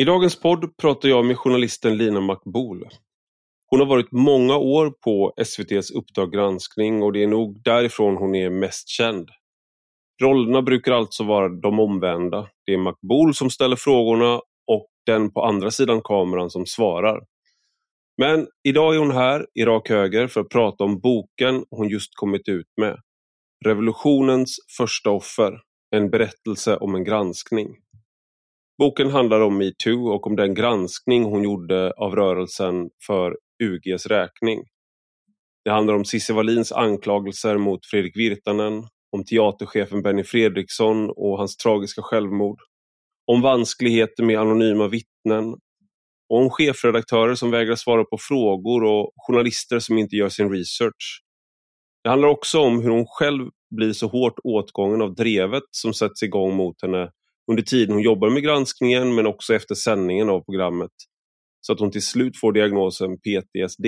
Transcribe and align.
I 0.00 0.04
dagens 0.04 0.40
podd 0.40 0.76
pratar 0.76 1.08
jag 1.08 1.24
med 1.24 1.38
journalisten 1.38 1.96
Lina 1.96 2.20
Makboul. 2.20 2.88
Hon 3.66 3.80
har 3.80 3.86
varit 3.86 4.12
många 4.12 4.56
år 4.56 4.90
på 5.04 5.34
SVTs 5.36 5.90
Uppdrag 5.90 6.32
granskning 6.32 7.02
och 7.02 7.12
det 7.12 7.22
är 7.22 7.26
nog 7.26 7.62
därifrån 7.62 8.16
hon 8.16 8.34
är 8.34 8.50
mest 8.50 8.88
känd. 8.88 9.28
Rollerna 10.22 10.62
brukar 10.62 10.92
alltså 10.92 11.24
vara 11.24 11.48
de 11.48 11.80
omvända. 11.80 12.48
Det 12.66 12.72
är 12.72 12.78
Makboul 12.78 13.34
som 13.34 13.50
ställer 13.50 13.76
frågorna 13.76 14.40
och 14.66 14.86
den 15.06 15.32
på 15.32 15.42
andra 15.44 15.70
sidan 15.70 16.00
kameran 16.04 16.50
som 16.50 16.66
svarar. 16.66 17.20
Men 18.18 18.46
idag 18.68 18.94
är 18.94 18.98
hon 18.98 19.10
här 19.10 19.46
i 19.54 19.64
rak 19.64 19.88
höger 19.88 20.26
för 20.26 20.40
att 20.40 20.48
prata 20.48 20.84
om 20.84 21.00
boken 21.00 21.64
hon 21.70 21.88
just 21.88 22.10
kommit 22.14 22.48
ut 22.48 22.68
med. 22.80 23.00
Revolutionens 23.64 24.56
första 24.76 25.10
offer. 25.10 25.60
En 25.96 26.10
berättelse 26.10 26.76
om 26.76 26.94
en 26.94 27.04
granskning. 27.04 27.68
Boken 28.78 29.10
handlar 29.10 29.40
om 29.40 29.58
metoo 29.58 30.08
och 30.08 30.26
om 30.26 30.36
den 30.36 30.54
granskning 30.54 31.24
hon 31.24 31.42
gjorde 31.42 31.92
av 31.92 32.14
rörelsen 32.14 32.90
för 33.06 33.36
UGs 33.62 34.06
räkning. 34.06 34.64
Det 35.64 35.70
handlar 35.70 35.94
om 35.94 36.04
Cissi 36.04 36.32
Wallins 36.32 36.72
anklagelser 36.72 37.58
mot 37.58 37.86
Fredrik 37.86 38.16
Virtanen, 38.16 38.84
om 39.12 39.24
teaterchefen 39.24 40.02
Benny 40.02 40.24
Fredriksson 40.24 41.10
och 41.10 41.38
hans 41.38 41.56
tragiska 41.56 42.02
självmord, 42.02 42.58
om 43.26 43.40
vanskligheter 43.40 44.22
med 44.22 44.40
anonyma 44.40 44.88
vittnen 44.88 45.54
och 46.28 46.38
om 46.38 46.50
chefredaktörer 46.50 47.34
som 47.34 47.50
vägrar 47.50 47.74
svara 47.74 48.04
på 48.04 48.18
frågor 48.20 48.84
och 48.84 49.12
journalister 49.16 49.78
som 49.78 49.98
inte 49.98 50.16
gör 50.16 50.28
sin 50.28 50.50
research. 50.52 51.22
Det 52.04 52.10
handlar 52.10 52.28
också 52.28 52.60
om 52.60 52.82
hur 52.82 52.90
hon 52.90 53.06
själv 53.06 53.50
blir 53.76 53.92
så 53.92 54.06
hårt 54.06 54.38
åtgången 54.44 55.02
av 55.02 55.14
drevet 55.14 55.62
som 55.70 55.94
sätts 55.94 56.22
igång 56.22 56.56
mot 56.56 56.82
henne 56.82 57.10
under 57.50 57.62
tiden 57.62 57.94
hon 57.94 58.02
jobbar 58.02 58.30
med 58.30 58.42
granskningen 58.42 59.14
men 59.14 59.26
också 59.26 59.54
efter 59.54 59.74
sändningen 59.74 60.30
av 60.30 60.40
programmet. 60.40 60.90
Så 61.60 61.72
att 61.72 61.80
hon 61.80 61.90
till 61.90 62.02
slut 62.02 62.40
får 62.40 62.52
diagnosen 62.52 63.18
PTSD. 63.18 63.86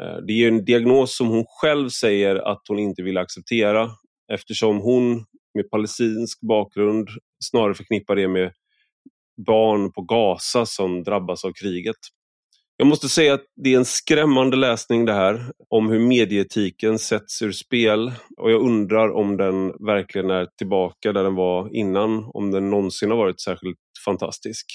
Eh, 0.00 0.16
det 0.26 0.32
är 0.32 0.48
en 0.48 0.64
diagnos 0.64 1.16
som 1.16 1.28
hon 1.28 1.44
själv 1.48 1.88
säger 1.88 2.36
att 2.36 2.62
hon 2.68 2.78
inte 2.78 3.02
vill 3.02 3.18
acceptera 3.18 3.90
eftersom 4.32 4.80
hon 4.80 5.24
med 5.54 5.70
palestinsk 5.70 6.40
bakgrund 6.40 7.08
snarare 7.44 7.74
förknippar 7.74 8.16
det 8.16 8.28
med 8.28 8.52
barn 9.46 9.92
på 9.92 10.02
Gaza 10.02 10.66
som 10.66 11.02
drabbas 11.02 11.44
av 11.44 11.52
kriget. 11.52 11.96
Jag 12.76 12.86
måste 12.86 13.08
säga 13.08 13.34
att 13.34 13.44
det 13.56 13.74
är 13.74 13.78
en 13.78 13.84
skrämmande 13.84 14.56
läsning 14.56 15.04
det 15.04 15.12
här 15.12 15.52
om 15.68 15.88
hur 15.88 15.98
medieetiken 15.98 16.98
sätts 16.98 17.42
ur 17.42 17.52
spel 17.52 18.12
och 18.36 18.50
jag 18.50 18.62
undrar 18.62 19.12
om 19.12 19.36
den 19.36 19.72
verkligen 19.86 20.30
är 20.30 20.46
tillbaka 20.58 21.12
där 21.12 21.24
den 21.24 21.34
var 21.34 21.76
innan, 21.76 22.30
om 22.34 22.50
den 22.50 22.70
någonsin 22.70 23.10
har 23.10 23.16
varit 23.16 23.40
särskilt 23.40 23.78
fantastisk. 24.04 24.66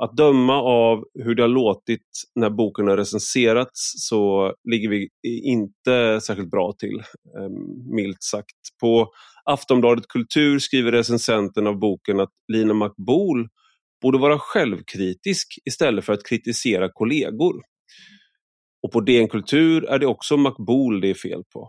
Att 0.00 0.16
döma 0.16 0.62
av 0.62 1.04
hur 1.14 1.34
det 1.34 1.42
har 1.42 1.48
låtit 1.48 2.06
när 2.34 2.50
boken 2.50 2.88
har 2.88 2.96
recenserats 2.96 4.08
så 4.08 4.54
ligger 4.70 4.88
vi 4.88 5.08
inte 5.24 6.20
särskilt 6.20 6.50
bra 6.50 6.72
till, 6.78 7.02
ehm, 7.38 7.94
milt 7.94 8.22
sagt. 8.22 8.56
På 8.80 9.08
Aftonbladet 9.44 10.08
Kultur 10.08 10.58
skriver 10.58 10.92
recensenten 10.92 11.66
av 11.66 11.78
boken 11.78 12.20
att 12.20 12.32
Lina 12.52 12.74
Makboul 12.74 13.48
borde 14.02 14.18
vara 14.18 14.38
självkritisk 14.38 15.58
istället 15.64 16.04
för 16.04 16.12
att 16.12 16.26
kritisera 16.26 16.88
kollegor. 16.92 17.62
Och 18.82 18.92
på 18.92 19.00
DN 19.00 19.28
Kultur 19.28 19.84
är 19.84 19.98
det 19.98 20.06
också 20.06 20.36
Makboul 20.36 21.00
det 21.00 21.10
är 21.10 21.14
fel 21.14 21.42
på. 21.52 21.68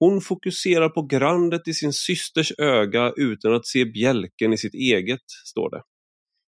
Hon 0.00 0.20
fokuserar 0.20 0.88
på 0.88 1.02
grandet 1.02 1.68
i 1.68 1.74
sin 1.74 1.92
systers 1.92 2.52
öga 2.58 3.12
utan 3.16 3.54
att 3.54 3.66
se 3.66 3.84
bjälken 3.84 4.52
i 4.52 4.58
sitt 4.58 4.74
eget, 4.74 5.24
står 5.46 5.70
det. 5.70 5.82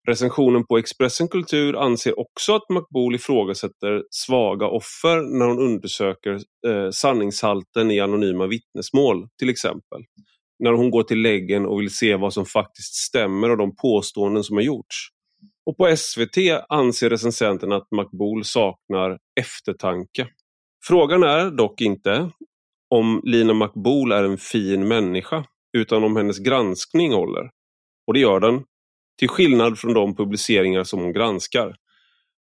Recensionen 0.07 0.65
på 0.65 0.77
Expressen 0.77 1.27
Kultur 1.27 1.75
anser 1.75 2.19
också 2.19 2.55
att 2.55 2.69
Makboul 2.69 3.15
ifrågasätter 3.15 4.03
svaga 4.11 4.67
offer 4.67 5.39
när 5.39 5.45
hon 5.45 5.59
undersöker 5.59 6.33
eh, 6.67 6.89
sanningshalten 6.91 7.91
i 7.91 7.99
anonyma 7.99 8.47
vittnesmål, 8.47 9.27
till 9.39 9.49
exempel. 9.49 10.03
När 10.59 10.71
hon 10.71 10.89
går 10.89 11.03
till 11.03 11.21
läggen 11.21 11.65
och 11.65 11.81
vill 11.81 11.95
se 11.95 12.15
vad 12.15 12.33
som 12.33 12.45
faktiskt 12.45 12.93
stämmer 12.93 13.49
av 13.49 13.57
de 13.57 13.75
påståenden 13.75 14.43
som 14.43 14.55
har 14.55 14.63
gjorts. 14.63 15.09
Och 15.65 15.77
på 15.77 15.95
SVT 15.95 16.37
anser 16.69 17.09
recensenten 17.09 17.71
att 17.71 17.91
Makboul 17.91 18.43
saknar 18.43 19.19
eftertanke. 19.39 20.27
Frågan 20.87 21.23
är 21.23 21.51
dock 21.51 21.81
inte 21.81 22.31
om 22.89 23.21
Lina 23.23 23.53
Makboul 23.53 24.11
är 24.11 24.23
en 24.23 24.37
fin 24.37 24.87
människa, 24.87 25.45
utan 25.77 26.03
om 26.03 26.15
hennes 26.15 26.39
granskning 26.39 27.13
håller. 27.13 27.49
Och 28.07 28.13
det 28.13 28.19
gör 28.19 28.39
den, 28.39 28.63
till 29.19 29.29
skillnad 29.29 29.79
från 29.79 29.93
de 29.93 30.15
publiceringar 30.15 30.83
som 30.83 30.99
hon 30.99 31.13
granskar. 31.13 31.75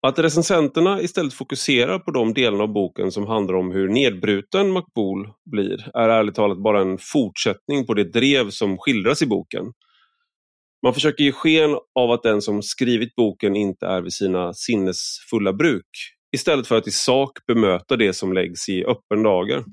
Att 0.07 0.19
recensenterna 0.19 1.01
istället 1.03 1.35
fokuserar 1.35 1.99
på 1.99 2.11
de 2.11 2.35
delarna 2.35 2.63
av 2.63 2.73
boken 2.73 3.13
som 3.13 3.27
handlar 3.27 3.55
om 3.55 3.73
hur 3.73 3.89
nedbruten 3.89 4.71
Makboul 4.71 5.29
blir 5.51 5.91
är 5.95 6.09
ärligt 6.09 6.35
talat 6.35 6.63
bara 6.63 6.81
en 6.81 6.99
fortsättning 7.01 7.87
på 7.87 7.95
det 7.95 8.13
drev 8.13 8.51
som 8.51 8.79
skildras 8.79 9.23
i 9.23 9.27
boken. 9.27 9.65
Man 10.83 10.95
försöker 10.95 11.25
ge 11.25 11.33
sken 11.33 11.79
av 11.95 12.11
att 12.11 12.23
den 12.23 12.43
som 12.43 12.63
skrivit 12.63 13.15
boken 13.15 13.57
inte 13.57 13.87
är 13.87 14.03
vid 14.03 14.13
sina 14.13 14.55
sinnesfulla 14.55 15.53
bruk 15.53 15.87
istället 16.37 16.67
för 16.67 16.79
att 16.79 16.87
i 16.87 16.91
sak 16.91 17.47
bemöta 17.47 17.97
det 17.97 18.13
som 18.13 18.33
läggs 18.33 18.69
i 18.69 18.85
öppen 18.85 19.23
dager. 19.23 19.65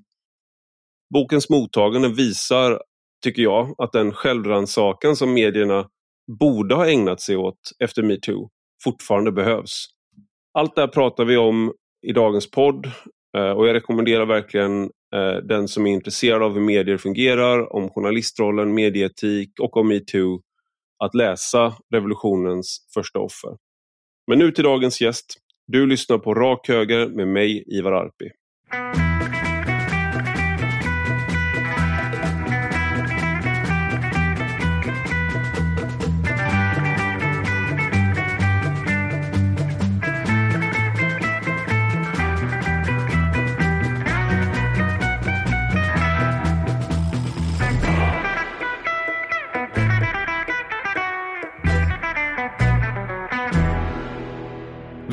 Bokens 1.14 1.50
mottagande 1.50 2.10
visar, 2.10 2.82
tycker 3.24 3.42
jag, 3.42 3.76
att 3.78 3.92
den 3.92 4.14
självrannsakan 4.14 5.16
som 5.16 5.34
medierna 5.34 5.88
borde 6.40 6.76
ha 6.76 6.88
ägnat 6.88 7.22
sig 7.22 7.38
åt 7.38 7.60
efter 7.80 8.04
metoo 8.04 8.50
fortfarande 8.84 9.32
behövs. 9.32 9.88
Allt 10.54 10.76
det 10.76 10.82
här 10.82 10.88
pratar 10.88 11.26
vi 11.26 11.38
om 11.38 11.74
i 12.08 12.14
dagens 12.14 12.52
podd 12.52 12.86
eh, 13.38 13.50
och 13.50 13.68
jag 13.68 13.74
rekommenderar 13.74 14.26
verkligen 14.26 14.84
eh, 15.16 15.36
den 15.44 15.68
som 15.68 15.88
är 15.88 15.92
intresserad 15.92 16.44
av 16.44 16.54
hur 16.54 16.62
medier 16.62 16.98
fungerar, 16.98 17.76
om 17.76 17.90
journalistrollen, 17.90 18.74
medieetik 18.74 19.50
och 19.62 19.78
om 19.78 19.88
metoo 19.88 20.42
att 21.04 21.16
läsa 21.16 21.76
revolutionens 21.94 22.88
första 22.94 23.20
offer. 23.20 23.58
Men 24.28 24.40
nu 24.40 24.52
till 24.52 24.64
dagens 24.64 25.02
gäst. 25.02 25.26
Du 25.68 25.88
lyssnar 25.88 26.18
på 26.18 26.34
Rak 26.34 26.68
Höger 26.68 27.08
med 27.08 27.28
mig, 27.28 27.64
Ivar 27.68 27.92
Arpi. 27.92 28.30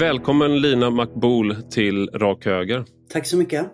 Välkommen 0.02 0.60
Lina 0.60 0.90
Makboul 0.90 1.56
till 1.70 2.10
Rak 2.10 2.44
Höger. 2.44 2.84
Tack 3.08 3.26
så 3.26 3.36
mycket. 3.36 3.66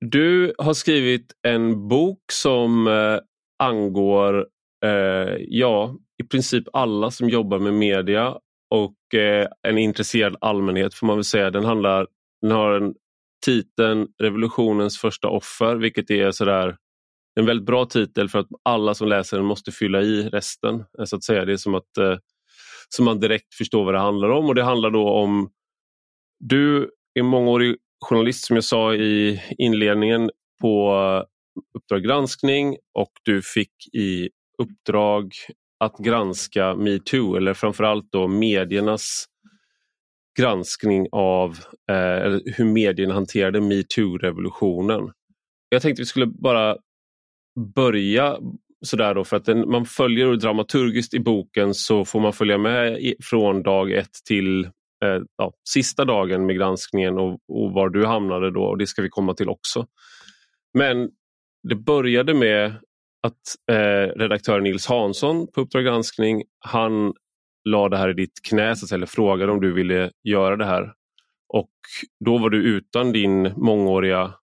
Du 0.00 0.54
har 0.58 0.74
skrivit 0.74 1.32
en 1.42 1.88
bok 1.88 2.18
som 2.32 2.86
eh, 2.86 3.18
angår 3.58 4.46
eh, 4.84 5.36
ja, 5.38 5.96
i 6.22 6.26
princip 6.26 6.64
alla 6.72 7.10
som 7.10 7.28
jobbar 7.28 7.58
med 7.58 7.74
media 7.74 8.34
och 8.70 9.14
eh, 9.14 9.48
en 9.68 9.78
intresserad 9.78 10.36
allmänhet 10.40 10.94
får 10.94 11.06
man 11.06 11.16
väl 11.16 11.24
säga. 11.24 11.50
Den, 11.50 11.64
handlar, 11.64 12.06
den 12.42 12.50
har 12.50 12.72
en 12.72 12.94
titeln 13.44 14.08
Revolutionens 14.22 14.98
första 14.98 15.28
offer 15.28 15.76
vilket 15.76 16.10
är 16.10 16.30
sådär 16.30 16.76
en 17.40 17.46
väldigt 17.46 17.66
bra 17.66 17.84
titel 17.84 18.28
för 18.28 18.38
att 18.38 18.48
alla 18.62 18.94
som 18.94 19.08
läser 19.08 19.36
den 19.36 19.46
måste 19.46 19.72
fylla 19.72 20.02
i 20.02 20.28
resten. 20.28 20.84
Så 21.04 21.16
att 21.16 21.24
säga. 21.24 21.44
Det 21.44 21.52
är 21.52 21.56
som 21.56 21.74
att 21.74 21.98
eh, 21.98 22.16
så 22.88 23.02
man 23.02 23.20
direkt 23.20 23.54
förstår 23.54 23.84
vad 23.84 23.94
det 23.94 24.00
handlar 24.00 24.28
om 24.28 24.46
och 24.46 24.54
det 24.54 24.64
handlar 24.64 24.90
då 24.90 25.10
om 25.10 25.50
du 26.38 26.90
är 27.14 27.22
mångårig 27.22 27.76
journalist 28.00 28.44
som 28.46 28.56
jag 28.56 28.64
sa 28.64 28.94
i 28.94 29.42
inledningen 29.58 30.30
på 30.60 30.92
Uppdrag 31.78 32.02
granskning 32.02 32.76
och 32.94 33.10
du 33.22 33.42
fick 33.42 33.94
i 33.94 34.30
uppdrag 34.58 35.32
att 35.84 35.98
granska 35.98 36.74
metoo 36.74 37.36
eller 37.36 37.54
framförallt 37.54 38.12
då 38.12 38.28
mediernas 38.28 39.26
granskning 40.38 41.06
av 41.12 41.50
eh, 41.90 42.38
hur 42.44 42.64
medierna 42.64 43.14
hanterade 43.14 43.60
metoo-revolutionen. 43.60 45.12
Jag 45.68 45.82
tänkte 45.82 46.02
vi 46.02 46.06
skulle 46.06 46.26
bara 46.26 46.76
börja 47.74 48.38
sådär 48.84 49.14
då 49.14 49.24
för 49.24 49.36
att 49.36 49.44
den, 49.44 49.70
man 49.70 49.86
följer 49.86 50.36
dramaturgiskt 50.36 51.14
i 51.14 51.20
boken 51.20 51.74
så 51.74 52.04
får 52.04 52.20
man 52.20 52.32
följa 52.32 52.58
med 52.58 53.00
i, 53.00 53.16
från 53.22 53.62
dag 53.62 53.92
ett 53.92 54.12
till 54.24 54.70
eh, 55.14 55.22
ja, 55.36 55.52
sista 55.68 56.04
dagen 56.04 56.46
med 56.46 56.56
granskningen 56.56 57.18
och, 57.18 57.40
och, 57.48 57.72
var 57.72 57.88
du 57.88 58.06
hamnade 58.06 58.50
då 58.50 58.64
och 58.64 58.78
det 58.78 58.86
ska 58.86 59.02
vi 59.02 59.08
komma 59.08 59.34
till 59.34 59.48
också. 59.48 59.86
Men 60.74 61.10
det 61.68 61.74
började 61.74 62.34
med 62.34 62.74
att 63.22 63.72
eh, 63.76 64.18
redaktör 64.18 64.60
Nils 64.60 64.86
Hansson 64.86 65.46
på 65.52 65.60
Uppdrag 65.60 65.84
granskning, 65.84 66.42
han 66.58 67.12
la 67.64 67.88
det 67.88 67.96
här 67.96 68.08
i 68.08 68.12
ditt 68.12 68.42
knä, 68.48 68.74
eller 68.92 69.06
frågade 69.06 69.52
om 69.52 69.60
du 69.60 69.72
ville 69.72 70.10
göra 70.22 70.56
det 70.56 70.64
här. 70.64 70.92
Och 71.48 71.70
då 72.24 72.38
var 72.38 72.50
du 72.50 72.62
utan 72.62 73.12
din 73.12 73.52
mångåriga 73.56 74.34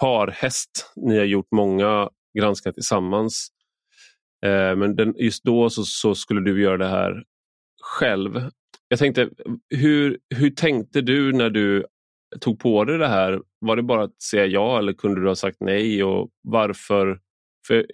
parhäst. 0.00 0.92
Ni 0.96 1.18
har 1.18 1.24
gjort 1.24 1.48
många 1.52 2.08
granskningar 2.38 2.72
tillsammans. 2.72 3.48
Eh, 4.44 4.76
men 4.76 4.96
den, 4.96 5.14
just 5.18 5.44
då 5.44 5.70
så, 5.70 5.84
så, 5.84 6.14
skulle 6.14 6.40
du 6.40 6.62
göra 6.62 6.76
det 6.76 6.88
här 6.88 7.24
själv. 7.82 8.50
Jag 8.92 8.98
tänkte, 8.98 9.30
hur, 9.70 10.18
hur 10.34 10.50
tänkte 10.50 11.00
du 11.00 11.32
när 11.32 11.50
du 11.50 11.84
tog 12.40 12.58
på 12.58 12.84
dig 12.84 12.98
det 12.98 13.08
här? 13.08 13.42
Var 13.60 13.76
det 13.76 13.82
bara 13.82 14.04
att 14.04 14.22
säga 14.22 14.46
ja 14.46 14.78
eller 14.78 14.92
kunde 14.92 15.20
du 15.20 15.28
ha 15.28 15.34
sagt 15.34 15.56
nej 15.60 16.04
och 16.04 16.30
varför? 16.42 17.20
För 17.66 17.86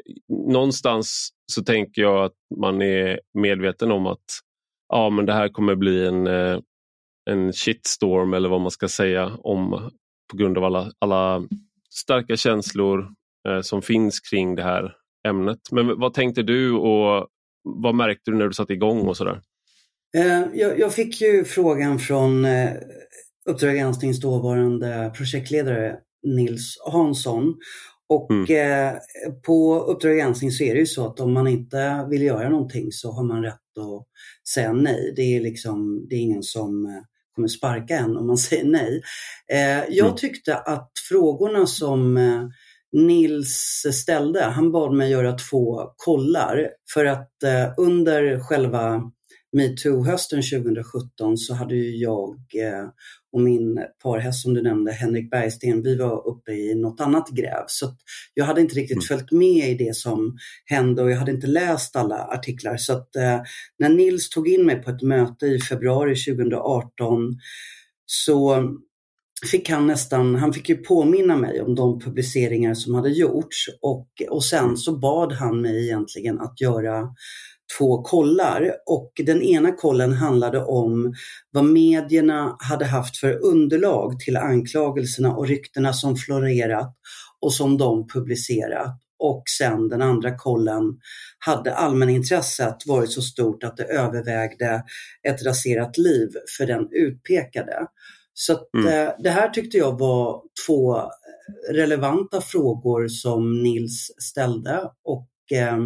någonstans 0.52 1.28
så 1.52 1.62
tänker 1.64 2.02
jag 2.02 2.24
att 2.24 2.32
man 2.60 2.82
är 2.82 3.20
medveten 3.34 3.92
om 3.92 4.06
att 4.06 4.24
ja, 4.88 5.10
men 5.10 5.26
det 5.26 5.32
här 5.32 5.48
kommer 5.48 5.74
bli 5.74 6.06
en, 6.06 6.26
eh, 6.26 6.58
en 7.30 7.52
shitstorm 7.52 8.34
eller 8.34 8.48
vad 8.48 8.60
man 8.60 8.70
ska 8.70 8.88
säga 8.88 9.36
om 9.42 9.90
på 10.30 10.36
grund 10.36 10.58
av 10.58 10.64
alla, 10.64 10.92
alla 10.98 11.42
starka 11.90 12.36
känslor 12.36 13.08
eh, 13.48 13.60
som 13.60 13.82
finns 13.82 14.20
kring 14.20 14.54
det 14.54 14.62
här 14.62 14.96
ämnet. 15.28 15.60
Men 15.72 16.00
vad 16.00 16.14
tänkte 16.14 16.42
du 16.42 16.72
och 16.72 17.28
vad 17.62 17.94
märkte 17.94 18.30
du 18.30 18.36
när 18.36 18.46
du 18.48 18.54
satte 18.54 18.72
igång 18.72 19.08
och 19.08 19.16
sådär? 19.16 19.42
Eh, 20.16 20.44
jag, 20.54 20.78
jag, 20.78 20.94
fick 20.94 21.20
ju 21.20 21.44
frågan 21.44 21.98
från 21.98 22.44
eh, 22.44 22.70
Uppdrag 23.48 23.76
gransknings 23.76 24.20
dåvarande 24.20 25.12
projektledare 25.16 25.96
Nils 26.22 26.78
Hansson. 26.92 27.54
Och 28.08 28.30
mm. 28.30 28.92
eh, 28.92 28.94
på 29.46 29.80
Uppdrag 29.80 30.16
granskning 30.16 30.50
så 30.50 30.64
är 30.64 30.74
det 30.74 30.80
ju 30.80 30.86
så 30.86 31.06
att 31.06 31.20
om 31.20 31.32
man 31.32 31.46
inte 31.46 32.06
vill 32.10 32.22
göra 32.22 32.48
någonting 32.48 32.92
så 32.92 33.12
har 33.12 33.24
man 33.24 33.42
rätt 33.42 33.54
att 33.54 34.06
säga 34.54 34.72
nej. 34.72 35.12
Det 35.16 35.22
är 35.22 35.40
liksom, 35.40 36.06
det 36.08 36.14
är 36.14 36.20
ingen 36.20 36.42
som 36.42 37.02
kommer 37.34 37.48
sparka 37.48 37.98
en 37.98 38.16
om 38.16 38.26
man 38.26 38.38
säger 38.38 38.64
nej. 38.64 39.02
Jag 39.88 40.06
mm. 40.06 40.16
tyckte 40.16 40.56
att 40.56 40.90
frågorna 41.08 41.66
som 41.66 42.18
Nils 42.92 43.86
ställde, 43.92 44.42
han 44.44 44.72
bad 44.72 44.94
mig 44.94 45.10
göra 45.10 45.32
två 45.32 45.92
kollar 45.96 46.70
för 46.94 47.04
att 47.04 47.30
under 47.76 48.40
själva 48.40 49.10
metoo-hösten 49.52 50.42
2017 50.42 51.36
så 51.36 51.54
hade 51.54 51.74
ju 51.74 51.96
jag 51.96 52.36
eh, 52.54 52.88
och 53.32 53.40
min 53.40 53.84
parhäst 54.02 54.42
som 54.42 54.54
du 54.54 54.62
nämnde, 54.62 54.92
Henrik 54.92 55.30
Bergsten, 55.30 55.82
vi 55.82 55.96
var 55.96 56.28
uppe 56.28 56.52
i 56.52 56.74
något 56.74 57.00
annat 57.00 57.30
gräv. 57.30 57.64
Så 57.66 57.94
jag 58.34 58.44
hade 58.44 58.60
inte 58.60 58.74
riktigt 58.74 58.96
mm. 58.96 59.02
följt 59.02 59.32
med 59.32 59.70
i 59.70 59.74
det 59.74 59.96
som 59.96 60.38
hände 60.64 61.02
och 61.02 61.10
jag 61.10 61.16
hade 61.16 61.32
inte 61.32 61.46
läst 61.46 61.96
alla 61.96 62.24
artiklar. 62.24 62.76
Så 62.76 62.92
att, 62.92 63.16
eh, 63.16 63.40
när 63.78 63.88
Nils 63.88 64.28
tog 64.30 64.48
in 64.48 64.66
mig 64.66 64.82
på 64.82 64.90
ett 64.90 65.02
möte 65.02 65.46
i 65.46 65.60
februari 65.60 66.16
2018 66.16 67.38
så 68.06 68.68
fick 69.50 69.70
han 69.70 69.86
nästan, 69.86 70.34
han 70.34 70.52
fick 70.52 70.68
ju 70.68 70.76
påminna 70.76 71.36
mig 71.36 71.60
om 71.60 71.74
de 71.74 72.00
publiceringar 72.00 72.74
som 72.74 72.94
hade 72.94 73.10
gjorts 73.10 73.68
och, 73.82 74.08
och 74.28 74.44
sen 74.44 74.76
så 74.76 74.98
bad 74.98 75.32
han 75.32 75.60
mig 75.60 75.84
egentligen 75.84 76.40
att 76.40 76.60
göra 76.60 77.08
två 77.78 78.02
kollar 78.02 78.72
och 78.86 79.12
den 79.26 79.42
ena 79.42 79.72
kollen 79.72 80.12
handlade 80.12 80.64
om 80.64 81.14
vad 81.50 81.64
medierna 81.64 82.56
hade 82.58 82.84
haft 82.84 83.16
för 83.16 83.44
underlag 83.44 84.20
till 84.20 84.36
anklagelserna 84.36 85.36
och 85.36 85.46
ryktena 85.48 85.92
som 85.92 86.16
florerat 86.16 86.94
och 87.40 87.52
som 87.52 87.78
de 87.78 88.08
publicerat. 88.08 89.00
Och 89.18 89.42
sen 89.58 89.88
den 89.88 90.02
andra 90.02 90.36
kollen 90.36 90.82
hade 91.38 91.74
allmänintresset 91.74 92.86
varit 92.86 93.12
så 93.12 93.22
stort 93.22 93.64
att 93.64 93.76
det 93.76 93.84
övervägde 93.84 94.82
ett 95.28 95.46
raserat 95.46 95.98
liv 95.98 96.28
för 96.58 96.66
den 96.66 96.88
utpekade. 96.92 97.86
Så 98.34 98.58
mm. 98.78 98.86
Eh, 98.86 99.14
det 99.18 99.30
här 99.30 99.48
tyckte 99.48 99.76
jag 99.76 99.98
var 99.98 100.42
två 100.66 101.02
relevanta 101.70 102.40
frågor 102.40 103.08
som 103.08 103.62
Nils 103.62 104.10
ställde 104.18 104.90
och 105.04 105.52
eh, 105.52 105.78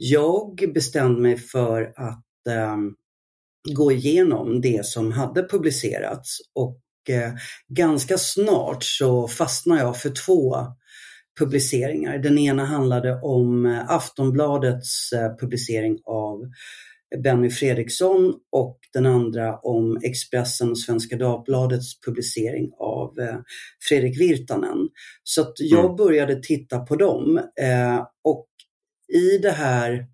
jag 0.00 0.72
bestämde 0.74 1.20
mig 1.20 1.36
för 1.36 1.92
att 1.96 2.46
eh, 2.48 2.76
gå 3.74 3.92
igenom 3.92 4.60
det 4.60 4.86
som 4.86 5.12
hade 5.12 5.42
publicerats 5.42 6.38
och 6.54 6.80
eh, 7.08 7.32
ganska 7.68 8.18
snart 8.18 8.84
så 8.84 9.28
fastnade 9.28 9.80
jag 9.80 10.00
för 10.00 10.10
två 10.26 10.56
publiceringar. 11.38 12.18
Den 12.18 12.38
ena 12.38 12.64
handlade 12.64 13.20
om 13.22 13.66
eh, 13.66 13.90
Aftonbladets 13.90 15.12
eh, 15.12 15.36
publicering 15.36 15.98
av 16.04 16.40
Benny 17.22 17.50
Fredriksson 17.50 18.34
och 18.52 18.78
den 18.92 19.06
andra 19.06 19.58
om 19.58 20.00
Expressen 20.02 20.70
och 20.70 20.78
Svenska 20.78 21.16
Dagbladets 21.16 22.00
publicering 22.00 22.70
av 22.78 23.18
eh, 23.18 23.36
Fredrik 23.88 24.20
Virtanen. 24.20 24.88
Så 25.22 25.52
jag 25.56 25.84
mm. 25.84 25.96
började 25.96 26.42
titta 26.42 26.78
på 26.78 26.96
dem 26.96 27.40
och 28.24 28.47
i 29.12 29.38
det 29.38 29.50
här, 29.50 30.06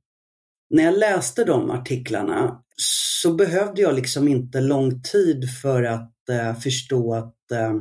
när 0.70 0.85
jag 0.85 0.99
läste 0.99 1.44
de 1.44 1.70
artiklarna 1.70 2.61
så 2.76 3.35
behövde 3.35 3.82
jag 3.82 3.94
liksom 3.94 4.29
inte 4.29 4.61
lång 4.61 5.02
tid 5.02 5.50
för 5.62 5.82
att 5.82 6.29
eh, 6.31 6.55
förstå 6.55 7.14
att, 7.14 7.50
eh, 7.52 7.75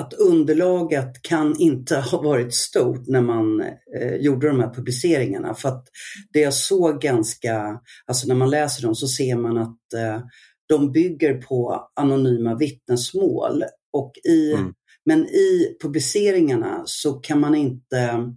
att 0.00 0.12
underlaget 0.12 1.22
kan 1.22 1.60
inte 1.60 1.96
ha 1.96 2.22
varit 2.22 2.54
stort 2.54 3.06
när 3.06 3.20
man 3.20 3.60
eh, 3.96 4.14
gjorde 4.14 4.48
de 4.48 4.60
här 4.60 4.74
publiceringarna. 4.74 5.54
För 5.54 5.68
att 5.68 5.84
det 6.32 6.40
jag 6.40 6.54
såg 6.54 7.00
ganska, 7.00 7.80
alltså 8.06 8.28
när 8.28 8.34
man 8.34 8.50
läser 8.50 8.82
dem 8.82 8.94
så 8.94 9.08
ser 9.08 9.36
man 9.36 9.58
att 9.58 9.92
eh, 9.96 10.20
de 10.68 10.92
bygger 10.92 11.42
på 11.42 11.90
anonyma 11.94 12.54
vittnesmål. 12.54 13.64
Och 13.92 14.12
i, 14.28 14.52
mm. 14.52 14.74
Men 15.04 15.26
i 15.26 15.76
publiceringarna 15.82 16.82
så 16.86 17.12
kan 17.12 17.40
man 17.40 17.54
inte 17.54 18.32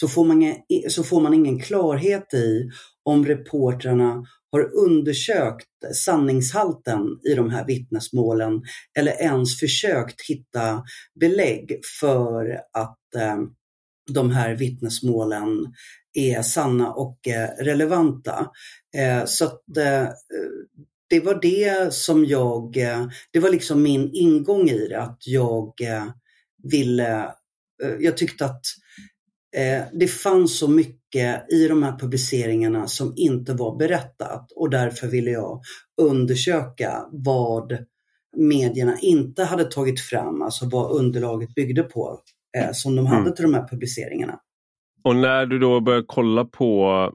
så 0.00 0.08
får, 0.08 0.24
man, 0.24 0.54
så 0.88 1.04
får 1.04 1.20
man 1.20 1.34
ingen 1.34 1.60
klarhet 1.60 2.34
i 2.34 2.70
om 3.04 3.26
reportrarna 3.26 4.24
har 4.52 4.74
undersökt 4.74 5.66
sanningshalten 5.94 7.00
i 7.30 7.34
de 7.34 7.50
här 7.50 7.66
vittnesmålen 7.66 8.62
eller 8.98 9.12
ens 9.12 9.60
försökt 9.60 10.20
hitta 10.28 10.82
belägg 11.20 11.80
för 12.00 12.60
att 12.72 13.14
eh, 13.16 13.38
de 14.12 14.30
här 14.30 14.54
vittnesmålen 14.54 15.48
är 16.14 16.42
sanna 16.42 16.92
och 16.92 17.28
eh, 17.28 17.48
relevanta. 17.64 18.46
Eh, 18.96 19.24
så 19.24 19.44
att, 19.44 19.76
eh, 19.76 20.08
det 21.10 21.20
var 21.20 21.38
det 21.42 21.94
som 21.94 22.24
jag, 22.24 22.76
eh, 22.76 23.06
det 23.32 23.38
var 23.38 23.50
liksom 23.50 23.82
min 23.82 24.10
ingång 24.12 24.68
i 24.68 24.88
det, 24.88 25.02
att 25.02 25.22
jag 25.26 25.80
eh, 25.80 26.06
ville, 26.62 27.24
eh, 27.82 27.94
jag 28.00 28.16
tyckte 28.16 28.44
att 28.44 28.62
Eh, 29.56 29.82
det 29.92 30.06
fanns 30.06 30.58
så 30.58 30.68
mycket 30.68 31.52
i 31.52 31.68
de 31.68 31.82
här 31.82 31.98
publiceringarna 31.98 32.86
som 32.86 33.12
inte 33.16 33.54
var 33.54 33.76
berättat 33.76 34.52
och 34.52 34.70
därför 34.70 35.06
ville 35.06 35.30
jag 35.30 35.60
undersöka 36.00 36.92
vad 37.12 37.78
medierna 38.36 38.98
inte 39.00 39.44
hade 39.44 39.64
tagit 39.64 40.00
fram, 40.00 40.42
alltså 40.42 40.68
vad 40.68 40.90
underlaget 40.90 41.54
byggde 41.54 41.82
på 41.82 42.20
eh, 42.56 42.72
som 42.72 42.96
de 42.96 43.06
hade 43.06 43.20
mm. 43.20 43.34
till 43.34 43.44
de 43.44 43.54
här 43.54 43.68
publiceringarna. 43.68 44.38
Och 45.04 45.16
när 45.16 45.46
du 45.46 45.58
då 45.58 45.80
började 45.80 46.04
kolla 46.08 46.44
på, 46.44 47.12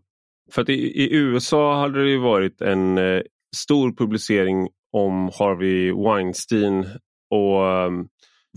för 0.52 0.62
att 0.62 0.70
i, 0.70 0.74
i 0.74 1.16
USA 1.16 1.80
hade 1.80 2.04
det 2.04 2.10
ju 2.10 2.20
varit 2.20 2.62
en 2.62 2.98
eh, 2.98 3.22
stor 3.56 3.92
publicering 3.92 4.68
om 4.92 5.32
Harvey 5.40 5.92
Weinstein 5.92 6.86
och 7.30 7.86
um, 7.86 8.08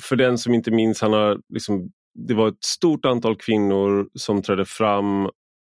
för 0.03 0.17
den 0.17 0.39
som 0.39 0.55
inte 0.55 0.71
minns, 0.71 1.01
han 1.01 1.13
har 1.13 1.41
liksom 1.55 1.91
det 2.15 2.35
var 2.35 2.49
ett 2.49 2.65
stort 2.65 3.05
antal 3.05 3.37
kvinnor 3.37 4.09
som 4.15 4.43
trädde 4.43 4.65
fram 4.65 5.27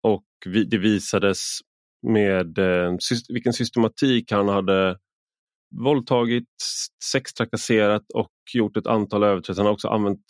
och 0.04 0.26
det 0.68 0.78
visades 0.78 1.60
med 2.08 2.58
eh, 2.58 2.98
vilken 3.30 3.54
systematik 3.54 4.32
han 4.32 4.50
hade 4.50 4.98
våldtagit, 5.84 6.50
sextrakasserat 7.04 8.04
och 8.14 8.32
gjort 8.54 8.78
ett 8.78 8.88
antal 8.88 9.24
överträdelser. 9.24 9.62
Han 9.62 9.68
har 9.68 9.74
också, 9.74 9.88
använt, 9.88 10.26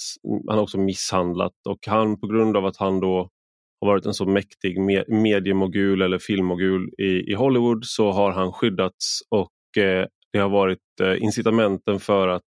han 0.47 0.57
har 0.57 0.63
också 0.63 0.79
misshandlat 0.79 1.53
och 1.69 1.87
han 1.87 2.19
på 2.19 2.27
grund 2.27 2.57
av 2.57 2.65
att 2.65 2.77
han 2.77 2.99
då 2.99 3.29
har 3.81 3.87
varit 3.87 4.05
en 4.05 4.13
så 4.13 4.25
mäktig 4.25 4.79
mediemogul 5.07 6.01
eller 6.01 6.19
filmmogul 6.19 6.89
i, 6.97 7.31
i 7.31 7.33
Hollywood 7.33 7.85
så 7.85 8.11
har 8.11 8.31
han 8.31 8.51
skyddats 8.51 9.19
och 9.29 9.83
eh, 9.83 10.05
det 10.33 10.39
har 10.39 10.49
varit 10.49 10.79
eh, 11.01 11.23
incitamenten 11.23 11.99
för 11.99 12.27
att 12.27 12.41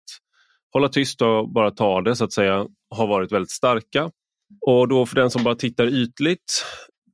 hålla 0.72 0.88
tyst 0.88 1.22
och 1.22 1.52
bara 1.52 1.70
ta 1.70 2.00
det 2.00 2.16
så 2.16 2.24
att 2.24 2.32
säga 2.32 2.66
har 2.94 3.06
varit 3.06 3.32
väldigt 3.32 3.50
starka. 3.50 4.10
Och 4.66 4.88
då 4.88 5.06
för 5.06 5.16
den 5.16 5.30
som 5.30 5.44
bara 5.44 5.54
tittar 5.54 5.86
ytligt 5.86 6.64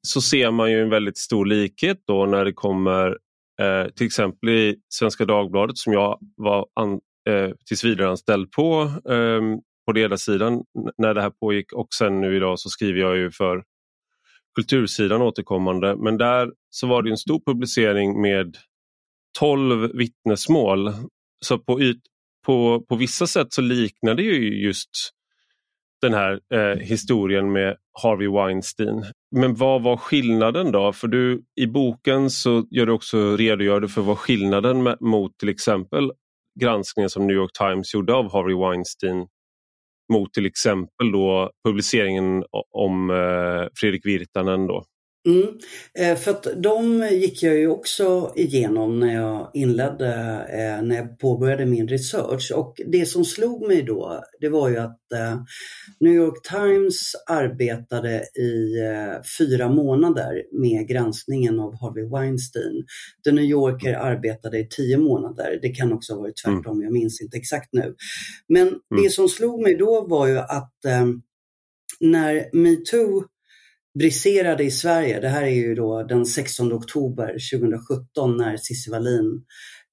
så 0.02 0.20
ser 0.20 0.50
man 0.50 0.70
ju 0.70 0.82
en 0.82 0.90
väldigt 0.90 1.18
stor 1.18 1.46
likhet 1.46 1.98
då 2.06 2.26
när 2.26 2.44
det 2.44 2.52
kommer 2.52 3.18
eh, 3.62 3.86
till 3.96 4.06
exempel 4.06 4.48
i 4.48 4.76
Svenska 4.88 5.24
Dagbladet 5.24 5.78
som 5.78 5.92
jag 5.92 6.18
var 6.36 6.66
an, 6.74 6.92
eh, 7.28 7.50
tills 7.66 7.84
vidare 7.84 8.08
anställd 8.08 8.50
på 8.52 8.82
eh, 9.10 9.40
på 9.86 9.92
ledarsidan 9.92 10.62
när 10.98 11.14
det 11.14 11.22
här 11.22 11.30
pågick 11.30 11.72
och 11.72 11.88
sen 11.98 12.20
nu 12.20 12.36
idag 12.36 12.58
så 12.58 12.68
skriver 12.68 13.00
jag 13.00 13.16
ju 13.16 13.30
för 13.30 13.62
kultursidan 14.54 15.22
återkommande 15.22 15.96
men 15.96 16.18
där 16.18 16.52
så 16.70 16.86
var 16.86 17.02
det 17.02 17.10
en 17.10 17.16
stor 17.16 17.40
publicering 17.46 18.22
med 18.22 18.56
12 19.38 19.90
vittnesmål. 19.94 20.92
Så 21.44 21.58
på, 21.58 21.80
yt, 21.80 22.00
på, 22.46 22.84
på 22.88 22.96
vissa 22.96 23.26
sätt 23.26 23.52
så 23.52 23.62
liknar 23.62 24.14
det 24.14 24.22
ju 24.22 24.66
just 24.66 24.90
den 26.02 26.14
här 26.14 26.40
eh, 26.54 26.78
historien 26.78 27.52
med 27.52 27.76
Harvey 28.02 28.28
Weinstein. 28.28 29.04
Men 29.36 29.54
vad 29.54 29.82
var 29.82 29.96
skillnaden 29.96 30.72
då? 30.72 30.92
För 30.92 31.08
du 31.08 31.42
i 31.60 31.66
boken 31.66 32.30
så 32.30 32.66
gör 32.70 32.86
du 32.86 32.92
också 32.92 33.36
redogör 33.36 33.80
du 33.80 33.88
för 33.88 34.02
vad 34.02 34.18
skillnaden 34.18 34.82
med, 34.82 34.96
mot 35.00 35.38
till 35.38 35.48
exempel 35.48 36.12
granskningen 36.60 37.10
som 37.10 37.26
New 37.26 37.36
York 37.36 37.52
Times 37.52 37.94
gjorde 37.94 38.14
av 38.14 38.32
Harvey 38.32 38.56
Weinstein 38.56 39.26
mot 40.12 40.32
till 40.32 40.46
exempel 40.46 41.12
då 41.12 41.50
publiceringen 41.64 42.44
om 42.70 43.10
eh, 43.10 43.68
Fredrik 43.74 44.06
Virtanen 44.06 44.66
då. 44.66 44.84
Mm. 45.28 45.58
Eh, 45.94 46.18
för 46.18 46.30
att 46.30 46.46
de 46.62 47.08
gick 47.12 47.42
jag 47.42 47.56
ju 47.56 47.68
också 47.68 48.32
igenom 48.36 49.00
när 49.00 49.14
jag 49.14 49.50
inledde, 49.54 50.14
eh, 50.48 50.82
när 50.82 50.96
jag 50.96 51.18
påbörjade 51.18 51.66
min 51.66 51.88
research. 51.88 52.52
Och 52.54 52.80
det 52.86 53.06
som 53.06 53.24
slog 53.24 53.68
mig 53.68 53.82
då, 53.82 54.24
det 54.40 54.48
var 54.48 54.68
ju 54.68 54.76
att 54.76 55.12
eh, 55.14 55.42
New 56.00 56.14
York 56.14 56.42
Times 56.42 57.12
arbetade 57.26 58.22
i 58.22 58.76
fyra 59.38 59.68
månader 59.68 60.42
med 60.52 60.88
granskningen 60.88 61.60
av 61.60 61.80
Harvey 61.80 62.08
Weinstein. 62.08 62.84
The 63.24 63.32
New 63.32 63.44
Yorker 63.44 63.94
arbetade 63.94 64.58
i 64.58 64.68
tio 64.68 64.98
månader. 64.98 65.58
Det 65.62 65.68
kan 65.68 65.92
också 65.92 66.14
ha 66.14 66.20
varit 66.20 66.42
tvärtom, 66.44 66.72
mm. 66.72 66.82
jag 66.82 66.92
minns 66.92 67.20
inte 67.20 67.36
exakt 67.36 67.68
nu. 67.72 67.94
Men 68.48 68.68
mm. 68.68 68.80
det 69.02 69.10
som 69.10 69.28
slog 69.28 69.62
mig 69.62 69.74
då 69.74 70.06
var 70.08 70.26
ju 70.26 70.38
att 70.38 70.74
när 72.00 72.56
metoo 72.56 73.24
briserade 73.98 74.64
i 74.64 74.70
Sverige. 74.70 75.20
Det 75.20 75.28
här 75.28 75.42
är 75.42 75.54
ju 75.54 75.74
då 75.74 76.02
den 76.02 76.26
16 76.26 76.72
oktober 76.72 77.26
2017 77.26 78.36
när 78.36 78.56
Cissi 78.56 78.90
Wallin 78.90 79.44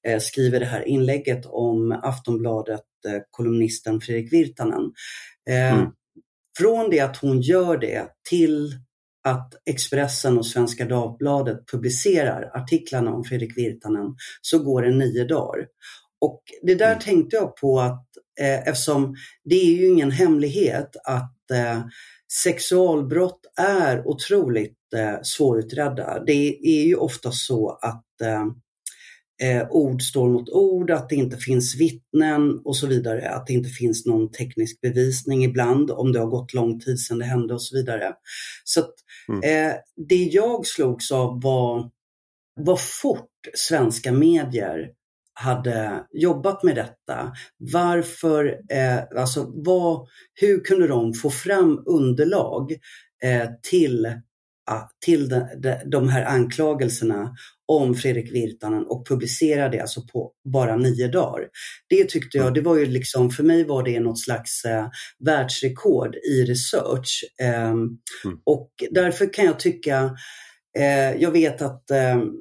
eh, 0.08 0.20
skriver 0.20 0.60
det 0.60 0.66
här 0.66 0.88
inlägget 0.88 1.46
om 1.46 1.92
Aftonbladet, 1.92 2.82
eh, 3.08 3.22
kolumnisten 3.32 4.02
Fredrik 4.02 4.34
Virtanen. 4.34 4.92
Eh, 5.50 5.74
mm. 5.74 5.92
Från 6.58 6.90
det 6.90 7.00
att 7.00 7.18
hon 7.18 7.42
gör 7.42 7.78
det 7.78 8.08
till 8.30 8.72
att 9.24 9.54
Expressen 9.66 10.38
och 10.38 10.46
Svenska 10.46 10.86
Dagbladet 10.86 11.68
publicerar 11.72 12.52
artiklarna 12.54 13.14
om 13.14 13.24
Fredrik 13.24 13.58
Virtanen 13.58 14.16
så 14.42 14.60
går 14.60 14.82
det 14.82 14.92
nio 14.92 15.26
dagar. 15.26 15.66
Och 16.22 16.44
det 16.62 16.76
där 16.76 16.92
mm. 16.92 17.00
tänkte 17.00 17.36
jag 17.36 17.56
på 17.56 17.80
att 17.80 18.06
eh, 18.42 18.68
eftersom 18.68 19.16
det 19.44 19.56
är 19.56 19.74
ju 19.74 19.88
ingen 19.88 20.12
hemlighet 20.12 20.96
att 21.04 21.52
eh, 21.52 21.84
sexualbrott 22.34 23.40
är 23.60 24.08
otroligt 24.08 24.78
eh, 24.96 25.22
svårutredda. 25.24 26.24
Det 26.24 26.58
är 26.64 26.86
ju 26.86 26.96
ofta 26.96 27.32
så 27.32 27.70
att 27.70 28.22
eh, 28.22 28.46
eh, 29.50 29.68
ord 29.70 30.02
står 30.02 30.30
mot 30.30 30.50
ord, 30.50 30.92
att 30.92 31.10
det 31.10 31.16
inte 31.16 31.38
finns 31.38 31.76
vittnen 31.76 32.60
och 32.66 32.78
så 32.78 32.88
vidare. 32.88 33.30
Att 33.30 33.48
det 33.48 33.54
inte 33.54 33.70
finns 33.70 34.06
någon 34.06 34.32
teknisk 34.32 34.82
bevisning 34.82 35.44
ibland 35.44 35.92
om 35.92 36.12
det 36.12 36.20
har 36.20 36.28
gått 36.28 36.54
lång 36.54 36.80
tid 36.80 37.00
sedan 37.00 37.20
det 37.20 37.26
hände 37.26 37.54
och 37.54 37.62
så 37.62 37.76
vidare. 37.76 38.14
Så 38.64 38.80
att, 38.80 38.94
mm. 39.30 39.44
eh, 39.44 39.76
det 40.10 40.24
jag 40.24 40.68
slogs 40.68 41.12
av 41.12 41.42
var 41.42 41.90
vad 42.60 42.82
fort 42.82 43.30
svenska 43.54 44.12
medier 44.12 44.90
hade 45.40 46.04
jobbat 46.12 46.64
med 46.64 46.76
detta. 46.76 47.32
Varför, 47.58 48.46
eh, 48.70 49.20
alltså 49.22 49.52
vad, 49.56 50.08
hur 50.34 50.60
kunde 50.60 50.88
de 50.88 51.14
få 51.14 51.30
fram 51.30 51.84
underlag 51.86 52.72
eh, 53.24 53.50
till, 53.70 54.08
ah, 54.72 54.82
till 55.06 55.30
de, 55.30 55.48
de, 55.62 55.76
de, 55.86 56.10
här 56.10 56.26
anklagelserna 56.26 57.36
om 57.68 57.96
Fredrik 57.96 58.34
Virtanen 58.34 58.86
och 58.86 59.08
publicera 59.08 59.70
det 59.70 59.80
alltså 59.80 60.02
på 60.14 60.32
bara 60.54 60.76
nio 60.76 61.08
dagar. 61.08 61.48
Det 61.90 62.10
tyckte 62.10 62.38
jag, 62.38 62.54
det 62.54 62.62
var 62.62 62.78
ju 62.78 62.86
liksom, 62.86 63.30
för 63.32 63.44
mig 63.44 63.64
var 63.64 63.84
det 63.84 64.00
något 64.00 64.20
slags 64.20 64.66
eh, 64.66 64.88
världsrekord 65.26 66.16
i 66.16 66.46
research. 66.46 67.24
Eh, 67.42 67.70
mm. 67.70 67.98
Och 68.44 68.72
därför 68.92 69.34
kan 69.34 69.46
jag 69.46 69.60
tycka, 69.60 70.18
eh, 70.80 71.22
jag 71.22 71.32
vet 71.32 71.62
att 71.62 71.92
ehm, 71.92 72.32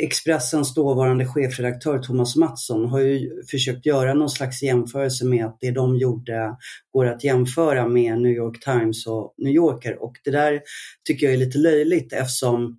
Expressens 0.00 0.74
dåvarande 0.74 1.26
chefredaktör 1.26 1.98
Thomas 1.98 2.36
Mattsson 2.36 2.84
har 2.84 3.00
ju 3.00 3.42
försökt 3.50 3.86
göra 3.86 4.14
någon 4.14 4.30
slags 4.30 4.62
jämförelse 4.62 5.24
med 5.24 5.46
att 5.46 5.56
det 5.60 5.70
de 5.70 5.96
gjorde 5.96 6.56
går 6.92 7.06
att 7.06 7.24
jämföra 7.24 7.88
med 7.88 8.20
New 8.20 8.32
York 8.32 8.64
Times 8.64 9.06
och 9.06 9.34
New 9.38 9.52
Yorker 9.52 10.02
och 10.02 10.16
det 10.24 10.30
där 10.30 10.62
tycker 11.04 11.26
jag 11.26 11.34
är 11.34 11.38
lite 11.38 11.58
löjligt 11.58 12.12
eftersom 12.12 12.78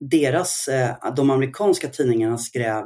deras, 0.00 0.68
eh, 0.68 1.14
de 1.16 1.30
amerikanska 1.30 1.88
tidningarna 1.88 2.38
skrev 2.38 2.84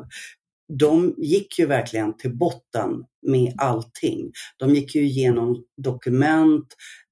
de 0.78 1.14
gick 1.18 1.58
ju 1.58 1.66
verkligen 1.66 2.16
till 2.16 2.36
botten 2.36 3.04
med 3.26 3.54
allting. 3.56 4.32
De 4.56 4.74
gick 4.74 4.94
ju 4.94 5.02
igenom 5.02 5.64
dokument, 5.76 6.66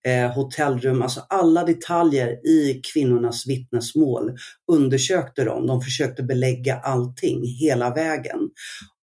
eh, 0.06 0.32
hotellrum, 0.32 1.02
alltså 1.02 1.21
alla 1.28 1.64
detaljer 1.64 2.47
i 2.47 2.80
kvinnornas 2.92 3.47
vittnesmål 3.47 4.37
undersökte 4.73 5.44
de. 5.44 5.66
De 5.66 5.80
försökte 5.82 6.23
belägga 6.23 6.76
allting 6.76 7.47
hela 7.61 7.94
vägen. 7.94 8.38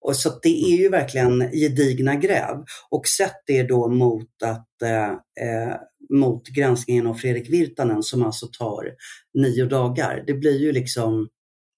Och 0.00 0.16
så 0.16 0.38
det 0.42 0.64
är 0.64 0.76
ju 0.76 0.88
verkligen 0.88 1.50
gedigna 1.52 2.14
gräv. 2.14 2.64
Och 2.90 3.06
sätt 3.06 3.36
det 3.46 3.62
då 3.62 3.88
mot, 3.88 4.42
att, 4.44 4.82
eh, 4.82 5.10
eh, 5.46 5.74
mot 6.10 6.48
granskningen 6.48 7.06
av 7.06 7.14
Fredrik 7.14 7.50
Virtanen 7.50 8.02
som 8.02 8.22
alltså 8.22 8.46
tar 8.58 8.90
nio 9.34 9.64
dagar. 9.64 10.24
Det 10.26 10.34
blir 10.34 10.60
ju 10.60 10.72
liksom, 10.72 11.28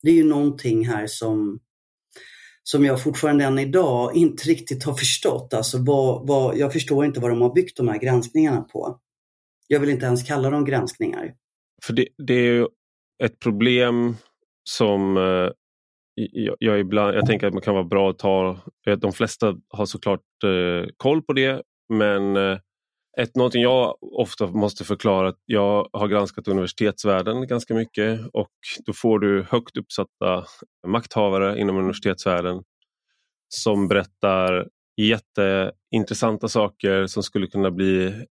det 0.03 0.11
är 0.11 0.15
ju 0.15 0.25
någonting 0.25 0.87
här 0.87 1.07
som 1.07 1.59
som 2.69 2.85
jag 2.85 3.03
fortfarande 3.03 3.45
än 3.45 3.59
idag 3.59 4.17
inte 4.17 4.49
riktigt 4.49 4.85
har 4.85 4.95
förstått. 4.95 5.55
Alltså 5.55 5.79
vad, 5.79 6.27
vad, 6.27 6.57
jag 6.57 6.73
förstår 6.73 7.05
inte 7.05 7.21
vad 7.21 7.31
de 7.31 7.41
har 7.41 7.55
byggt 7.55 7.77
de 7.77 7.89
här 7.89 7.99
granskningarna 7.99 8.61
på. 8.61 8.99
Jag 9.69 9.81
vill 9.81 9.91
inte 9.91 10.07
ens 10.07 10.23
kalla 10.23 10.51
dem 10.51 10.65
granskningar. 10.65 11.35
För 11.83 11.93
det, 11.93 12.09
det 12.19 12.35
är 12.35 12.53
ju 12.53 12.67
ett 13.25 13.39
problem 13.39 14.17
som 14.71 15.17
eh, 15.17 15.51
jag, 16.15 16.57
jag, 16.59 16.81
ibland, 16.81 17.17
jag 17.17 17.27
tänker 17.27 17.47
att 17.47 17.53
man 17.53 17.63
kan 17.63 17.75
vara 17.75 17.85
bra 17.85 18.11
att 18.11 18.19
ta, 18.19 18.59
de 18.99 19.13
flesta 19.13 19.57
har 19.69 19.87
såklart 19.87 20.21
eh, 20.45 20.89
koll 20.97 21.23
på 21.23 21.33
det 21.33 21.63
men 21.89 22.37
eh, 22.37 22.59
ett, 23.19 23.37
någonting 23.37 23.63
jag 23.63 23.97
ofta 24.01 24.47
måste 24.47 24.85
förklara 24.85 25.29
att 25.29 25.43
jag 25.45 25.89
har 25.93 26.09
granskat 26.09 26.49
universitetsvärlden 26.49 27.47
ganska 27.47 27.75
mycket 27.75 28.21
och 28.33 28.51
då 28.87 28.93
får 28.93 29.19
du 29.19 29.47
högt 29.51 29.77
uppsatta 29.77 30.45
makthavare 30.87 31.61
inom 31.61 31.77
universitetsvärlden 31.77 32.63
som 33.49 33.89
berättar 33.89 34.69
jätteintressanta 34.97 36.49
saker 36.49 37.07
som 37.07 37.23
skulle 37.23 37.47
kunna 37.47 37.71
bli 37.71 38.25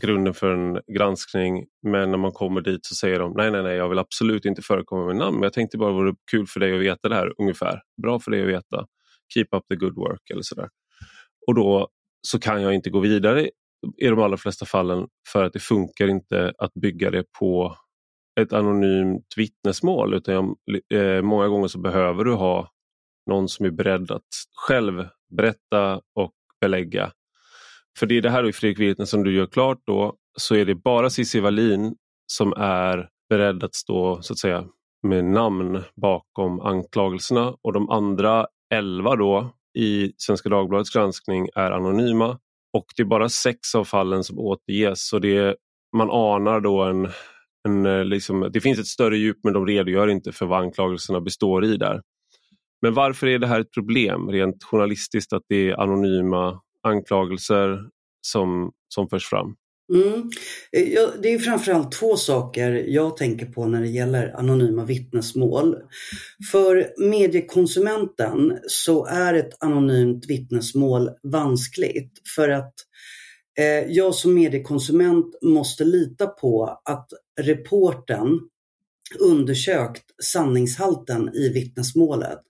grunden 0.00 0.34
för 0.34 0.52
en 0.52 0.80
granskning 0.94 1.66
men 1.82 2.10
när 2.10 2.18
man 2.18 2.32
kommer 2.32 2.60
dit 2.60 2.86
så 2.86 2.94
säger 2.94 3.18
de 3.18 3.32
nej, 3.36 3.50
nej, 3.50 3.62
nej, 3.62 3.76
jag 3.76 3.88
vill 3.88 3.98
absolut 3.98 4.44
inte 4.44 4.62
förekomma 4.62 5.06
med 5.06 5.16
namn 5.16 5.36
men 5.36 5.42
jag 5.42 5.52
tänkte 5.52 5.78
bara 5.78 5.92
vore 5.92 6.14
kul 6.30 6.46
för 6.46 6.60
dig 6.60 6.74
att 6.74 6.80
veta 6.80 7.08
det 7.08 7.14
här 7.14 7.32
ungefär. 7.38 7.80
Bra 8.02 8.20
för 8.20 8.30
dig 8.30 8.42
att 8.42 8.48
veta. 8.48 8.86
Keep 9.34 9.46
up 9.52 9.62
the 9.68 9.76
good 9.76 9.94
work 9.94 10.30
eller 10.30 10.42
sådär. 10.42 10.68
Och 11.46 11.54
då 11.54 11.88
så 12.22 12.38
kan 12.38 12.62
jag 12.62 12.74
inte 12.74 12.90
gå 12.90 13.00
vidare 13.00 13.50
i 14.02 14.06
de 14.06 14.18
allra 14.18 14.36
flesta 14.36 14.66
fallen 14.66 15.06
för 15.28 15.44
att 15.44 15.52
det 15.52 15.58
funkar 15.58 16.08
inte 16.08 16.52
att 16.58 16.74
bygga 16.74 17.10
det 17.10 17.24
på 17.38 17.76
ett 18.40 18.52
anonymt 18.52 19.34
vittnesmål 19.36 20.14
utan 20.14 20.34
jag, 20.34 20.56
eh, 21.00 21.22
många 21.22 21.48
gånger 21.48 21.68
så 21.68 21.78
behöver 21.78 22.24
du 22.24 22.32
ha 22.32 22.70
någon 23.26 23.48
som 23.48 23.66
är 23.66 23.70
beredd 23.70 24.10
att 24.10 24.28
själv 24.54 25.08
berätta 25.36 26.00
och 26.14 26.34
belägga 26.60 27.12
för 28.00 28.06
det 28.06 28.16
är 28.16 28.22
det 28.22 28.30
här 28.30 28.48
i 28.48 28.52
Fredrik 28.52 28.78
Virtanen 28.78 29.06
som 29.06 29.24
du 29.24 29.36
gör 29.36 29.46
klart 29.46 29.78
då 29.86 30.14
så 30.38 30.54
är 30.54 30.64
det 30.64 30.74
bara 30.74 31.10
Cissi 31.10 31.40
Wallin 31.40 31.94
som 32.32 32.52
är 32.56 33.08
beredd 33.28 33.64
att 33.64 33.74
stå 33.74 34.22
så 34.22 34.32
att 34.32 34.38
säga 34.38 34.64
med 35.02 35.24
namn 35.24 35.82
bakom 36.02 36.60
anklagelserna. 36.60 37.54
Och 37.62 37.72
de 37.72 37.90
andra 37.90 38.46
elva 38.74 39.16
då 39.16 39.52
i 39.78 40.12
Svenska 40.16 40.48
Dagbladets 40.48 40.90
granskning 40.90 41.48
är 41.54 41.70
anonyma. 41.70 42.38
Och 42.72 42.84
det 42.96 43.02
är 43.02 43.06
bara 43.06 43.28
sex 43.28 43.74
av 43.74 43.84
fallen 43.84 44.24
som 44.24 44.38
återges. 44.38 45.08
Så 45.08 45.18
det, 45.18 45.56
man 45.96 46.10
anar 46.10 46.60
då 46.60 46.82
en, 46.82 47.08
en 47.68 47.86
eh, 47.86 48.04
liksom, 48.04 48.50
det 48.52 48.60
finns 48.60 48.78
ett 48.78 48.86
större 48.86 49.16
djup 49.18 49.36
men 49.44 49.52
de 49.52 49.66
redogör 49.66 50.08
inte 50.08 50.32
för 50.32 50.46
vad 50.46 50.60
anklagelserna 50.60 51.20
består 51.20 51.64
i 51.64 51.76
där. 51.76 52.02
Men 52.82 52.94
varför 52.94 53.26
är 53.26 53.38
det 53.38 53.46
här 53.46 53.60
ett 53.60 53.72
problem 53.72 54.30
rent 54.30 54.64
journalistiskt 54.64 55.32
att 55.32 55.42
det 55.48 55.70
är 55.70 55.80
anonyma 55.80 56.60
anklagelser 56.82 57.78
som, 58.22 58.72
som 58.88 59.08
förs 59.08 59.26
fram? 59.26 59.56
Mm. 59.94 60.30
Eh, 60.72 61.08
det 61.22 61.32
är 61.34 61.38
framförallt 61.38 61.92
två 61.92 62.16
saker 62.16 62.84
jag 62.88 63.16
tänker 63.16 63.46
på 63.46 63.66
när 63.66 63.80
det 63.80 63.88
gäller 63.88 64.34
anonyma 64.38 64.84
vittnesmål. 64.84 65.76
För 66.52 66.92
mediekonsumenten 66.98 68.58
så 68.66 69.06
är 69.06 69.34
ett 69.34 69.62
anonymt 69.62 70.26
vittnesmål 70.26 71.10
vanskligt 71.22 72.12
för 72.36 72.48
att 72.48 72.74
eh, 73.58 73.92
jag 73.92 74.14
som 74.14 74.34
mediekonsument 74.34 75.42
måste 75.42 75.84
lita 75.84 76.26
på 76.26 76.80
att 76.84 77.08
reporten 77.40 78.40
undersökt 79.18 80.04
sanningshalten 80.22 81.34
i 81.34 81.48
vittnesmålet. 81.48 82.40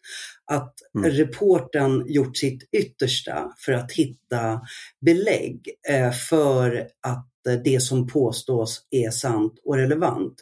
Att 0.53 0.75
mm. 0.99 1.11
reporten 1.11 2.05
gjort 2.07 2.37
sitt 2.37 2.69
yttersta 2.73 3.53
för 3.59 3.73
att 3.73 3.93
hitta 3.93 4.61
belägg 5.01 5.61
eh, 5.89 6.13
för 6.13 6.89
att 7.07 7.27
det 7.65 7.81
som 7.81 8.07
påstås 8.07 8.87
är 8.91 9.11
sant 9.11 9.53
och 9.65 9.77
relevant. 9.77 10.35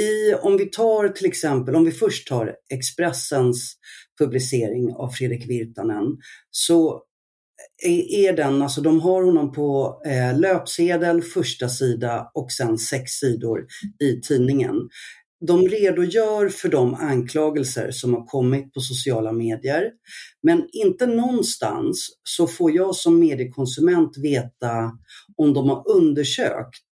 I, 0.00 0.34
om 0.34 0.56
vi 0.56 0.66
tar 0.66 1.08
till 1.08 1.26
exempel, 1.26 1.76
om 1.76 1.84
vi 1.84 1.92
först 1.92 2.28
tar 2.28 2.54
Expressens 2.70 3.74
publicering 4.18 4.94
av 4.94 5.08
Fredrik 5.08 5.50
Virtanen, 5.50 6.16
så 6.50 7.02
är 8.08 8.32
den, 8.32 8.62
alltså 8.62 8.80
de 8.80 9.00
har 9.00 9.22
honom 9.22 9.52
på 9.52 10.00
eh, 10.06 10.38
löpsedel, 10.38 11.22
första 11.22 11.68
sida 11.68 12.30
och 12.34 12.52
sen 12.52 12.78
sex 12.78 13.12
sidor 13.12 13.66
i 14.00 14.20
tidningen. 14.20 14.74
De 15.46 15.68
redogör 15.68 16.48
för 16.48 16.68
de 16.68 16.94
anklagelser 16.94 17.90
som 17.90 18.14
har 18.14 18.26
kommit 18.26 18.74
på 18.74 18.80
sociala 18.80 19.32
medier. 19.32 19.90
Men 20.42 20.68
inte 20.72 21.06
någonstans 21.06 22.08
så 22.22 22.46
får 22.46 22.70
jag 22.72 22.94
som 22.94 23.20
mediekonsument 23.20 24.18
veta 24.18 24.92
om 25.36 25.54
de 25.54 25.68
har 25.68 25.88
undersökt 25.90 26.84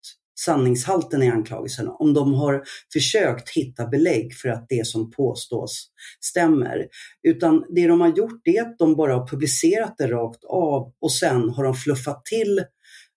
sanningshalten 0.40 1.22
i 1.22 1.28
anklagelserna, 1.28 1.92
om 1.92 2.14
de 2.14 2.34
har 2.34 2.62
försökt 2.92 3.50
hitta 3.50 3.86
belägg 3.86 4.34
för 4.34 4.48
att 4.48 4.66
det 4.68 4.86
som 4.86 5.10
påstås 5.10 5.88
stämmer. 6.20 6.86
Utan 7.22 7.64
det 7.74 7.86
de 7.86 8.00
har 8.00 8.08
gjort 8.16 8.40
är 8.44 8.62
att 8.62 8.78
de 8.78 8.96
bara 8.96 9.14
har 9.14 9.26
publicerat 9.26 9.94
det 9.98 10.06
rakt 10.06 10.44
av 10.44 10.92
och 11.00 11.12
sen 11.12 11.48
har 11.48 11.64
de 11.64 11.74
fluffat 11.74 12.24
till 12.24 12.64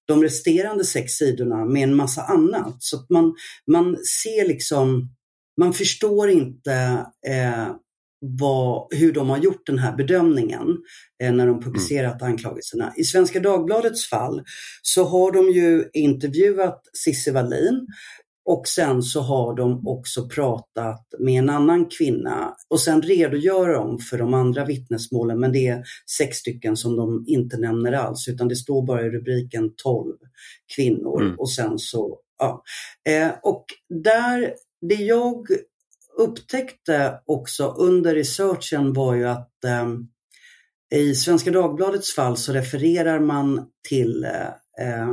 de 0.07 0.23
resterande 0.23 0.85
sex 0.85 1.11
sidorna 1.11 1.65
med 1.65 1.83
en 1.83 1.95
massa 1.95 2.21
annat. 2.21 2.75
Så 2.79 2.97
att 2.97 3.09
man, 3.09 3.35
man 3.71 3.97
ser 3.97 4.47
liksom, 4.47 5.09
man 5.57 5.73
förstår 5.73 6.29
inte 6.29 7.05
eh, 7.27 7.67
vad, 8.19 8.87
hur 8.91 9.13
de 9.13 9.29
har 9.29 9.37
gjort 9.37 9.65
den 9.65 9.79
här 9.79 9.95
bedömningen 9.95 10.77
eh, 11.23 11.33
när 11.33 11.47
de 11.47 11.61
publicerat 11.61 12.21
mm. 12.21 12.31
anklagelserna. 12.31 12.93
I 12.97 13.03
Svenska 13.03 13.39
Dagbladets 13.39 14.09
fall 14.09 14.43
så 14.81 15.03
har 15.03 15.31
de 15.31 15.51
ju 15.51 15.89
intervjuat 15.93 16.81
Cissi 17.05 17.31
Wallin 17.31 17.87
och 18.49 18.67
sen 18.67 19.01
så 19.03 19.21
har 19.21 19.55
de 19.55 19.87
också 19.87 20.29
pratat 20.29 21.05
med 21.19 21.39
en 21.39 21.49
annan 21.49 21.85
kvinna 21.85 22.55
och 22.69 22.79
sen 22.79 23.01
redogör 23.01 23.73
de 23.73 23.99
för 23.99 24.17
de 24.17 24.33
andra 24.33 24.65
vittnesmålen 24.65 25.39
men 25.39 25.51
det 25.51 25.67
är 25.67 25.83
sex 26.17 26.37
stycken 26.37 26.77
som 26.77 26.95
de 26.95 27.23
inte 27.27 27.57
nämner 27.57 27.91
alls 27.91 28.27
utan 28.27 28.47
det 28.47 28.55
står 28.55 28.85
bara 28.85 29.05
i 29.05 29.09
rubriken 29.09 29.73
12 29.83 30.13
kvinnor 30.75 31.21
mm. 31.21 31.39
och 31.39 31.51
sen 31.51 31.79
så, 31.79 32.19
ja. 32.39 32.63
Eh, 33.09 33.31
och 33.43 33.65
där, 34.03 34.53
det 34.81 34.95
jag 34.95 35.47
upptäckte 36.17 37.19
också 37.25 37.67
under 37.77 38.15
researchen 38.15 38.93
var 38.93 39.15
ju 39.15 39.27
att 39.27 39.63
eh, 39.65 39.87
i 40.99 41.15
Svenska 41.15 41.51
Dagbladets 41.51 42.15
fall 42.15 42.37
så 42.37 42.53
refererar 42.53 43.19
man 43.19 43.65
till 43.89 44.23
eh, 44.23 45.09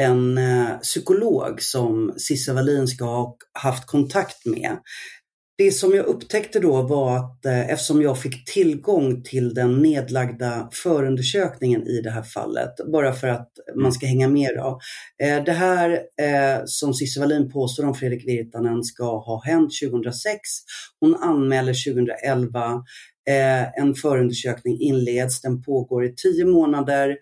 en 0.00 0.38
eh, 0.38 0.78
psykolog 0.78 1.62
som 1.62 2.14
Cissi 2.16 2.52
Wallin 2.52 2.88
ska 2.88 3.04
ha 3.04 3.36
haft 3.52 3.86
kontakt 3.86 4.46
med 4.46 4.78
det 5.58 5.72
som 5.72 5.94
jag 5.94 6.06
upptäckte 6.06 6.60
då 6.60 6.82
var 6.82 7.16
att 7.16 7.46
eh, 7.46 7.70
eftersom 7.70 8.02
jag 8.02 8.18
fick 8.18 8.44
tillgång 8.44 9.22
till 9.22 9.54
den 9.54 9.78
nedlagda 9.78 10.68
förundersökningen 10.72 11.86
i 11.86 12.00
det 12.00 12.10
här 12.10 12.22
fallet, 12.22 12.74
bara 12.92 13.12
för 13.12 13.28
att 13.28 13.50
man 13.74 13.80
mm. 13.80 13.92
ska 13.92 14.06
hänga 14.06 14.28
med 14.28 14.50
då. 14.56 14.80
Eh, 15.22 15.44
det 15.44 15.52
här 15.52 15.90
eh, 16.22 16.62
som 16.64 16.94
Cissi 16.94 17.20
Wallin 17.20 17.50
påstår 17.50 17.84
om 17.84 17.94
Fredrik 17.94 18.28
Virtanen 18.28 18.84
ska 18.84 19.04
ha 19.04 19.42
hänt 19.44 19.70
2006. 19.84 20.40
Hon 21.00 21.14
anmäler 21.14 21.92
2011. 21.92 22.82
En 23.76 23.94
förundersökning 23.94 24.80
inleds, 24.80 25.40
den 25.40 25.62
pågår 25.62 26.04
i 26.04 26.14
tio 26.14 26.44
månader. 26.44 27.16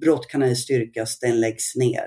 Brott 0.00 0.28
kan 0.28 0.42
ej 0.42 0.56
styrkas, 0.56 1.18
den 1.18 1.40
läggs 1.40 1.76
ner. 1.76 2.06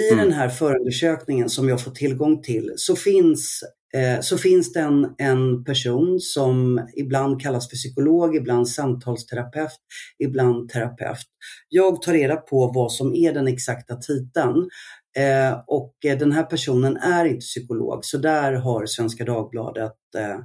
I 0.00 0.12
mm. 0.12 0.24
den 0.24 0.32
här 0.32 0.48
förundersökningen 0.48 1.48
som 1.48 1.68
jag 1.68 1.80
får 1.80 1.90
tillgång 1.90 2.42
till 2.42 2.72
så 2.76 2.96
finns 2.96 3.64
Eh, 3.96 4.20
så 4.20 4.38
finns 4.38 4.72
det 4.72 4.80
en, 4.80 5.14
en 5.18 5.64
person 5.64 6.20
som 6.20 6.88
ibland 6.96 7.40
kallas 7.40 7.70
för 7.70 7.76
psykolog, 7.76 8.36
ibland 8.36 8.68
samtalsterapeut, 8.68 9.70
ibland 10.18 10.68
terapeut. 10.68 11.26
Jag 11.68 12.02
tar 12.02 12.12
reda 12.12 12.36
på 12.36 12.72
vad 12.74 12.92
som 12.92 13.14
är 13.14 13.32
den 13.32 13.48
exakta 13.48 13.96
titeln 13.96 14.68
eh, 15.16 15.58
och 15.66 15.94
eh, 16.04 16.18
den 16.18 16.32
här 16.32 16.42
personen 16.42 16.96
är 16.96 17.24
inte 17.24 17.40
psykolog, 17.40 18.04
så 18.04 18.18
där 18.18 18.52
har 18.52 18.86
Svenska 18.86 19.24
Dagbladet 19.24 19.92
eh, 20.18 20.38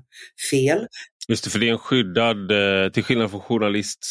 fel. 0.51 0.87
Just 1.27 1.43
det, 1.43 1.49
för 1.49 1.59
det 1.59 1.67
är 1.67 1.71
en 1.71 1.77
skyddad, 1.77 2.51
eh, 2.51 2.91
till 2.91 3.03
skillnad 3.03 3.31
från 3.31 3.41
journalist 3.41 4.05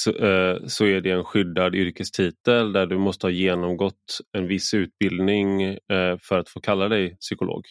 så 0.67 0.85
är 0.85 1.01
det 1.01 1.11
en 1.11 1.25
skyddad 1.25 1.75
yrkestitel 1.75 2.73
där 2.73 2.87
du 2.87 2.99
måste 2.99 3.27
ha 3.27 3.31
genomgått 3.31 4.21
en 4.37 4.47
viss 4.47 4.75
utbildning 4.75 5.79
för 6.23 6.39
att 6.39 6.49
få 6.49 6.61
kalla 6.61 6.89
dig 6.89 7.17
psykolog. 7.17 7.63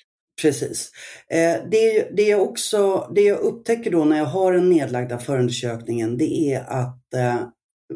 Precis. 0.41 0.91
Eh, 1.29 1.69
det, 1.71 2.09
det, 2.17 2.23
jag 2.23 2.41
också, 2.41 3.11
det 3.15 3.21
jag 3.21 3.39
upptäcker 3.39 3.91
då 3.91 4.05
när 4.05 4.17
jag 4.17 4.25
har 4.25 4.53
den 4.53 4.69
nedlagda 4.69 5.19
förundersökningen 5.19 6.17
det 6.17 6.53
är 6.53 6.59
att 6.59 7.13
eh, 7.13 7.47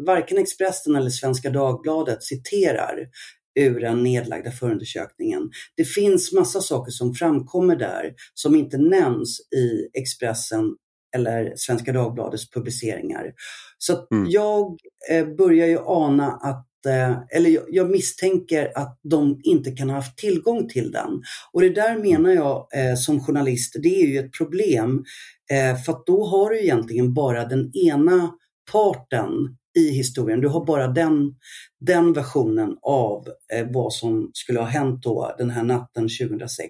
varken 0.06 0.38
Expressen 0.38 0.96
eller 0.96 1.10
Svenska 1.10 1.50
Dagbladet 1.50 2.24
citerar 2.24 3.08
ur 3.60 3.80
den 3.80 4.04
nedlagda 4.04 4.52
förundersökningen. 4.52 5.50
Det 5.78 5.86
finns 5.86 6.34
massa 6.34 6.62
saker 6.62 6.92
som 6.92 7.14
framkommer 7.14 7.76
där 7.76 8.14
som 8.34 8.56
inte 8.56 8.78
nämns 8.78 9.40
i 9.56 10.00
Expressen 10.00 10.76
eller 11.16 11.54
Svenska 11.56 11.94
Dagbladets 11.94 12.50
publiceringar. 12.50 13.34
Så 13.78 14.08
mm. 14.12 14.30
jag 14.30 14.78
eh, 15.10 15.28
börjar 15.28 15.68
ju 15.68 15.80
ana 15.86 16.32
att 16.32 16.68
Eh, 16.86 17.18
eller 17.30 17.60
jag 17.70 17.90
misstänker 17.90 18.72
att 18.76 19.00
de 19.04 19.40
inte 19.44 19.72
kan 19.72 19.90
ha 19.90 19.96
haft 19.96 20.18
tillgång 20.18 20.68
till 20.68 20.92
den. 20.92 21.22
Och 21.52 21.62
det 21.62 21.70
där 21.70 21.98
menar 21.98 22.32
jag 22.32 22.68
eh, 22.76 22.96
som 22.96 23.24
journalist, 23.24 23.76
det 23.84 24.02
är 24.02 24.08
ju 24.08 24.20
ett 24.20 24.34
problem. 24.38 25.04
Eh, 25.52 25.82
för 25.82 25.92
att 25.92 26.06
då 26.06 26.26
har 26.26 26.50
du 26.50 26.62
egentligen 26.62 27.14
bara 27.14 27.46
den 27.46 27.72
ena 27.76 28.32
parten 28.72 29.32
i 29.78 29.90
historien. 29.90 30.42
Du 30.42 30.48
har 30.48 30.66
bara 30.66 30.88
den, 30.88 31.36
den 31.80 32.14
versionen 32.14 32.78
av 32.82 33.28
eh, 33.54 33.68
vad 33.70 33.94
som 33.94 34.32
skulle 34.34 34.60
ha 34.60 34.68
hänt 34.68 35.04
då 35.04 35.36
den 35.38 35.50
här 35.50 35.64
natten 35.64 36.04
2006. 36.04 36.70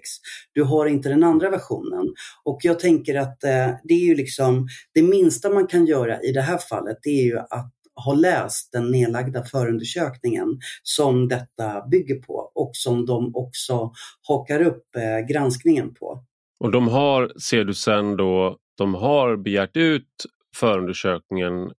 Du 0.52 0.62
har 0.62 0.86
inte 0.86 1.08
den 1.08 1.24
andra 1.24 1.50
versionen. 1.50 2.14
Och 2.44 2.58
jag 2.62 2.78
tänker 2.78 3.14
att 3.14 3.44
eh, 3.44 3.70
det 3.84 3.94
är 3.94 4.04
ju 4.06 4.14
liksom 4.14 4.68
det 4.94 5.02
minsta 5.02 5.50
man 5.50 5.66
kan 5.66 5.86
göra 5.86 6.20
i 6.22 6.32
det 6.32 6.42
här 6.42 6.58
fallet, 6.58 6.98
det 7.02 7.10
är 7.10 7.24
ju 7.24 7.38
att 7.38 7.72
har 7.94 8.16
läst 8.16 8.72
den 8.72 8.90
nedlagda 8.90 9.44
förundersökningen 9.44 10.58
som 10.82 11.28
detta 11.28 11.86
bygger 11.90 12.22
på 12.22 12.34
och 12.54 12.70
som 12.72 13.06
de 13.06 13.30
också 13.34 13.92
hakar 14.28 14.62
upp 14.62 14.96
eh, 14.96 15.26
granskningen 15.28 15.94
på. 15.94 16.24
Och 16.64 16.70
de 16.72 16.88
har, 16.88 17.32
ser 17.40 17.64
du 17.64 17.74
sen 17.74 18.16
då, 18.16 18.56
de 18.78 18.94
har 18.94 19.36
begärt 19.36 19.76
ut 19.76 20.08
förundersökningen, 20.56 21.62
eh, 21.62 21.70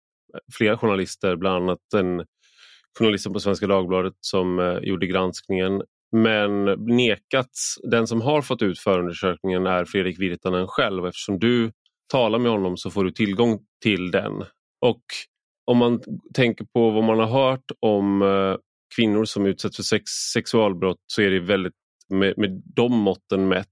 flera 0.52 0.78
journalister, 0.78 1.36
bland 1.36 1.62
annat 1.64 1.78
den 1.92 2.24
journalisten 2.98 3.32
på 3.32 3.40
Svenska 3.40 3.66
Dagbladet 3.66 4.14
som 4.20 4.58
eh, 4.58 4.78
gjorde 4.78 5.06
granskningen, 5.06 5.82
men 6.12 6.64
nekats. 6.86 7.78
Den 7.82 8.06
som 8.06 8.20
har 8.20 8.42
fått 8.42 8.62
ut 8.62 8.78
förundersökningen 8.78 9.66
är 9.66 9.84
Fredrik 9.84 10.20
Virtanen 10.20 10.66
själv 10.68 11.06
eftersom 11.06 11.38
du 11.38 11.72
talar 12.12 12.38
med 12.38 12.52
honom 12.52 12.76
så 12.76 12.90
får 12.90 13.04
du 13.04 13.10
tillgång 13.10 13.58
till 13.82 14.10
den. 14.10 14.44
Och 14.80 15.02
om 15.64 15.78
man 15.78 16.00
tänker 16.34 16.64
på 16.64 16.90
vad 16.90 17.04
man 17.04 17.18
har 17.18 17.26
hört 17.26 17.64
om 17.80 18.22
eh, 18.22 18.56
kvinnor 18.96 19.24
som 19.24 19.46
utsätts 19.46 19.76
för 19.76 19.82
sex, 19.82 20.04
sexualbrott 20.34 20.98
så 21.06 21.22
är 21.22 21.30
det 21.30 21.40
väldigt 21.40 21.74
med, 22.08 22.34
med 22.36 22.62
de 22.74 22.92
måtten 22.92 23.48
mätt 23.48 23.68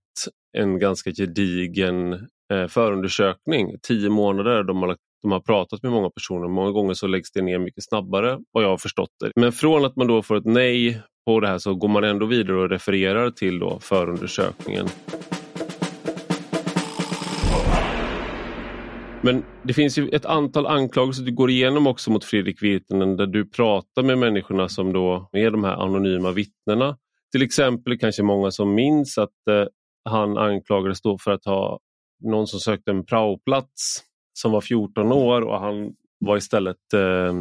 en 0.59 0.79
ganska 0.79 1.11
gedigen 1.11 2.13
eh, 2.53 2.67
förundersökning. 2.69 3.77
Tio 3.83 4.11
månader, 4.11 4.63
de 4.63 4.83
har, 4.83 4.97
de 5.23 5.33
har 5.33 5.41
pratat 5.41 5.83
med 5.83 5.93
många 5.93 6.11
personer. 6.11 6.49
Många 6.49 6.71
gånger 6.71 6.95
så 6.95 7.07
läggs 7.07 7.33
det 7.33 7.43
ner 7.43 7.59
mycket 7.59 7.85
snabbare 7.85 8.39
vad 8.53 8.65
jag 8.65 8.69
har 8.69 8.79
förstått 8.79 9.11
det. 9.21 9.33
Men 9.37 9.53
från 9.53 9.85
att 9.85 9.97
man 9.97 10.07
då 10.07 10.23
får 10.23 10.37
ett 10.37 10.45
nej 10.45 11.03
på 11.27 11.41
det 11.41 11.49
här 11.49 11.59
så 11.59 11.75
går 11.75 11.89
man 11.89 12.05
ändå 12.05 12.27
vidare 12.27 12.57
och 12.57 12.71
refererar 12.71 13.31
till 13.31 13.59
då 13.59 13.79
förundersökningen. 13.81 14.87
Men 19.25 19.45
det 19.63 19.73
finns 19.73 19.99
ju 19.99 20.09
ett 20.09 20.25
antal 20.25 20.67
anklagelser 20.67 21.25
du 21.25 21.33
går 21.33 21.51
igenom 21.51 21.87
också 21.87 22.11
mot 22.11 22.25
Fredrik 22.25 22.63
Virtanen 22.63 23.17
där 23.17 23.27
du 23.27 23.49
pratar 23.49 24.03
med 24.03 24.19
människorna 24.19 24.69
som 24.69 24.93
då 24.93 25.29
är 25.33 25.51
de 25.51 25.65
här 25.65 25.73
anonyma 25.73 26.31
vittnena. 26.31 26.97
Till 27.33 27.43
exempel 27.43 27.99
kanske 27.99 28.23
många 28.23 28.51
som 28.51 28.75
minns 28.75 29.19
att 29.19 29.49
eh, 29.51 29.67
han 30.05 30.39
anklagades 30.39 31.03
då 31.03 31.19
för 31.19 31.31
att 31.31 31.45
ha 31.45 31.79
någon 32.25 32.47
som 32.47 32.61
sökte 32.61 32.91
en 32.91 33.07
praoplats 33.07 34.03
som 34.33 34.53
var 34.53 34.61
14 34.61 35.13
år 35.13 35.43
och 35.43 35.61
han 35.61 35.93
var 36.19 36.37
istället 36.37 36.93
eh, 36.95 37.35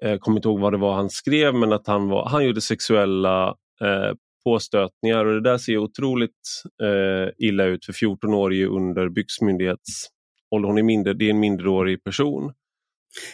jag 0.00 0.20
kommer 0.20 0.38
inte 0.38 0.48
ihåg 0.48 0.60
vad 0.60 0.72
det 0.72 0.78
var 0.78 0.94
han 0.94 1.10
skrev 1.10 1.54
men 1.54 1.72
att 1.72 1.86
han, 1.86 2.08
var, 2.08 2.28
han 2.28 2.44
gjorde 2.44 2.60
sexuella 2.60 3.48
eh, 3.80 4.12
påstötningar 4.44 5.24
och 5.24 5.34
det 5.34 5.50
där 5.50 5.58
ser 5.58 5.78
otroligt 5.78 6.62
eh, 6.82 7.46
illa 7.46 7.64
ut 7.64 7.84
för 7.84 7.92
14 7.92 8.34
år 8.34 8.52
är 8.54 8.66
under 8.66 9.08
byxmyndighets... 9.08 10.06
Håller 10.50 10.68
Hon 10.68 10.78
i 10.78 10.82
mindre, 10.82 11.14
det 11.14 11.24
är 11.24 11.30
en 11.30 11.40
mindreårig 11.40 12.04
person. 12.04 12.52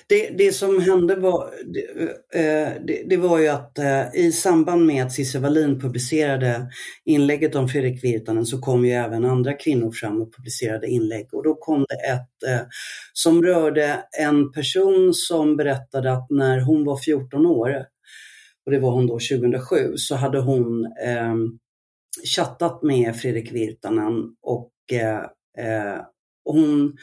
Det, 0.09 0.31
det 0.31 0.53
som 0.53 0.81
hände 0.81 1.17
var, 1.17 1.51
det, 1.65 2.03
eh, 2.41 2.73
det, 2.87 3.03
det 3.09 3.17
var 3.17 3.39
ju 3.39 3.49
att 3.49 3.79
eh, 3.79 4.15
i 4.15 4.33
samband 4.33 4.87
med 4.87 5.05
att 5.05 5.13
Cissi 5.13 5.39
Wallin 5.39 5.81
publicerade 5.81 6.67
inlägget 7.05 7.55
om 7.55 7.69
Fredrik 7.69 8.05
Virtanen 8.05 8.47
så 8.47 8.61
kom 8.61 8.85
ju 8.85 8.93
även 8.93 9.25
andra 9.25 9.53
kvinnor 9.53 9.93
fram 9.93 10.23
och 10.23 10.35
publicerade 10.37 10.87
inlägg 10.87 11.35
och 11.35 11.45
då 11.45 11.55
kom 11.55 11.87
det 11.89 11.95
ett 11.95 12.51
eh, 12.53 12.67
som 13.13 13.43
rörde 13.43 14.05
en 14.19 14.53
person 14.53 15.15
som 15.15 15.57
berättade 15.57 16.13
att 16.13 16.31
när 16.31 16.61
hon 16.61 16.85
var 16.85 16.97
14 16.97 17.47
år, 17.47 17.85
och 18.67 18.73
det 18.73 18.79
var 18.79 18.91
hon 18.91 19.07
då 19.07 19.13
2007, 19.13 19.97
så 19.97 20.15
hade 20.15 20.41
hon 20.41 20.85
eh, 20.85 21.35
chattat 22.37 22.83
med 22.83 23.17
Fredrik 23.17 23.53
Virtanen 23.53 24.35
och 24.43 24.73
eh, 24.93 26.01
hon 26.55 26.97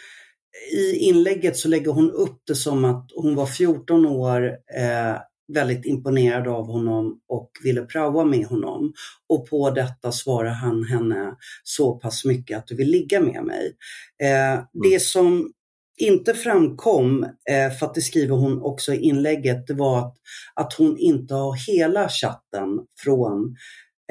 i 0.74 0.96
inlägget 0.96 1.58
så 1.58 1.68
lägger 1.68 1.92
hon 1.92 2.12
upp 2.12 2.42
det 2.48 2.56
som 2.56 2.86
att 2.86 3.08
hon 3.16 3.36
var 3.36 3.46
14 3.46 4.06
år, 4.06 4.46
eh, 4.78 5.18
väldigt 5.54 5.86
imponerad 5.86 6.48
av 6.48 6.66
honom 6.66 7.20
och 7.28 7.52
ville 7.64 7.82
praoa 7.82 8.26
med 8.26 8.46
honom. 8.46 8.94
Och 9.30 9.50
på 9.50 9.70
detta 9.70 10.12
svarar 10.12 10.52
han 10.52 10.84
henne 10.84 11.36
så 11.64 12.00
pass 12.00 12.26
mycket 12.26 12.58
att 12.58 12.68
du 12.68 12.76
vill 12.76 12.90
ligga 12.90 13.20
med 13.22 13.44
mig. 13.44 13.76
Eh, 14.24 14.54
mm. 14.54 14.66
Det 14.84 15.02
som 15.02 15.52
inte 15.98 16.34
framkom, 16.34 17.24
eh, 17.24 17.72
för 17.80 17.86
att 17.86 17.94
det 17.94 18.02
skriver 18.02 18.36
hon 18.36 18.62
också 18.62 18.94
i 18.94 18.98
inlägget, 18.98 19.68
det 19.68 19.74
var 19.74 20.00
att, 20.00 20.16
att 20.56 20.74
hon 20.74 20.98
inte 20.98 21.34
har 21.34 21.74
hela 21.74 22.10
chatten 22.10 22.68
från 23.04 23.56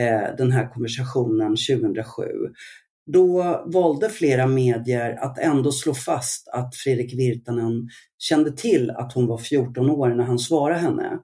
eh, 0.00 0.36
den 0.38 0.52
här 0.52 0.68
konversationen 0.74 1.56
2007. 1.56 2.22
Då 3.06 3.62
valde 3.66 4.08
flera 4.08 4.46
medier 4.46 5.18
att 5.20 5.38
ändå 5.38 5.72
slå 5.72 5.94
fast 5.94 6.48
att 6.48 6.76
Fredrik 6.76 7.14
Virtanen 7.14 7.88
kände 8.18 8.52
till 8.52 8.90
att 8.90 9.12
hon 9.12 9.26
var 9.26 9.38
14 9.38 9.90
år 9.90 10.08
när 10.08 10.24
han 10.24 10.38
svarade 10.38 10.80
henne. 10.80 11.18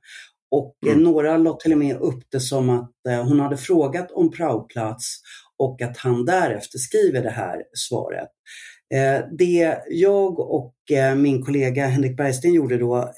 Och 0.50 0.76
eh, 0.86 0.92
mm. 0.92 1.04
några 1.04 1.36
la 1.36 1.56
till 1.56 1.72
och 1.72 1.78
med 1.78 1.96
upp 1.96 2.22
det 2.30 2.40
som 2.40 2.70
att 2.70 2.92
eh, 3.08 3.24
hon 3.24 3.40
hade 3.40 3.56
frågat 3.56 4.10
om 4.10 4.30
praoplats 4.30 5.20
och 5.58 5.82
att 5.82 5.96
han 5.96 6.24
därefter 6.24 6.78
skriver 6.78 7.22
det 7.22 7.30
här 7.30 7.62
svaret. 7.72 8.28
Eh, 8.94 9.24
det 9.38 9.78
jag 9.90 10.40
och 10.40 10.74
min 11.16 11.44
kollega 11.44 11.86
Henrik 11.86 12.16
Bergsten 12.16 12.54
gjorde 12.54 12.78
då, 12.78 13.12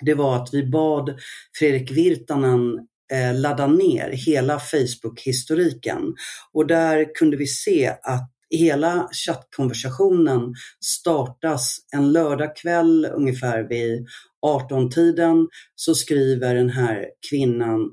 det 0.00 0.14
var 0.14 0.36
att 0.36 0.48
vi 0.52 0.66
bad 0.66 1.18
Fredrik 1.58 1.90
Virtanen 1.90 2.86
ladda 3.34 3.66
ner 3.66 4.10
hela 4.10 4.58
Facebook-historiken. 4.58 6.14
Och 6.52 6.66
där 6.66 7.14
kunde 7.14 7.36
vi 7.36 7.46
se 7.46 7.88
att 8.02 8.30
hela 8.50 9.08
chattkonversationen 9.12 10.54
startas 10.84 11.78
en 11.92 12.12
lördagkväll 12.12 13.08
ungefär 13.12 13.62
vid 13.62 14.06
18-tiden 14.46 15.48
så 15.74 15.94
skriver 15.94 16.54
den 16.54 16.70
här 16.70 17.06
kvinnan 17.30 17.90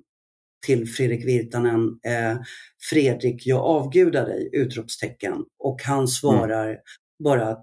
till 0.65 0.87
Fredrik 0.87 1.25
Virtanen 1.25 1.99
eh, 2.07 2.37
Fredrik, 2.89 3.47
jag 3.47 3.59
avgudar 3.59 4.25
dig! 4.25 4.49
utropstecken. 4.53 5.33
Och 5.59 5.81
han 5.83 6.07
svarar 6.07 6.67
mm. 6.67 6.77
bara 7.23 7.57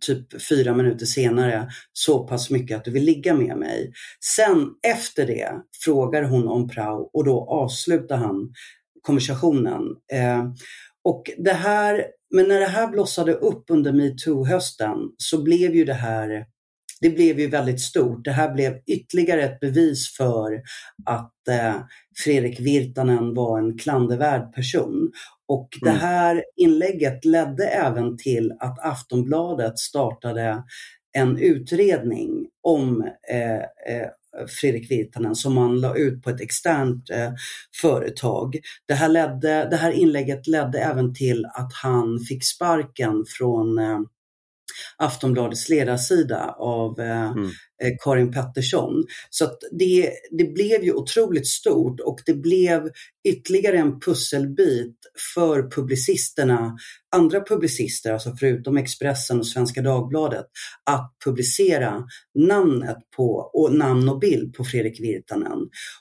typ 0.00 0.42
fyra 0.48 0.74
minuter 0.74 1.06
senare 1.06 1.68
så 1.92 2.26
pass 2.26 2.50
mycket 2.50 2.76
att 2.76 2.84
du 2.84 2.90
vill 2.90 3.04
ligga 3.04 3.34
med 3.34 3.56
mig. 3.56 3.92
Sen 4.36 4.68
efter 4.82 5.26
det 5.26 5.52
frågar 5.84 6.22
hon 6.22 6.48
om 6.48 6.68
prao 6.68 7.10
och 7.12 7.24
då 7.24 7.46
avslutar 7.50 8.16
han 8.16 8.52
konversationen. 9.02 9.82
Eh, 10.12 10.44
och 11.04 11.30
det 11.38 11.52
här, 11.52 12.06
men 12.34 12.48
när 12.48 12.60
det 12.60 12.66
här 12.66 12.88
blossade 12.88 13.34
upp 13.34 13.64
under 13.68 13.92
metoo-hösten 13.92 14.96
så 15.16 15.42
blev 15.42 15.74
ju 15.74 15.84
det 15.84 15.94
här 15.94 16.46
det 17.00 17.10
blev 17.10 17.40
ju 17.40 17.46
väldigt 17.46 17.80
stort. 17.80 18.24
Det 18.24 18.32
här 18.32 18.54
blev 18.54 18.78
ytterligare 18.86 19.42
ett 19.42 19.60
bevis 19.60 20.16
för 20.16 20.62
att 21.06 21.48
eh, 21.48 21.74
Fredrik 22.24 22.60
Virtanen 22.60 23.34
var 23.34 23.58
en 23.58 23.78
klandervärd 23.78 24.54
person. 24.54 25.12
Och 25.50 25.68
det 25.80 25.90
mm. 25.90 26.00
här 26.00 26.44
inlägget 26.56 27.24
ledde 27.24 27.66
även 27.66 28.16
till 28.16 28.52
att 28.60 28.78
Aftonbladet 28.78 29.78
startade 29.78 30.62
en 31.12 31.38
utredning 31.38 32.46
om 32.62 33.02
eh, 33.30 33.56
eh, 33.56 34.08
Fredrik 34.60 34.90
Virtanen 34.90 35.34
som 35.34 35.54
man 35.54 35.80
la 35.80 35.96
ut 35.96 36.22
på 36.22 36.30
ett 36.30 36.40
externt 36.40 37.10
eh, 37.10 37.32
företag. 37.80 38.56
Det 38.86 38.94
här, 38.94 39.08
ledde, 39.08 39.68
det 39.70 39.76
här 39.76 39.92
inlägget 39.92 40.46
ledde 40.46 40.78
även 40.78 41.14
till 41.14 41.46
att 41.46 41.72
han 41.82 42.20
fick 42.20 42.44
sparken 42.44 43.24
från 43.38 43.78
eh, 43.78 44.00
Aftonbladets 44.96 45.68
ledarsida 45.68 46.54
av 46.58 47.00
eh, 47.00 47.30
mm. 47.30 47.50
Eh, 47.82 47.92
Karin 48.04 48.32
Pettersson. 48.32 49.04
Så 49.30 49.50
det, 49.78 50.10
det 50.38 50.44
blev 50.44 50.84
ju 50.84 50.92
otroligt 50.92 51.46
stort 51.46 52.00
och 52.00 52.20
det 52.26 52.34
blev 52.34 52.90
ytterligare 53.28 53.78
en 53.78 54.00
pusselbit 54.00 54.96
för 55.34 55.70
publicisterna, 55.70 56.76
andra 57.16 57.40
publicister, 57.40 58.12
alltså 58.12 58.36
förutom 58.40 58.76
Expressen 58.76 59.38
och 59.38 59.46
Svenska 59.46 59.82
Dagbladet, 59.82 60.46
att 60.90 61.14
publicera 61.24 62.04
namnet 62.38 62.98
på, 63.16 63.50
och 63.54 63.74
namn 63.74 64.08
och 64.08 64.18
bild 64.18 64.54
på 64.54 64.64
Fredrik 64.64 65.00
Virtanen. 65.00 65.58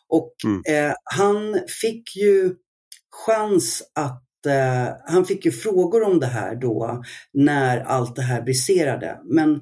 Och 0.10 0.34
mm. 0.46 0.62
eh, 0.68 0.94
han 1.04 1.60
fick 1.82 2.15
ju 2.15 2.56
chans 3.26 3.84
att 3.96 4.29
eh, 4.45 4.88
han 5.06 5.25
fick 5.25 5.45
ju 5.45 5.52
frågor 5.52 6.04
om 6.04 6.19
det 6.19 6.28
här 6.28 6.56
då 6.56 7.04
när 7.34 7.80
allt 7.80 8.15
det 8.15 8.21
här 8.21 8.41
briserade. 8.41 9.19
Men 9.23 9.54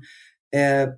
eh, 0.56 0.90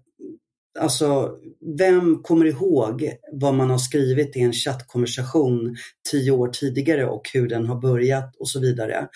alltså, 0.79 1.37
vem 1.77 2.23
kommer 2.23 2.45
ihåg 2.45 3.13
vad 3.31 3.53
man 3.53 3.69
har 3.69 3.77
skrivit 3.77 4.35
i 4.35 4.39
en 4.39 4.53
chattkonversation 4.53 5.75
tio 6.11 6.31
år 6.31 6.47
tidigare 6.47 7.05
och 7.05 7.29
hur 7.33 7.47
den 7.47 7.65
har 7.65 7.81
börjat 7.81 8.35
och 8.39 8.49
så 8.49 8.59
vidare. 8.59 9.07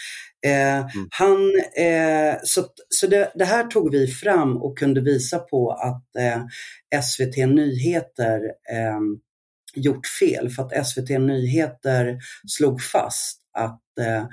Eh, 0.46 0.78
mm. 0.78 1.08
han, 1.10 1.52
eh, 1.78 2.36
så 2.44 2.66
så 2.90 3.08
det, 3.08 3.32
det, 3.36 3.46
här 3.46 3.64
tog 3.64 3.92
vi 3.92 4.08
fram 4.08 4.58
och 4.58 4.78
kunde 4.78 5.02
visa 5.02 5.40
på 5.40 5.72
att 5.72 6.16
eh, 6.16 6.42
SVT 7.02 7.38
Nyheter 7.38 8.40
eh, 8.72 9.00
gjort 9.76 10.08
fel 10.20 10.50
för 10.50 10.64
att 10.64 10.88
SVT 10.88 11.10
Nyheter 11.10 12.18
slog 12.48 12.82
fast 12.82 13.43
att, 13.54 13.82
eh, 14.00 14.24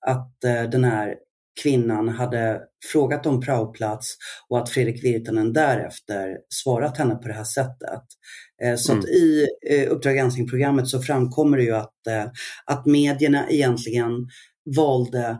att 0.00 0.44
eh, 0.44 0.62
den 0.62 0.84
här 0.84 1.14
kvinnan 1.62 2.08
hade 2.08 2.60
frågat 2.92 3.26
om 3.26 3.40
praoplats 3.40 4.16
och 4.48 4.58
att 4.58 4.70
Fredrik 4.70 5.04
Virtanen 5.04 5.52
därefter 5.52 6.38
svarat 6.48 6.98
henne 6.98 7.14
på 7.14 7.28
det 7.28 7.34
här 7.34 7.44
sättet. 7.44 8.02
Eh, 8.62 8.76
så 8.76 8.92
mm. 8.92 9.00
att 9.00 9.08
i 9.08 9.46
Uppdrag 9.88 10.16
granskning-programmet 10.16 10.88
så 10.88 11.02
framkommer 11.02 11.56
det 11.56 11.64
ju 11.64 11.74
att, 11.74 11.92
att 12.64 12.86
medierna 12.86 13.50
egentligen 13.50 14.28
valde 14.76 15.38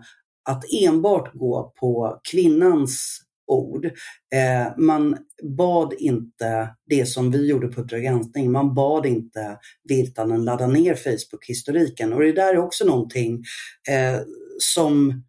att 0.48 0.64
enbart 0.82 1.34
gå 1.34 1.72
på 1.80 2.20
kvinnans 2.30 3.25
ord. 3.46 3.86
Eh, 4.34 4.72
man 4.76 5.18
bad 5.42 5.94
inte 5.98 6.68
det 6.86 7.06
som 7.06 7.30
vi 7.30 7.46
gjorde 7.46 7.68
på 7.68 7.80
Uppdrag 7.80 8.02
granskning, 8.02 8.52
man 8.52 8.74
bad 8.74 9.06
inte 9.06 9.58
Virtanen 9.88 10.44
ladda 10.44 10.66
ner 10.66 10.94
Facebook-historiken. 10.94 12.12
Och 12.12 12.20
det 12.20 12.32
där 12.32 12.54
är 12.54 12.58
också 12.58 12.84
någonting 12.84 13.44
eh, 13.88 14.20
som 14.58 15.22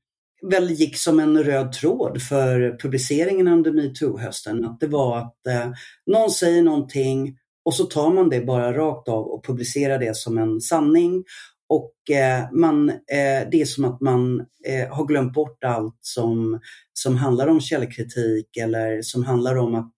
väl 0.51 0.71
gick 0.71 0.97
som 0.97 1.19
en 1.19 1.43
röd 1.43 1.73
tråd 1.73 2.21
för 2.21 2.77
publiceringen 2.81 3.47
under 3.47 3.71
metoo-hösten. 3.71 4.65
Att 4.65 4.79
det 4.79 4.87
var 4.87 5.17
att 5.17 5.47
eh, 5.47 5.71
någon 6.05 6.31
säger 6.31 6.61
någonting 6.61 7.37
och 7.65 7.73
så 7.73 7.83
tar 7.83 8.13
man 8.13 8.29
det 8.29 8.41
bara 8.41 8.77
rakt 8.77 9.07
av 9.07 9.25
och 9.25 9.45
publicerar 9.45 9.99
det 9.99 10.17
som 10.17 10.37
en 10.37 10.61
sanning 10.61 11.23
och 11.69 12.15
eh, 12.15 12.51
man, 12.51 12.89
eh, 12.89 13.49
det 13.51 13.61
är 13.61 13.65
som 13.65 13.85
att 13.85 14.01
man 14.01 14.45
eh, 14.65 14.87
har 14.89 15.05
glömt 15.05 15.33
bort 15.33 15.63
allt 15.63 15.97
som, 16.01 16.59
som 16.93 17.15
handlar 17.15 17.47
om 17.47 17.61
källkritik 17.61 18.57
eller 18.57 19.01
som 19.01 19.23
handlar 19.23 19.55
om 19.55 19.75
att, 19.75 19.93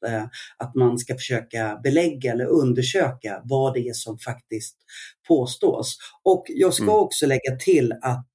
att 0.57 0.75
man 0.75 0.97
ska 0.97 1.15
försöka 1.15 1.79
belägga 1.83 2.31
eller 2.31 2.45
undersöka 2.45 3.41
vad 3.43 3.73
det 3.73 3.79
är 3.79 3.93
som 3.93 4.19
faktiskt 4.19 4.77
påstås. 5.27 5.97
Och 6.23 6.45
jag 6.47 6.73
ska 6.73 6.83
mm. 6.83 6.95
också 6.95 7.25
lägga 7.25 7.55
till 7.59 7.93
att, 8.01 8.27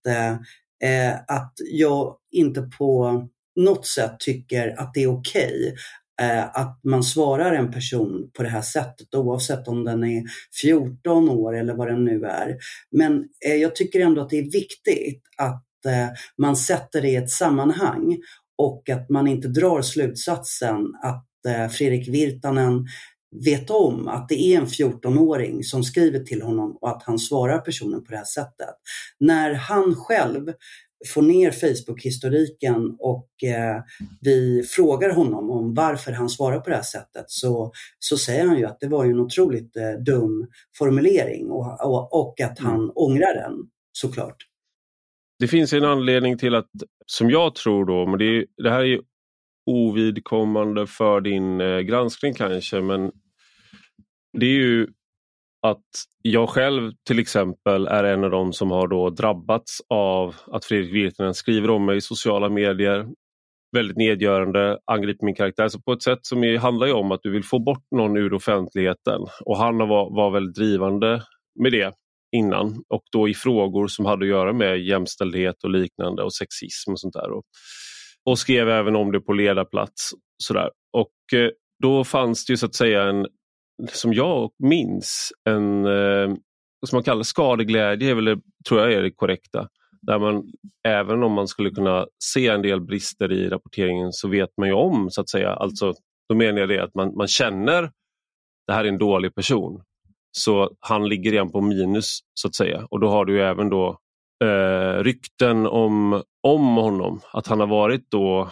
att 1.29 1.53
jag 1.73 2.17
inte 2.31 2.63
på 2.79 3.23
något 3.57 3.87
sätt 3.87 4.17
tycker 4.19 4.81
att 4.81 4.95
det 4.95 5.03
är 5.03 5.19
okej 5.19 5.47
okay 5.47 5.75
Eh, 6.23 6.45
att 6.45 6.81
man 6.85 7.03
svarar 7.03 7.53
en 7.53 7.73
person 7.73 8.31
på 8.33 8.43
det 8.43 8.49
här 8.49 8.63
sättet 8.63 9.15
oavsett 9.15 9.69
om 9.69 9.85
den 9.85 10.05
är 10.05 10.23
14 10.63 11.29
år 11.29 11.57
eller 11.57 11.75
vad 11.75 11.89
den 11.89 12.05
nu 12.05 12.25
är. 12.25 12.57
Men 12.91 13.29
eh, 13.47 13.55
jag 13.55 13.77
tycker 13.77 14.01
ändå 14.01 14.21
att 14.21 14.31
det 14.31 14.39
är 14.39 14.53
viktigt 14.53 15.23
att 15.37 15.87
eh, 15.87 16.09
man 16.39 16.57
sätter 16.57 17.03
det 17.03 17.09
i 17.09 17.17
ett 17.17 17.31
sammanhang 17.31 18.19
och 18.59 18.91
att 18.91 19.11
man 19.11 19.27
inte 19.27 19.49
drar 19.49 19.83
slutsatsen 19.83 20.77
att 21.03 21.27
eh, 21.49 21.69
Fredrik 21.69 22.09
Virtanen 22.09 22.87
vet 23.45 23.71
om 23.71 24.09
att 24.09 24.29
det 24.29 24.41
är 24.43 24.61
en 24.61 24.67
14-åring 24.67 25.65
som 25.65 25.85
skriver 25.85 26.21
till 26.21 26.43
honom 26.43 26.79
och 26.81 26.91
att 26.91 27.03
han 27.03 27.19
svarar 27.19 27.59
personen 27.59 28.05
på 28.05 28.11
det 28.11 28.17
här 28.17 28.25
sättet. 28.25 28.75
När 29.21 29.55
han 29.55 29.95
själv 29.95 30.53
får 31.07 31.23
ner 31.23 31.51
Facebook-historiken 31.51 32.97
och 32.99 33.29
eh, 33.45 33.83
vi 34.21 34.63
frågar 34.63 35.11
honom 35.11 35.51
om 35.51 35.75
varför 35.75 36.13
han 36.13 36.29
svarar 36.29 36.61
på 36.61 36.71
det 36.71 36.77
här 36.77 36.83
sättet 36.83 37.25
så, 37.27 37.73
så 37.99 38.19
säger 38.19 38.47
han 38.47 38.59
ju 38.59 38.65
att 38.65 38.81
det 38.81 38.89
var 38.89 39.05
en 39.05 39.21
otroligt 39.21 39.77
eh, 39.77 40.03
dum 40.07 40.47
formulering 40.79 41.51
och, 41.51 41.87
och, 41.87 42.21
och 42.21 42.41
att 42.41 42.59
han 42.59 42.75
mm. 42.75 42.91
ångrar 42.95 43.35
den 43.35 43.53
såklart. 43.93 44.37
Det 45.39 45.49
finns 45.49 45.73
en 45.73 45.85
anledning 45.85 46.39
till 46.39 46.55
att, 46.55 46.71
som 47.07 47.31
jag 47.31 47.55
tror 47.55 47.85
då, 47.85 48.07
men 48.07 48.19
det, 48.19 48.47
det 48.63 48.71
här 48.71 48.85
är 48.85 49.01
ovidkommande 49.67 50.87
för 50.87 51.21
din 51.21 51.61
eh, 51.61 51.79
granskning 51.79 52.35
kanske, 52.35 52.81
men 52.81 53.13
det 54.39 54.47
är 54.47 54.51
ju 54.51 54.87
att 55.65 55.85
jag 56.23 56.49
själv 56.49 56.93
till 57.07 57.19
exempel 57.19 57.87
är 57.87 58.05
en 58.05 58.25
av 58.25 58.31
de 58.31 58.53
som 58.53 58.71
har 58.71 58.89
då 58.89 59.11
drabbats 59.11 59.81
av 59.89 60.35
att 60.47 60.65
Fredrik 60.65 60.95
Virtanen 60.95 61.35
skriver 61.35 61.71
om 61.71 61.87
mig 61.87 61.97
i 61.97 62.01
sociala 62.01 62.49
medier. 62.49 63.07
Väldigt 63.77 63.97
nedgörande, 63.97 64.79
angriper 64.85 65.27
min 65.27 65.35
karaktär 65.35 65.69
så 65.69 65.81
på 65.81 65.93
ett 65.93 66.03
sätt 66.03 66.19
som 66.23 66.45
är, 66.45 66.59
handlar 66.59 66.95
om 66.95 67.13
att 67.13 67.21
du 67.23 67.31
vill 67.31 67.45
få 67.45 67.59
bort 67.59 67.85
någon 67.97 68.17
ur 68.17 68.35
offentligheten. 68.35 69.21
Och 69.45 69.57
han 69.59 69.79
var, 69.79 70.17
var 70.17 70.31
väldigt 70.31 70.57
drivande 70.57 71.23
med 71.61 71.73
det 71.73 71.95
innan 72.37 72.83
och 72.89 73.03
då 73.13 73.29
i 73.29 73.35
frågor 73.35 73.87
som 73.87 74.05
hade 74.05 74.25
att 74.25 74.29
göra 74.29 74.53
med 74.53 74.81
jämställdhet 74.81 75.65
och 75.65 75.71
liknande 75.71 76.23
och 76.23 76.35
sexism 76.35 76.93
och 76.93 77.01
sånt 77.01 77.15
där. 77.15 77.31
Och, 77.31 77.45
och 78.25 78.39
skrev 78.39 78.69
även 78.69 78.97
om 78.97 79.13
det 79.13 79.21
på 79.21 79.33
ledarplats. 79.33 80.11
Sådär. 80.43 80.71
Och 80.93 81.39
eh, 81.39 81.51
då 81.83 82.05
fanns 82.05 82.47
det 82.47 82.53
ju 82.53 82.57
så 82.57 82.67
att 82.67 82.75
säga 82.75 83.03
en, 83.03 83.27
som 83.93 84.13
jag 84.13 84.51
minns, 84.59 85.33
en 85.49 85.87
eh, 85.87 86.35
som 86.87 86.97
man 86.97 87.03
kallar 87.03 87.23
skadeglädje, 87.23 88.11
är 88.11 88.15
väl, 88.15 88.41
tror 88.69 88.81
jag 88.81 88.93
är 88.93 89.03
det 89.03 89.11
korrekta. 89.11 89.69
Där 90.03 90.19
man, 90.19 90.43
även 90.89 91.23
om 91.23 91.33
man 91.33 91.49
skulle 91.49 91.71
kunna 91.71 92.07
se 92.25 92.49
en 92.49 92.63
del 92.63 92.81
brister 92.81 93.33
i 93.33 93.49
rapporteringen 93.49 94.13
så 94.13 94.29
vet 94.29 94.51
man 94.57 94.69
ju 94.69 94.75
om, 94.75 95.11
så 95.11 95.21
att 95.21 95.31
säga. 95.31 95.51
Alltså, 95.51 95.93
då 96.29 96.35
menar 96.35 96.59
jag 96.61 96.69
det 96.69 96.83
att 96.83 96.95
man, 96.95 97.15
man 97.17 97.29
känner 97.29 97.91
det 98.67 98.73
här 98.73 98.85
är 98.85 98.89
en 98.89 98.99
dålig 98.99 99.35
person. 99.35 99.83
Så 100.33 100.71
han 100.81 101.09
ligger 101.09 101.33
igen 101.33 101.51
på 101.51 101.61
minus 101.61 102.19
så 102.35 102.49
att 102.49 102.55
säga. 102.55 102.87
Och 102.91 103.01
då 103.01 103.09
har 103.09 103.25
du 103.25 103.43
även 103.43 103.69
då 103.69 103.99
eh, 104.45 105.03
rykten 105.03 105.67
om, 105.67 106.23
om 106.43 106.77
honom. 106.77 107.21
Att 107.33 107.47
han 107.47 107.61
har 107.61 107.67
varit 107.67 108.11
då 108.11 108.51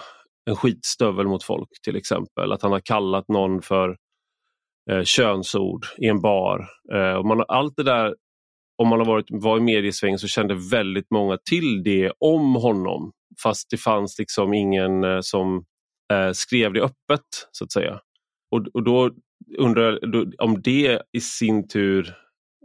en 0.50 0.56
skitstövel 0.56 1.26
mot 1.26 1.44
folk 1.44 1.68
till 1.84 1.96
exempel. 1.96 2.52
Att 2.52 2.62
han 2.62 2.72
har 2.72 2.80
kallat 2.80 3.28
någon 3.28 3.62
för 3.62 3.96
eh, 4.90 5.02
könsord 5.04 5.86
i 5.98 6.06
en 6.06 6.20
bar. 6.20 6.68
Eh, 6.94 7.14
och 7.14 7.26
man, 7.26 7.44
allt 7.48 7.76
det 7.76 7.82
där, 7.82 8.14
om 8.82 8.88
man 8.88 8.98
har 8.98 9.06
varit 9.06 9.26
var 9.28 9.58
i 9.58 9.60
mediesvängen 9.60 10.18
så 10.18 10.28
kände 10.28 10.54
väldigt 10.70 11.10
många 11.10 11.38
till 11.50 11.82
det 11.82 12.12
om 12.18 12.54
honom. 12.54 13.12
Fast 13.42 13.70
det 13.70 13.76
fanns 13.76 14.18
liksom 14.18 14.54
ingen 14.54 15.04
eh, 15.04 15.18
som 15.20 15.64
eh, 16.12 16.32
skrev 16.32 16.72
det 16.72 16.80
öppet 16.80 17.26
så 17.52 17.64
att 17.64 17.72
säga. 17.72 18.00
Och, 18.50 18.66
och 18.74 18.82
då 18.82 19.10
undrar 19.58 19.98
jag 20.02 20.34
om 20.38 20.62
det 20.62 21.02
i 21.12 21.20
sin 21.20 21.68
tur, 21.68 22.14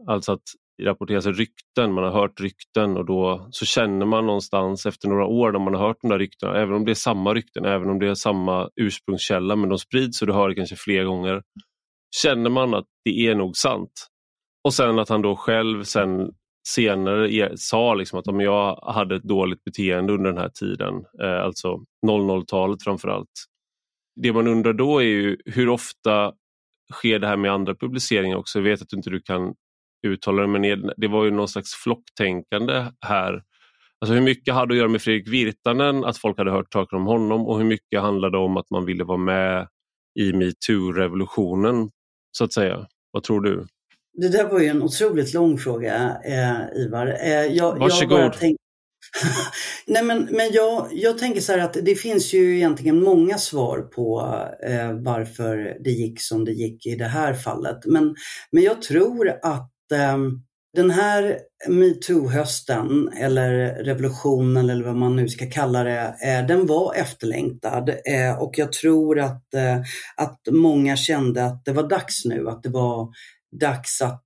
alltså 0.07 0.31
att 0.31 0.43
rapporteras 0.83 1.25
rykten, 1.25 1.93
man 1.93 2.03
har 2.03 2.11
hört 2.11 2.41
rykten 2.41 2.97
och 2.97 3.05
då 3.05 3.47
så 3.51 3.65
känner 3.65 4.05
man 4.05 4.25
någonstans 4.25 4.85
efter 4.85 5.07
några 5.07 5.25
år 5.25 5.51
när 5.51 5.59
man 5.59 5.73
har 5.73 5.87
hört 5.87 5.97
de 6.01 6.09
där 6.09 6.19
ryktena, 6.19 6.57
även 6.57 6.75
om 6.75 6.85
det 6.85 6.91
är 6.91 6.95
samma 6.95 7.33
rykten, 7.33 7.65
även 7.65 7.89
om 7.89 7.99
det 7.99 8.07
är 8.07 8.13
samma 8.13 8.69
ursprungskälla 8.75 9.55
men 9.55 9.69
de 9.69 9.79
sprids 9.79 10.21
och 10.21 10.27
du 10.27 10.33
hör 10.33 10.49
det 10.49 10.55
kanske 10.55 10.75
fler 10.75 11.03
gånger, 11.03 11.41
känner 12.21 12.49
man 12.49 12.73
att 12.73 12.85
det 13.05 13.27
är 13.27 13.35
nog 13.35 13.57
sant. 13.57 14.07
Och 14.63 14.73
sen 14.73 14.99
att 14.99 15.09
han 15.09 15.21
då 15.21 15.35
själv 15.35 15.83
sen 15.83 16.31
senare 16.67 17.57
sa 17.57 17.93
liksom 17.93 18.19
att 18.19 18.27
om 18.27 18.39
jag 18.39 18.75
hade 18.75 19.15
ett 19.15 19.23
dåligt 19.23 19.63
beteende 19.63 20.13
under 20.13 20.31
den 20.31 20.41
här 20.41 20.49
tiden, 20.49 20.93
eh, 21.23 21.43
alltså 21.43 21.79
00-talet 22.07 22.83
framför 22.83 23.07
allt. 23.07 23.29
Det 24.21 24.33
man 24.33 24.47
undrar 24.47 24.73
då 24.73 24.99
är 24.99 25.05
ju 25.05 25.37
hur 25.45 25.69
ofta 25.69 26.33
sker 26.93 27.19
det 27.19 27.27
här 27.27 27.37
med 27.37 27.51
andra 27.51 27.75
publiceringar 27.75 28.37
också? 28.37 28.59
Jag 28.59 28.63
vet 28.63 28.81
att 28.81 28.89
du 28.89 28.97
inte 28.97 29.09
du 29.09 29.21
kan 29.21 29.53
uttala 30.07 30.41
det, 30.41 30.47
men 30.47 30.91
det 30.97 31.07
var 31.07 31.25
ju 31.25 31.31
någon 31.31 31.47
slags 31.47 31.75
flocktänkande 31.75 32.85
här. 33.05 33.43
Alltså 34.01 34.13
hur 34.13 34.21
mycket 34.21 34.53
hade 34.53 34.73
att 34.73 34.77
göra 34.77 34.87
med 34.87 35.01
Fredrik 35.01 35.27
Virtanen, 35.27 36.05
att 36.05 36.17
folk 36.17 36.37
hade 36.37 36.51
hört 36.51 36.73
saker 36.73 36.97
om 36.97 37.05
honom 37.05 37.47
och 37.47 37.57
hur 37.57 37.65
mycket 37.65 38.01
handlade 38.01 38.37
om 38.37 38.57
att 38.57 38.69
man 38.69 38.85
ville 38.85 39.03
vara 39.03 39.17
med 39.17 39.67
i 40.19 40.33
metoo-revolutionen, 40.33 41.89
så 42.37 42.43
att 42.43 42.53
säga. 42.53 42.87
Vad 43.11 43.23
tror 43.23 43.41
du? 43.41 43.65
Det 44.13 44.29
där 44.29 44.49
var 44.49 44.59
ju 44.59 44.67
en 44.67 44.81
otroligt 44.81 45.33
lång 45.33 45.57
fråga, 45.57 46.17
eh, 46.25 46.81
Ivar. 46.81 47.17
Eh, 47.21 47.45
jag, 47.45 47.79
Varsågod. 47.79 48.19
Jag 48.19 48.33
tänk... 48.39 48.57
Nej, 49.87 50.03
men, 50.03 50.27
men 50.31 50.51
jag, 50.51 50.87
jag 50.91 51.17
tänker 51.17 51.41
så 51.41 51.51
här 51.51 51.59
att 51.59 51.73
det 51.73 51.95
finns 51.95 52.33
ju 52.33 52.55
egentligen 52.55 53.03
många 53.03 53.37
svar 53.37 53.81
på 53.81 54.21
eh, 54.67 54.93
varför 54.93 55.77
det 55.83 55.89
gick 55.89 56.21
som 56.21 56.45
det 56.45 56.51
gick 56.51 56.85
i 56.85 56.95
det 56.95 57.05
här 57.05 57.33
fallet. 57.33 57.85
Men, 57.85 58.15
men 58.51 58.63
jag 58.63 58.81
tror 58.81 59.29
att 59.29 59.91
eh, 59.91 60.17
den 60.77 60.91
här 60.91 61.39
metoo-hösten 61.67 63.09
eller 63.17 63.83
revolutionen 63.83 64.69
eller 64.69 64.85
vad 64.85 64.95
man 64.95 65.15
nu 65.15 65.29
ska 65.29 65.49
kalla 65.49 65.83
det, 65.83 66.15
eh, 66.25 66.47
den 66.47 66.65
var 66.65 66.93
efterlängtad 66.93 67.89
eh, 67.89 68.39
och 68.39 68.57
jag 68.57 68.71
tror 68.71 69.19
att, 69.19 69.53
eh, 69.53 69.77
att 70.17 70.39
många 70.51 70.97
kände 70.97 71.45
att 71.45 71.65
det 71.65 71.71
var 71.71 71.89
dags 71.89 72.25
nu, 72.25 72.49
att 72.49 72.63
det 72.63 72.69
var 72.69 73.09
dags 73.59 74.01
att 74.01 74.23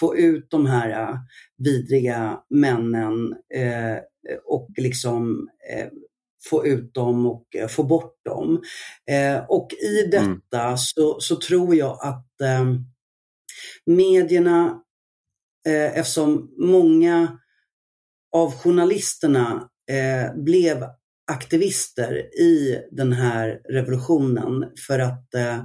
få 0.00 0.16
ut 0.16 0.50
de 0.50 0.66
här 0.66 1.18
vidriga 1.58 2.40
männen 2.50 3.34
och 4.44 4.68
liksom 4.76 5.48
få 6.50 6.66
ut 6.66 6.94
dem 6.94 7.26
och 7.26 7.46
få 7.68 7.82
bort 7.82 8.14
dem. 8.24 8.62
Och 9.48 9.72
i 9.72 10.06
detta 10.10 10.64
mm. 10.64 10.76
så, 10.76 11.20
så, 11.20 11.36
tror 11.36 11.74
jag 11.74 11.98
att 12.02 12.26
medierna, 13.86 14.82
Eh, 15.66 15.98
eftersom 15.98 16.50
många 16.58 17.38
av 18.36 18.52
journalisterna 18.52 19.68
eh, 19.90 20.42
blev 20.42 20.84
aktivister 21.32 22.14
i 22.40 22.82
den 22.90 23.12
här 23.12 23.60
revolutionen 23.68 24.64
för 24.86 24.98
att 24.98 25.34
eh, 25.34 25.58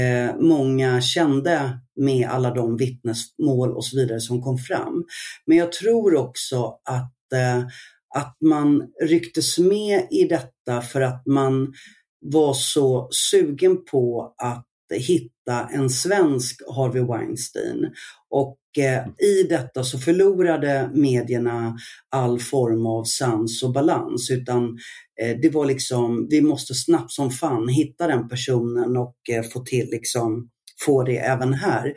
eh, 0.00 0.36
många 0.36 1.00
kände 1.00 1.78
med 1.96 2.28
alla 2.28 2.54
de 2.54 2.76
vittnesmål 2.76 3.76
och 3.76 3.84
så 3.84 3.96
vidare 3.96 4.20
som 4.20 4.42
kom 4.42 4.58
fram. 4.58 5.04
Men 5.46 5.56
jag 5.56 5.72
tror 5.72 6.14
också 6.16 6.78
att, 6.84 7.32
eh, 7.34 7.66
att 8.14 8.36
man 8.40 8.82
rycktes 9.02 9.58
med 9.58 10.06
i 10.10 10.24
detta 10.24 10.82
för 10.82 11.00
att 11.00 11.26
man 11.26 11.72
var 12.20 12.54
så 12.54 13.08
sugen 13.10 13.84
på 13.84 14.34
att 14.38 14.67
hitta 14.94 15.68
en 15.72 15.90
svensk 15.90 16.62
Harvey 16.76 17.02
Weinstein. 17.02 17.86
Och 18.30 18.58
eh, 18.78 19.06
i 19.28 19.42
detta 19.42 19.84
så 19.84 19.98
förlorade 19.98 20.90
medierna 20.94 21.76
all 22.10 22.40
form 22.40 22.86
av 22.86 23.04
sans 23.04 23.62
och 23.62 23.72
balans. 23.72 24.30
Utan 24.30 24.78
eh, 25.22 25.36
det 25.42 25.50
var 25.50 25.66
liksom, 25.66 26.26
vi 26.30 26.40
måste 26.40 26.74
snabbt 26.74 27.12
som 27.12 27.30
fan 27.30 27.68
hitta 27.68 28.06
den 28.06 28.28
personen 28.28 28.96
och 28.96 29.16
eh, 29.32 29.42
få 29.42 29.60
till 29.60 29.88
liksom 29.90 30.48
få 30.84 31.02
det 31.02 31.18
även 31.18 31.54
här. 31.54 31.94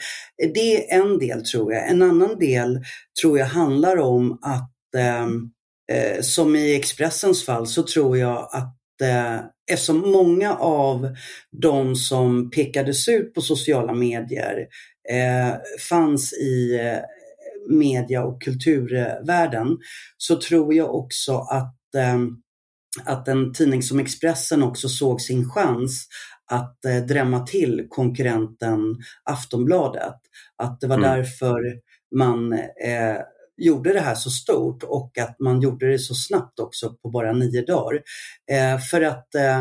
Det 0.54 0.92
är 0.92 1.02
en 1.02 1.20
del 1.20 1.46
tror 1.46 1.74
jag. 1.74 1.90
En 1.90 2.02
annan 2.02 2.40
del 2.40 2.80
tror 3.22 3.40
jag 3.40 3.46
handlar 3.46 3.98
om 3.98 4.40
att, 4.42 4.72
ehm, 4.98 5.50
eh, 5.92 6.22
som 6.22 6.56
i 6.56 6.76
Expressens 6.76 7.46
fall, 7.46 7.68
så 7.68 7.84
tror 7.84 8.18
jag 8.18 8.50
att 8.52 8.78
eh, 9.02 9.40
eftersom 9.72 10.12
många 10.12 10.56
av 10.56 11.16
de 11.52 11.96
som 11.96 12.52
pekades 12.52 13.08
ut 13.08 13.34
på 13.34 13.42
sociala 13.42 13.94
medier 13.94 14.68
eh, 15.10 15.56
fanns 15.90 16.34
i 16.34 16.80
eh, 16.80 17.00
media 17.70 18.24
och 18.24 18.42
kulturvärlden 18.42 19.78
så 20.18 20.42
tror 20.42 20.74
jag 20.74 20.96
också 20.96 21.38
att, 21.38 21.96
eh, 21.96 22.20
att 23.06 23.28
en 23.28 23.54
tidning 23.54 23.84
som 23.84 24.00
Expressen 24.00 24.64
också 24.64 24.90
såg 24.90 25.22
sin 25.22 25.50
chans 25.50 26.08
att 26.52 26.86
eh, 26.86 26.98
drämma 26.98 27.40
till 27.40 27.86
konkurrenten 27.90 28.80
Aftonbladet. 29.24 30.16
Att 30.58 30.82
det 30.82 30.88
var 30.88 30.98
mm. 30.98 31.10
därför 31.10 31.60
man 32.16 32.54
eh, 32.54 33.18
gjorde 33.62 33.94
det 33.94 34.00
här 34.00 34.16
så 34.16 34.30
stort 34.30 34.84
och 34.84 35.18
att 35.18 35.40
man 35.40 35.62
gjorde 35.62 35.92
det 35.92 36.00
så 36.00 36.16
snabbt 36.16 36.60
också 36.60 36.94
på 36.94 37.10
bara 37.10 37.34
nio 37.34 37.66
dagar. 37.66 38.02
Eh, 38.52 38.80
för 38.80 39.02
att 39.02 39.36
eh, 39.36 39.60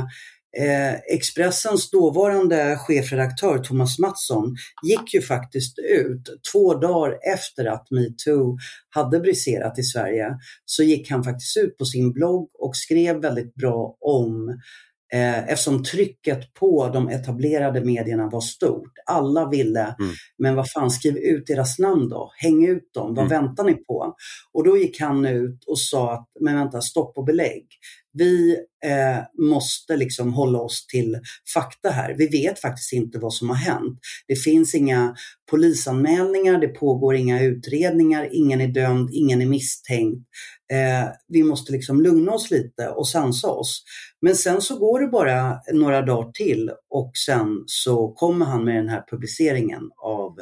eh, 0.59 0.95
Expressens 0.95 1.91
dåvarande 1.91 2.77
chefredaktör 2.79 3.59
Thomas 3.59 3.99
Mattsson 3.99 4.57
gick 4.83 5.15
ju 5.15 5.23
faktiskt 5.23 5.79
ut 5.79 6.41
två 6.53 6.75
dagar 6.75 7.19
efter 7.35 7.65
att 7.65 7.91
metoo 7.91 8.59
hade 8.91 9.21
briserat 9.21 9.79
i 9.79 9.83
Sverige 9.83 10.37
så 10.65 10.83
gick 10.83 11.11
han 11.11 11.25
faktiskt 11.25 11.57
ut 11.57 11.79
på 11.79 11.85
sin 11.85 12.13
blogg 12.13 12.51
och 12.59 12.77
skrev 12.77 13.17
väldigt 13.17 13.55
bra 13.55 13.97
om 14.01 14.49
Eh, 14.51 14.90
eftersom 15.13 15.85
trycket 15.85 16.55
på 16.55 16.89
de 16.89 17.09
etablerade 17.09 17.85
medierna 17.85 18.29
var 18.29 18.41
stort. 18.41 18.93
Alla 19.07 19.49
ville, 19.49 19.81
mm. 19.81 20.13
men 20.39 20.57
vad 20.57 20.71
fan, 20.71 20.91
skriv 20.91 21.17
ut 21.17 21.47
deras 21.47 21.79
namn 21.79 22.09
då. 22.09 22.33
Häng 22.37 22.67
ut 22.67 22.93
dem. 22.95 23.15
Vad 23.15 23.27
mm. 23.27 23.29
väntar 23.29 23.65
ni 23.65 23.75
på? 23.75 24.15
Och 24.53 24.65
då 24.65 24.77
gick 24.77 25.01
han 25.01 25.27
ut 25.27 25.65
och 25.67 25.81
sa 25.81 26.13
att, 26.13 26.27
men 26.41 26.57
vänta, 26.57 26.81
stopp 26.81 27.19
och 27.19 27.25
belägg. 27.25 27.67
Vi 28.13 28.57
eh, 28.85 29.47
måste 29.47 29.97
liksom 29.97 30.33
hålla 30.33 30.59
oss 30.61 30.87
till 30.87 31.19
fakta 31.55 31.91
här. 31.91 32.15
Vi 32.19 32.27
vet 32.27 32.61
faktiskt 32.61 32.93
inte 32.93 33.19
vad 33.19 33.35
som 33.35 33.49
har 33.49 33.57
hänt. 33.57 33.99
Det 34.29 34.37
finns 34.37 34.75
inga 34.75 35.15
polisanmälningar, 35.51 36.59
det 36.59 36.69
pågår 36.69 37.15
inga 37.15 37.43
utredningar, 37.43 38.29
ingen 38.33 38.61
är 38.61 38.69
dömd, 38.69 39.11
ingen 39.13 39.43
är 39.43 39.47
misstänkt. 39.47 40.27
Eh, 40.73 41.09
vi 41.29 41.43
måste 41.43 41.73
liksom 41.73 42.01
lugna 42.01 42.33
oss 42.33 42.51
lite 42.51 42.89
och 42.89 43.09
sansa 43.09 43.49
oss. 43.49 43.85
Men 44.23 44.37
sen 44.37 44.61
så 44.61 44.79
går 44.79 45.01
det 45.01 45.09
bara 45.09 45.61
några 45.73 46.03
dagar 46.03 46.33
till 46.33 46.71
och 46.91 47.13
sen 47.27 47.63
så 47.67 48.13
kommer 48.13 48.47
han 48.47 48.65
med 48.65 48.77
den 48.77 48.89
här 48.89 49.05
publiceringen 49.11 49.91
av 50.05 50.37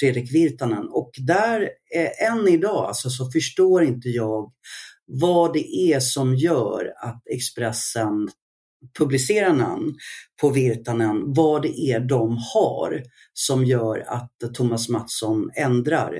Fredrik 0.00 0.34
Virtanen 0.34 0.88
och 0.88 1.10
där, 1.26 1.60
eh, 1.94 2.30
än 2.30 2.48
idag, 2.48 2.84
alltså, 2.84 3.10
så 3.10 3.30
förstår 3.30 3.84
inte 3.84 4.08
jag 4.08 4.52
vad 5.06 5.52
det 5.52 5.92
är 5.92 6.00
som 6.00 6.34
gör 6.34 6.92
att 6.96 7.22
Expressen 7.30 8.28
publicerar 8.98 9.52
namn 9.52 9.94
på 10.40 10.50
Virtanen, 10.50 11.32
vad 11.32 11.62
det 11.62 11.80
är 11.80 12.00
de 12.00 12.38
har 12.54 13.02
som 13.32 13.64
gör 13.64 14.04
att 14.08 14.54
Thomas 14.54 14.88
Mattsson 14.88 15.50
ändrar 15.54 16.16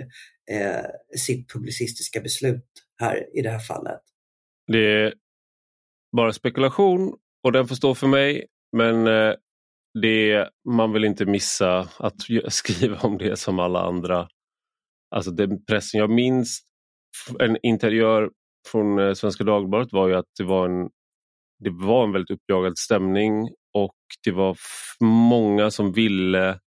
eh, 0.50 1.16
sitt 1.16 1.52
publicistiska 1.52 2.20
beslut 2.20 2.64
här 3.00 3.38
i 3.38 3.42
det 3.42 3.50
här 3.50 3.58
fallet. 3.58 4.00
Det 4.66 4.78
är 4.78 5.14
bara 6.16 6.32
spekulation 6.32 7.16
och 7.42 7.52
den 7.52 7.68
får 7.68 7.74
stå 7.74 7.94
för 7.94 8.06
mig 8.06 8.46
men 8.76 9.06
eh, 9.06 9.34
det, 10.02 10.48
man 10.68 10.92
vill 10.92 11.04
inte 11.04 11.26
missa 11.26 11.88
att 11.98 12.16
skriva 12.48 12.98
om 12.98 13.18
det 13.18 13.38
som 13.38 13.58
alla 13.58 13.80
andra. 13.80 14.28
Alltså 15.10 15.30
den 15.30 15.64
pressen 15.64 16.00
jag 16.00 16.10
minns, 16.10 16.60
en 17.38 17.56
interiör 17.62 18.30
från 18.66 18.98
eh, 18.98 19.14
Svenska 19.14 19.44
Dagbladet 19.44 19.92
var 19.92 20.08
ju 20.08 20.14
att 20.14 20.30
det 20.38 20.44
var 20.44 20.68
en, 20.68 20.90
det 21.58 21.70
var 21.70 22.04
en 22.04 22.12
väldigt 22.12 22.30
uppjagad 22.30 22.78
stämning 22.78 23.48
och 23.74 23.96
det 24.24 24.30
var 24.30 24.56
många 25.00 25.70
som 25.70 25.92
ville 25.92 26.60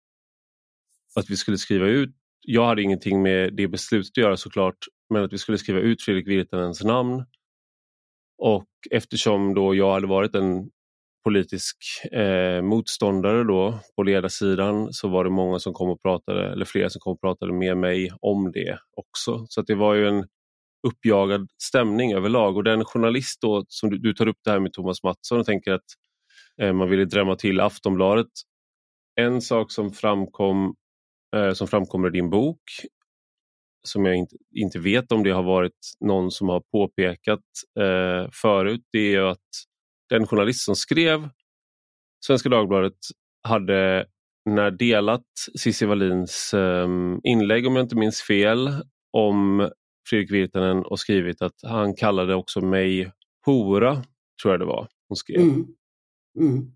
att 1.16 1.30
vi 1.30 1.36
skulle 1.36 1.58
skriva 1.58 1.86
ut. 1.86 2.10
Jag 2.40 2.66
hade 2.66 2.82
ingenting 2.82 3.22
med 3.22 3.54
det 3.56 3.68
beslutet 3.68 4.10
att 4.10 4.16
göra 4.16 4.36
såklart, 4.36 4.78
men 5.10 5.24
att 5.24 5.32
vi 5.32 5.38
skulle 5.38 5.58
skriva 5.58 5.80
ut 5.80 6.02
Fredrik 6.02 6.28
Virtanens 6.28 6.84
namn. 6.84 7.24
Och 8.38 8.68
eftersom 8.90 9.54
då 9.54 9.74
jag 9.74 9.92
hade 9.92 10.06
varit 10.06 10.34
en 10.34 10.70
politisk 11.24 11.76
eh, 12.12 12.62
motståndare 12.62 13.44
då 13.44 13.78
på 13.96 14.02
ledarsidan 14.02 14.92
så 14.92 15.08
var 15.08 15.24
det 15.24 15.30
många 15.30 15.58
som 15.58 15.72
kom 15.72 15.90
och 15.90 16.02
pratade, 16.02 16.52
eller 16.52 16.64
flera 16.64 16.90
som 16.90 17.00
kom 17.00 17.12
och 17.12 17.20
pratade 17.20 17.52
med 17.52 17.76
mig 17.76 18.10
om 18.20 18.52
det 18.52 18.78
också. 18.96 19.46
Så 19.48 19.62
det 19.62 19.74
var 19.74 19.94
ju 19.94 20.08
en 20.08 20.24
uppjagad 20.86 21.48
stämning 21.62 22.12
överlag 22.12 22.56
och 22.56 22.64
den 22.64 22.84
journalist 22.84 23.40
då 23.40 23.64
som 23.68 23.90
du, 23.90 23.98
du 23.98 24.14
tar 24.14 24.28
upp 24.28 24.38
det 24.44 24.50
här 24.50 24.60
med 24.60 24.72
Thomas 24.72 25.02
Mattsson 25.02 25.40
och 25.40 25.46
tänker 25.46 25.72
att 25.72 25.84
eh, 26.62 26.72
man 26.72 26.90
ville 26.90 27.04
drämma 27.04 27.36
till 27.36 27.60
Aftonbladet. 27.60 28.30
En 29.20 29.42
sak 29.42 29.72
som 29.72 29.92
framkom 29.92 30.74
eh, 31.36 31.52
som 31.52 31.68
framkommer 31.68 32.08
i 32.08 32.10
din 32.10 32.30
bok 32.30 32.60
som 33.88 34.04
jag 34.04 34.16
inte, 34.16 34.36
inte 34.54 34.78
vet 34.78 35.12
om 35.12 35.22
det 35.22 35.30
har 35.30 35.42
varit 35.42 35.96
någon 36.00 36.30
som 36.30 36.48
har 36.48 36.62
påpekat 36.72 37.40
eh, 37.80 38.30
förut, 38.32 38.82
det 38.92 39.14
är 39.14 39.22
att 39.22 39.48
den 40.08 40.26
journalist 40.26 40.64
som 40.64 40.76
skrev 40.76 41.28
Svenska 42.26 42.48
Dagbladet 42.48 42.98
hade 43.42 44.06
när 44.50 44.70
delat 44.70 45.26
Cissi 45.58 45.86
Wallins 45.86 46.54
eh, 46.54 46.88
inlägg, 47.24 47.66
om 47.66 47.76
jag 47.76 47.84
inte 47.84 47.96
minns 47.96 48.22
fel, 48.22 48.70
om 49.12 49.70
Fredrik 50.08 50.30
Virtanen 50.30 50.84
och 50.84 50.98
skrivit 50.98 51.42
att 51.42 51.54
han 51.62 51.94
kallade 51.94 52.34
också 52.34 52.60
mig 52.60 53.12
hora, 53.46 54.02
tror 54.42 54.54
jag 54.54 54.60
det 54.60 54.66
var 54.66 54.88
hon 55.08 55.16
skrev. 55.16 55.40
Mm. 55.40 55.66
Mm. 56.40 56.70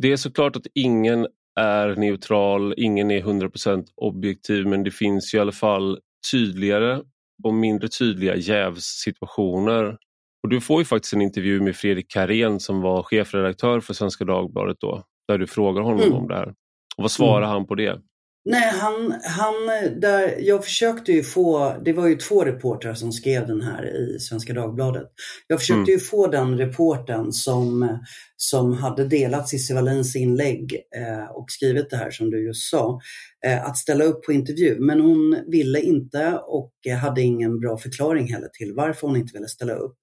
Det 0.00 0.12
är 0.12 0.16
såklart 0.16 0.56
att 0.56 0.66
ingen 0.74 1.26
är 1.60 1.96
neutral, 1.96 2.74
ingen 2.76 3.10
är 3.10 3.22
100% 3.22 3.86
objektiv 3.96 4.66
men 4.66 4.82
det 4.82 4.90
finns 4.90 5.34
ju 5.34 5.38
i 5.38 5.40
alla 5.40 5.52
fall 5.52 5.98
tydligare 6.32 7.02
och 7.44 7.54
mindre 7.54 7.88
tydliga 7.88 8.36
jävssituationer. 8.36 9.98
Och 10.42 10.48
du 10.48 10.60
får 10.60 10.80
ju 10.80 10.84
faktiskt 10.84 11.14
en 11.14 11.20
intervju 11.20 11.60
med 11.60 11.76
Fredrik 11.76 12.10
Karén 12.10 12.60
som 12.60 12.80
var 12.80 13.02
chefredaktör 13.02 13.80
för 13.80 13.94
Svenska 13.94 14.24
Dagbladet 14.24 14.76
då, 14.80 15.04
där 15.28 15.38
du 15.38 15.46
frågar 15.46 15.82
honom 15.82 16.00
mm. 16.00 16.12
om 16.12 16.28
det 16.28 16.34
här. 16.34 16.48
Och 16.96 17.02
vad 17.02 17.10
svarar 17.10 17.42
mm. 17.42 17.50
han 17.50 17.66
på 17.66 17.74
det? 17.74 18.00
Nej, 18.44 18.70
han, 18.72 19.14
han, 19.24 19.54
där, 20.00 20.34
jag 20.38 20.64
försökte 20.64 21.12
ju 21.12 21.22
få, 21.22 21.76
det 21.84 21.92
var 21.92 22.06
ju 22.06 22.16
två 22.16 22.44
reportrar 22.44 22.94
som 22.94 23.12
skrev 23.12 23.46
den 23.46 23.60
här 23.60 23.84
i 23.86 24.18
Svenska 24.18 24.52
Dagbladet. 24.52 25.06
Jag 25.46 25.60
försökte 25.60 25.78
mm. 25.78 25.90
ju 25.90 25.98
få 25.98 26.26
den 26.26 26.58
reporten 26.58 27.32
som, 27.32 27.98
som 28.36 28.72
hade 28.72 29.04
delat 29.04 29.48
Cissi 29.48 29.74
Wallins 29.74 30.16
inlägg 30.16 30.74
eh, 30.96 31.30
och 31.30 31.44
skrivit 31.48 31.90
det 31.90 31.96
här 31.96 32.10
som 32.10 32.30
du 32.30 32.46
just 32.46 32.70
sa, 32.70 33.00
eh, 33.46 33.66
att 33.66 33.76
ställa 33.76 34.04
upp 34.04 34.24
på 34.24 34.32
intervju. 34.32 34.80
Men 34.80 35.00
hon 35.00 35.38
ville 35.46 35.80
inte 35.80 36.40
och 36.46 36.72
hade 37.00 37.22
ingen 37.22 37.60
bra 37.60 37.78
förklaring 37.78 38.32
heller 38.32 38.48
till 38.48 38.72
varför 38.76 39.06
hon 39.06 39.16
inte 39.16 39.32
ville 39.32 39.48
ställa 39.48 39.74
upp. 39.74 39.96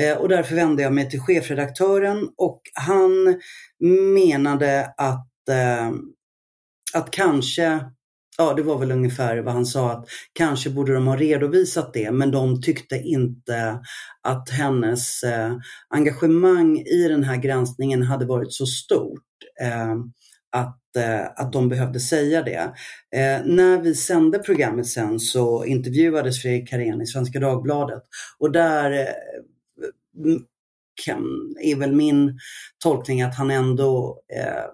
Eh, 0.00 0.18
och 0.18 0.28
därför 0.28 0.54
vände 0.54 0.82
jag 0.82 0.92
mig 0.92 1.10
till 1.10 1.20
chefredaktören 1.20 2.28
och 2.36 2.60
han 2.74 3.40
menade 4.14 4.94
att 4.96 5.48
eh, 5.48 5.90
att 6.94 7.10
kanske, 7.10 7.80
ja 8.38 8.54
det 8.54 8.62
var 8.62 8.78
väl 8.78 8.92
ungefär 8.92 9.38
vad 9.38 9.54
han 9.54 9.66
sa, 9.66 9.92
att 9.92 10.06
kanske 10.32 10.70
borde 10.70 10.94
de 10.94 11.06
ha 11.06 11.16
redovisat 11.16 11.92
det, 11.92 12.10
men 12.10 12.30
de 12.30 12.62
tyckte 12.62 12.96
inte 12.96 13.80
att 14.22 14.50
hennes 14.50 15.22
eh, 15.22 15.56
engagemang 15.88 16.78
i 16.78 17.08
den 17.08 17.24
här 17.24 17.36
granskningen 17.36 18.02
hade 18.02 18.26
varit 18.26 18.52
så 18.52 18.66
stort. 18.66 19.22
Eh, 19.60 19.94
att, 20.54 20.96
eh, 20.96 21.26
att 21.36 21.52
de 21.52 21.68
behövde 21.68 22.00
säga 22.00 22.42
det. 22.42 22.72
Eh, 23.16 23.44
när 23.44 23.80
vi 23.80 23.94
sände 23.94 24.38
programmet 24.38 24.86
sen 24.86 25.20
så 25.20 25.64
intervjuades 25.64 26.42
Fredrik 26.42 26.68
Karén 26.68 27.02
i 27.02 27.06
Svenska 27.06 27.40
Dagbladet 27.40 28.02
och 28.38 28.52
där 28.52 28.90
eh, 28.90 29.06
kan, 31.04 31.24
är 31.62 31.76
väl 31.76 31.92
min 31.92 32.38
tolkning 32.82 33.22
att 33.22 33.34
han 33.34 33.50
ändå 33.50 34.20
eh, 34.36 34.64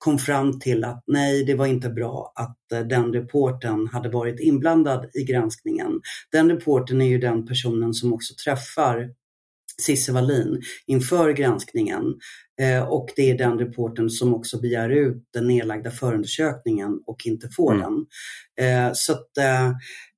kom 0.00 0.18
fram 0.18 0.60
till 0.60 0.84
att 0.84 1.04
nej, 1.06 1.44
det 1.44 1.54
var 1.54 1.66
inte 1.66 1.90
bra 1.90 2.32
att 2.36 2.72
eh, 2.72 2.86
den 2.86 3.12
reporten 3.12 3.86
hade 3.86 4.08
varit 4.08 4.40
inblandad 4.40 5.10
i 5.14 5.24
granskningen. 5.24 6.00
Den 6.32 6.50
reporten 6.50 7.00
är 7.00 7.06
ju 7.06 7.18
den 7.18 7.46
personen 7.46 7.94
som 7.94 8.12
också 8.12 8.34
träffar 8.44 9.10
Cissi 9.82 10.12
Wallin 10.12 10.62
inför 10.86 11.32
granskningen 11.32 12.02
eh, 12.60 12.88
och 12.88 13.08
det 13.16 13.30
är 13.30 13.38
den 13.38 13.58
reporten 13.58 14.10
som 14.10 14.34
också 14.34 14.60
begär 14.60 14.90
ut 14.90 15.24
den 15.32 15.46
nedlagda 15.46 15.90
förundersökningen 15.90 17.00
och 17.06 17.26
inte 17.26 17.48
får 17.56 17.74
mm. 17.74 17.84
den. 17.84 18.06
Eh, 18.66 18.92
så 18.94 19.12
att 19.12 19.28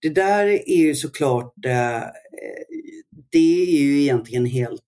det 0.01 0.09
där 0.09 0.47
är 0.47 0.77
ju 0.77 0.95
såklart, 0.95 1.53
det 3.33 3.39
är 3.39 3.81
ju 3.81 4.01
egentligen 4.01 4.47
helt 4.47 4.83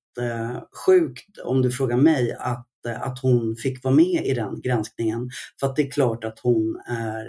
sjukt 0.87 1.39
om 1.45 1.63
du 1.63 1.71
frågar 1.71 1.97
mig 1.97 2.37
att 2.39 2.67
att 2.85 3.19
hon 3.19 3.57
fick 3.57 3.85
vara 3.85 3.95
med 3.95 4.27
i 4.27 4.35
den 4.35 4.61
granskningen. 4.61 5.31
För 5.61 5.67
att 5.67 5.77
det 5.77 5.83
är 5.83 5.91
klart 5.91 6.25
att 6.25 6.39
hon 6.39 6.81
är 6.87 7.27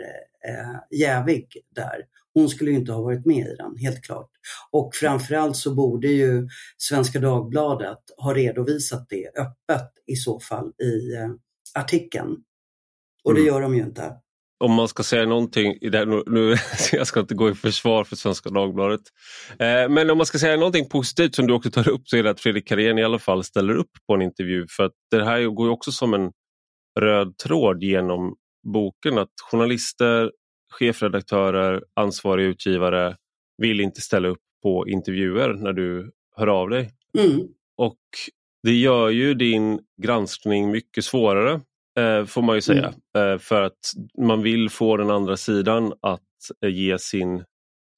eh, 0.48 1.00
jävig 1.00 1.58
där. 1.76 2.06
Hon 2.34 2.50
skulle 2.50 2.72
ju 2.72 2.78
inte 2.78 2.92
ha 2.92 3.02
varit 3.02 3.26
med 3.26 3.48
i 3.48 3.56
den, 3.56 3.78
helt 3.78 4.04
klart. 4.04 4.30
Och 4.72 4.96
framförallt 4.96 5.58
så 5.58 5.76
borde 5.76 6.08
ju 6.08 6.50
Svenska 6.78 7.20
Dagbladet 7.20 8.00
ha 8.18 8.34
redovisat 8.34 9.10
det 9.10 9.28
öppet 9.28 9.92
i 10.06 10.16
så 10.16 10.40
fall 10.40 10.74
i 10.84 11.16
eh, 11.16 11.30
artikeln. 11.74 12.36
Och 13.24 13.34
det 13.34 13.40
mm. 13.40 13.54
gör 13.54 13.62
de 13.62 13.76
ju 13.76 13.84
inte 13.84 14.14
om 14.58 14.74
man 14.74 14.88
ska 14.88 15.04
säga 15.04 15.26
någonting, 15.26 15.78
i 15.82 15.90
det, 15.90 16.06
nu, 16.06 16.24
nu, 16.26 16.56
jag 16.92 17.08
ska 17.08 17.20
inte 17.20 17.36
gå 17.36 17.50
i 17.50 17.56
försvar 17.56 18.04
för 18.04 18.16
Svenska 18.16 18.50
Dagbladet, 18.50 19.02
eh, 19.60 19.90
men 19.90 20.10
om 20.10 20.18
man 20.18 20.26
ska 20.26 20.40
säga 20.40 20.58
någonting 20.58 20.90
positivt 20.90 21.36
som 21.36 21.48
du 21.48 21.54
också 21.54 21.72
tar 21.72 21.90
upp 21.90 22.08
så 22.08 22.18
är 22.18 22.24
det 22.24 22.30
att 22.30 22.40
Fredrik 22.40 22.68
Karén 22.68 22.98
i 22.98 23.04
alla 23.04 23.20
fall 23.20 23.44
ställer 23.44 23.76
upp 23.76 23.92
på 24.08 24.14
en 24.14 24.22
intervju 24.22 24.66
för 24.70 24.84
att 24.84 24.94
det 25.12 25.26
här 25.26 25.42
går 25.42 25.68
ju 25.68 25.74
också 25.74 25.92
som 25.92 26.14
en 26.14 26.32
röd 27.00 27.38
tråd 27.38 27.84
genom 27.84 28.36
boken 28.74 29.18
att 29.18 29.32
journalister, 29.52 30.32
chefredaktörer, 30.80 31.84
ansvariga 31.94 32.48
utgivare 32.48 33.16
vill 33.58 33.80
inte 33.80 34.02
ställa 34.02 34.28
upp 34.28 34.42
på 34.64 34.88
intervjuer 34.88 35.54
när 35.54 35.74
du 35.74 36.12
hör 36.36 36.48
av 36.48 36.70
dig. 36.70 36.92
Mm. 37.18 37.40
Och 37.78 38.00
det 38.64 38.74
gör 38.74 39.10
ju 39.10 39.34
din 39.34 39.80
granskning 40.02 40.72
mycket 40.72 41.06
svårare 41.06 41.62
får 42.28 42.42
man 42.42 42.56
ju 42.56 42.62
säga. 42.62 42.94
Mm. 43.16 43.34
Eh, 43.34 43.40
för 43.40 43.62
att 43.62 43.80
man 44.22 44.42
vill 44.42 44.70
få 44.70 44.98
den 44.98 45.10
andra 45.10 45.38
sidan 45.38 45.94
att 46.02 46.22
eh, 46.66 46.70
ge, 46.70 47.00
sin, 47.00 47.44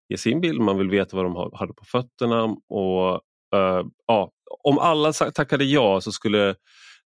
ge 0.10 0.18
sin 0.18 0.41
bild, 0.41 0.62
man 0.62 0.78
vill 0.78 0.89
veta 0.89 1.18
vad 1.18 1.26
de 1.26 1.52
hade 1.54 1.74
på 1.74 1.86
fötterna. 1.86 2.43
Och, 2.70 3.14
eh, 3.56 3.86
ja, 4.08 4.32
om 4.64 4.80
alla 4.80 5.14
tackade 5.14 5.64
ja 5.64 6.02
så 6.02 6.12
skulle 6.12 6.56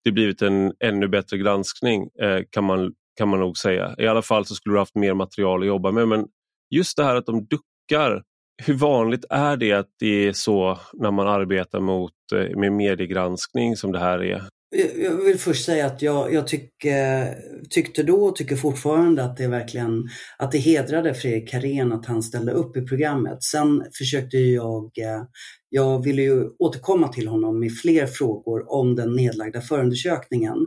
det 0.03 0.11
blivit 0.11 0.41
en 0.41 0.73
ännu 0.79 1.07
bättre 1.07 1.37
granskning 1.37 2.09
eh, 2.21 2.39
kan, 2.49 2.63
man, 2.63 2.93
kan 3.17 3.29
man 3.29 3.39
nog 3.39 3.57
säga. 3.57 3.95
I 3.97 4.07
alla 4.07 4.21
fall 4.21 4.45
så 4.45 4.55
skulle 4.55 4.75
du 4.75 4.79
haft 4.79 4.95
mer 4.95 5.13
material 5.13 5.61
att 5.61 5.67
jobba 5.67 5.91
med 5.91 6.07
men 6.07 6.25
just 6.69 6.97
det 6.97 7.03
här 7.03 7.15
att 7.15 7.25
de 7.25 7.45
duckar 7.45 8.23
hur 8.65 8.73
vanligt 8.73 9.25
är 9.29 9.57
det 9.57 9.73
att 9.73 9.89
det 9.99 10.27
är 10.27 10.33
så 10.33 10.79
när 10.93 11.11
man 11.11 11.27
arbetar 11.27 11.79
mot, 11.79 12.13
eh, 12.35 12.57
med 12.57 12.71
mediegranskning 12.71 13.75
som 13.75 13.91
det 13.91 13.99
här 13.99 14.23
är? 14.23 14.43
Jag 14.73 15.15
vill 15.15 15.37
först 15.37 15.65
säga 15.65 15.85
att 15.85 16.01
jag, 16.01 16.33
jag 16.33 16.47
tycker, 16.47 17.35
tyckte 17.69 18.03
då 18.03 18.25
och 18.25 18.35
tycker 18.35 18.55
fortfarande 18.55 19.23
att 19.23 19.37
det 19.37 19.47
verkligen 19.47 20.09
att 20.37 20.51
det 20.51 20.57
hedrade 20.57 21.13
Fredrik 21.13 21.49
Karén 21.49 21.91
att 21.91 22.05
han 22.05 22.23
ställde 22.23 22.51
upp 22.51 22.77
i 22.77 22.81
programmet. 22.81 23.43
Sen 23.43 23.83
försökte 23.97 24.37
jag, 24.37 24.83
eh, 24.83 25.23
jag 25.69 26.03
ville 26.03 26.21
ju 26.21 26.49
återkomma 26.59 27.07
till 27.07 27.27
honom 27.27 27.59
med 27.59 27.77
fler 27.77 28.07
frågor 28.07 28.73
om 28.73 28.95
den 28.95 29.15
nedlagda 29.15 29.61
förundersökningen. 29.61 30.57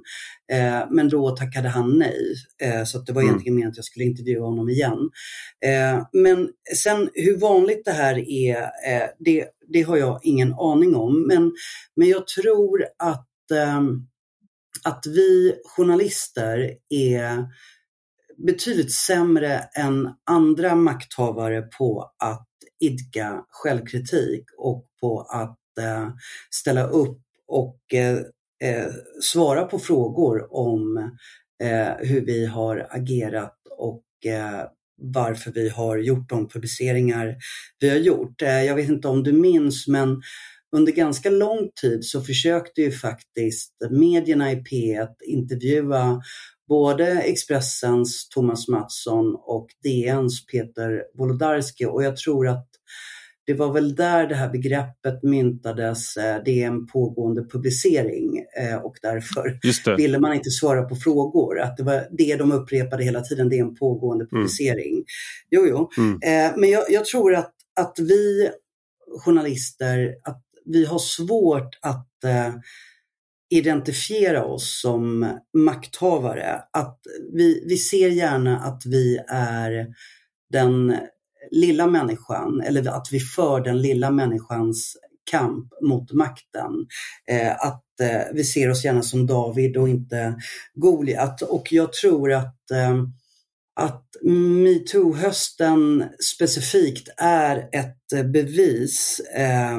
Eh, 0.53 0.87
men 0.91 1.09
då 1.09 1.31
tackade 1.31 1.69
han 1.69 1.99
nej. 1.99 2.35
Eh, 2.63 2.85
så 2.85 2.99
det 2.99 3.13
var 3.13 3.23
mm. 3.23 3.31
egentligen 3.31 3.55
meningen 3.55 3.71
att 3.71 3.77
jag 3.77 3.85
skulle 3.85 4.05
intervjua 4.05 4.45
honom 4.45 4.69
igen. 4.69 5.11
Men 6.13 6.49
sen 6.77 7.11
hur 7.15 7.39
vanligt 7.39 7.85
det 7.85 7.93
här 7.93 8.19
är, 8.31 8.57
det, 9.19 9.47
det 9.73 9.83
har 9.83 9.97
jag 9.97 10.21
ingen 10.23 10.55
aning 10.55 10.95
om. 10.95 11.27
Men, 11.27 11.53
men 11.97 12.09
jag 12.09 12.27
tror 12.27 12.85
att 12.99 13.29
Ehm, 13.55 14.07
att 14.85 15.07
vi 15.07 15.55
journalister 15.65 16.77
är 16.89 17.47
betydligt 18.47 18.93
sämre 18.93 19.59
än 19.59 20.15
andra 20.31 20.75
makthavare 20.75 21.63
på 21.63 22.13
att 22.19 22.49
idka 22.81 23.45
självkritik 23.49 24.45
och 24.59 24.87
på 25.01 25.21
att 25.21 25.59
eh, 25.81 26.09
ställa 26.51 26.87
upp 26.87 27.21
och 27.47 27.79
eh, 27.95 28.19
eh, 28.65 28.91
svara 29.23 29.65
på 29.65 29.79
frågor 29.79 30.55
om 30.55 31.11
hur 31.99 32.21
vi 32.27 32.47
har 32.47 32.87
agerat 32.91 33.57
och 33.79 34.03
varför 34.97 35.53
vi 35.53 35.69
har 35.69 35.99
gjort 35.99 36.29
de 36.29 36.49
publiceringar 36.49 37.37
vi 37.81 37.91
har 37.91 37.97
gjort. 37.97 38.43
Jag 38.43 38.75
vet 38.75 38.89
inte 38.89 39.09
om 39.09 39.23
du 39.23 39.33
minns 39.33 39.89
men 39.89 40.23
under 40.75 40.93
ganska 40.93 41.31
lång 41.31 41.71
tid 41.81 42.05
så 42.05 42.21
försökte 42.21 42.81
ju 42.81 42.93
faktiskt 42.93 43.73
medierna 43.91 44.53
i 44.53 44.55
P1 44.55 45.09
intervjua 45.27 46.23
både 46.69 47.21
Expressens 47.21 48.29
Thomas 48.29 48.69
Mattsson 48.69 49.35
och 49.35 49.67
DNs 49.83 50.47
Peter 50.47 51.03
Wolodarski 51.19 51.85
och 51.87 52.05
jag 52.05 52.17
tror 52.17 52.49
att 52.49 52.69
det 53.47 53.55
var 53.55 53.73
väl 53.73 53.95
där 53.95 54.27
det 54.27 54.35
här 54.35 54.51
begreppet 54.51 55.23
myntades, 55.23 56.17
eh, 56.17 56.43
det 56.45 56.63
är 56.63 56.67
en 56.67 56.87
pågående 56.87 57.45
publicering 57.45 58.45
eh, 58.59 58.77
och 58.77 58.97
därför 59.03 59.59
ville 59.97 60.19
man 60.19 60.35
inte 60.35 60.51
svara 60.51 60.83
på 60.83 60.97
frågor. 60.97 61.61
Att 61.61 61.77
det 61.77 61.83
var 61.83 62.09
det 62.11 62.37
de 62.37 62.53
upprepade 62.53 63.05
hela 63.05 63.21
tiden, 63.21 63.49
det 63.49 63.59
är 63.59 63.63
en 63.63 63.75
pågående 63.75 64.27
mm. 64.33 64.43
publicering. 64.43 64.93
Mm. 64.93 65.05
Jo, 65.51 65.67
jo. 65.67 65.91
Mm. 65.99 66.13
Eh, 66.13 66.59
men 66.61 66.71
jag, 66.71 66.85
jag, 66.89 67.05
tror 67.05 67.35
att, 67.35 67.53
att 67.81 67.99
vi 67.99 68.51
journalister, 69.25 70.15
att 70.25 70.44
vi 70.65 70.85
har 70.85 70.99
svårt 70.99 71.79
att 71.83 72.25
eh, 72.25 72.55
identifiera 73.51 74.45
oss 74.45 74.81
som 74.81 75.31
makthavare. 75.55 76.61
Att 76.73 77.01
vi, 77.33 77.65
vi 77.69 77.77
ser 77.77 78.09
gärna 78.09 78.61
att 78.61 78.87
vi 78.87 79.19
är 79.29 79.87
den 80.53 80.97
lilla 81.51 81.87
människan 81.87 82.61
eller 82.61 82.89
att 82.89 83.09
vi 83.13 83.21
för 83.21 83.61
den 83.61 83.83
lilla 83.83 84.11
människans 84.11 84.97
kamp 85.31 85.73
mot 85.83 86.13
makten. 86.13 86.73
Eh, 87.31 87.53
att 87.53 88.01
eh, 88.01 88.23
vi 88.35 88.45
ser 88.45 88.71
oss 88.71 88.85
gärna 88.85 89.03
som 89.03 89.27
David 89.27 89.77
och 89.77 89.89
inte 89.89 90.35
Goliat. 90.75 91.43
Och 91.43 91.73
jag 91.73 91.93
tror 91.93 92.33
att 92.33 92.71
eh, 92.71 93.05
att 93.77 94.17
metoo-hösten 94.63 96.05
specifikt 96.33 97.09
är 97.17 97.69
ett 97.73 98.27
bevis 98.33 99.21
eh, 99.37 99.79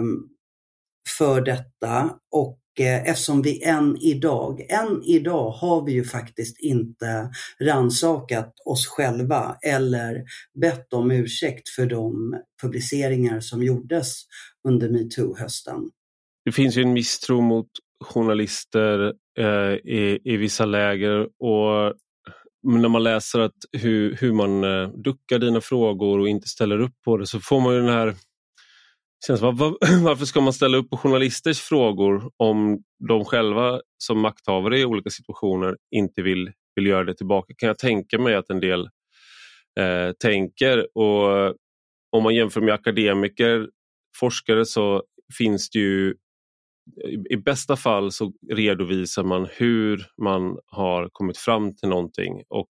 för 1.17 1.41
detta 1.41 2.15
och 2.31 2.59
eh, 2.79 3.09
eftersom 3.09 3.41
vi 3.41 3.63
än 3.63 3.97
idag, 3.97 4.61
än 4.69 5.03
idag 5.03 5.51
har 5.51 5.85
vi 5.85 5.91
ju 5.91 6.03
faktiskt 6.03 6.59
inte 6.59 7.29
ransakat 7.61 8.53
oss 8.65 8.87
själva 8.87 9.57
eller 9.61 10.23
bett 10.61 10.93
om 10.93 11.11
ursäkt 11.11 11.69
för 11.69 11.85
de 11.85 12.35
publiceringar 12.61 13.39
som 13.39 13.63
gjordes 13.63 14.13
under 14.67 14.89
metoo-hösten. 14.89 15.89
Det 16.45 16.51
finns 16.51 16.77
ju 16.77 16.81
en 16.81 16.93
misstro 16.93 17.41
mot 17.41 17.69
journalister 18.03 19.13
eh, 19.39 19.73
i, 19.73 20.19
i 20.23 20.37
vissa 20.37 20.65
läger 20.65 21.21
och 21.21 21.93
när 22.63 22.89
man 22.89 23.03
läser 23.03 23.39
att 23.39 23.55
hur, 23.71 24.15
hur 24.15 24.33
man 24.33 24.63
eh, 24.63 24.89
duckar 24.89 25.39
dina 25.39 25.61
frågor 25.61 26.19
och 26.19 26.29
inte 26.29 26.47
ställer 26.47 26.79
upp 26.79 27.01
på 27.05 27.17
det 27.17 27.27
så 27.27 27.39
får 27.39 27.61
man 27.61 27.73
ju 27.73 27.79
den 27.79 27.89
här 27.89 28.15
Känns, 29.27 29.41
var, 29.41 29.51
var, 29.51 29.69
varför 30.03 30.25
ska 30.25 30.41
man 30.41 30.53
ställa 30.53 30.77
upp 30.77 30.89
på 30.89 30.97
journalisters 30.97 31.61
frågor 31.61 32.31
om 32.37 32.83
de 33.07 33.25
själva 33.25 33.81
som 33.97 34.19
makthavare 34.19 34.79
i 34.79 34.85
olika 34.85 35.09
situationer 35.09 35.77
inte 35.95 36.21
vill, 36.21 36.51
vill 36.75 36.87
göra 36.87 37.03
det 37.03 37.15
tillbaka? 37.17 37.53
Kan 37.57 37.67
jag 37.67 37.77
tänka 37.77 38.19
mig 38.19 38.35
att 38.35 38.49
en 38.49 38.59
del 38.59 38.89
eh, 39.79 40.11
tänker. 40.19 40.97
Och 40.97 41.55
Om 42.11 42.23
man 42.23 42.35
jämför 42.35 42.61
med 42.61 42.73
akademiker, 42.73 43.69
forskare 44.19 44.65
så 44.65 45.03
finns 45.37 45.69
det 45.69 45.79
ju 45.79 46.15
i 47.29 47.37
bästa 47.37 47.75
fall 47.75 48.11
så 48.11 48.33
redovisar 48.53 49.23
man 49.23 49.47
hur 49.51 50.05
man 50.21 50.57
har 50.65 51.09
kommit 51.11 51.37
fram 51.37 51.75
till 51.75 51.89
någonting 51.89 52.43
och 52.49 52.69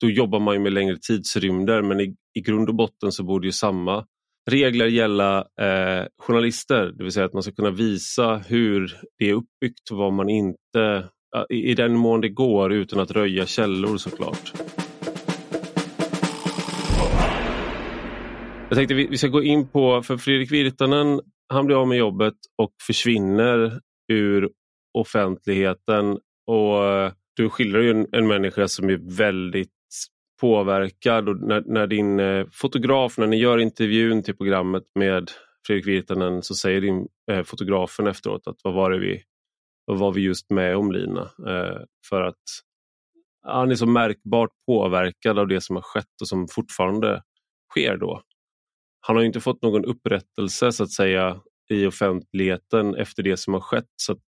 då 0.00 0.10
jobbar 0.10 0.40
man 0.40 0.62
med 0.62 0.72
längre 0.72 0.96
tidsrymder 1.08 1.82
men 1.82 2.00
i, 2.00 2.16
i 2.34 2.40
grund 2.40 2.68
och 2.68 2.74
botten 2.74 3.12
så 3.12 3.24
borde 3.24 3.46
ju 3.46 3.52
samma 3.52 4.06
regler 4.50 4.86
gälla 4.86 5.38
eh, 5.38 6.06
journalister, 6.18 6.92
det 6.96 7.04
vill 7.04 7.12
säga 7.12 7.26
att 7.26 7.32
man 7.32 7.42
ska 7.42 7.52
kunna 7.52 7.70
visa 7.70 8.36
hur 8.36 8.96
det 9.18 9.30
är 9.30 9.34
uppbyggt 9.34 9.90
och 9.90 9.96
vad 9.96 10.12
man 10.12 10.28
inte, 10.28 11.08
i, 11.50 11.70
i 11.70 11.74
den 11.74 11.96
mån 11.96 12.20
det 12.20 12.28
går 12.28 12.72
utan 12.72 13.00
att 13.00 13.10
röja 13.10 13.46
källor 13.46 13.96
såklart. 13.96 14.52
Jag 18.68 18.76
tänkte 18.78 18.94
vi, 18.94 19.06
vi 19.06 19.18
ska 19.18 19.28
gå 19.28 19.42
in 19.42 19.68
på, 19.68 20.02
för 20.02 20.16
Fredrik 20.16 20.52
Virtanen 20.52 21.20
han 21.48 21.66
blir 21.66 21.80
av 21.80 21.88
med 21.88 21.98
jobbet 21.98 22.34
och 22.62 22.70
försvinner 22.86 23.80
ur 24.12 24.50
offentligheten 24.98 26.18
och 26.46 26.84
eh, 26.84 27.12
du 27.36 27.50
skildrar 27.50 27.80
ju 27.80 27.90
en, 27.90 28.06
en 28.12 28.26
människa 28.26 28.68
som 28.68 28.88
är 28.90 29.16
väldigt 29.16 29.70
påverkad 30.40 31.28
och 31.28 31.40
när, 31.40 31.62
när 31.66 31.86
din 31.86 32.20
eh, 32.20 32.46
fotograf, 32.52 33.18
när 33.18 33.26
ni 33.26 33.36
gör 33.36 33.58
intervjun 33.58 34.22
till 34.22 34.36
programmet 34.36 34.84
med 34.94 35.30
Fredrik 35.66 35.86
Virtanen 35.86 36.42
så 36.42 36.54
säger 36.54 36.80
din 36.80 37.08
eh, 37.30 37.42
fotografen 37.42 38.06
efteråt 38.06 38.46
att 38.46 38.56
vad 38.64 38.74
var 38.74 38.90
det 38.90 38.98
vi, 38.98 39.22
vad 39.84 39.98
var 39.98 40.12
vi 40.12 40.20
just 40.20 40.50
med 40.50 40.76
om 40.76 40.92
Lina? 40.92 41.22
Eh, 41.22 41.80
för 42.08 42.22
att 42.22 42.42
han 43.46 43.70
är 43.70 43.74
så 43.74 43.86
märkbart 43.86 44.50
påverkad 44.66 45.38
av 45.38 45.48
det 45.48 45.60
som 45.60 45.76
har 45.76 45.82
skett 45.82 46.20
och 46.20 46.28
som 46.28 46.48
fortfarande 46.48 47.22
sker 47.70 47.96
då. 47.96 48.22
Han 49.00 49.16
har 49.16 49.22
inte 49.22 49.40
fått 49.40 49.62
någon 49.62 49.84
upprättelse 49.84 50.72
så 50.72 50.82
att 50.82 50.92
säga 50.92 51.40
i 51.70 51.86
offentligheten 51.86 52.94
efter 52.94 53.22
det 53.22 53.36
som 53.36 53.54
har 53.54 53.60
skett. 53.60 53.90
Så 53.96 54.12
att 54.12 54.26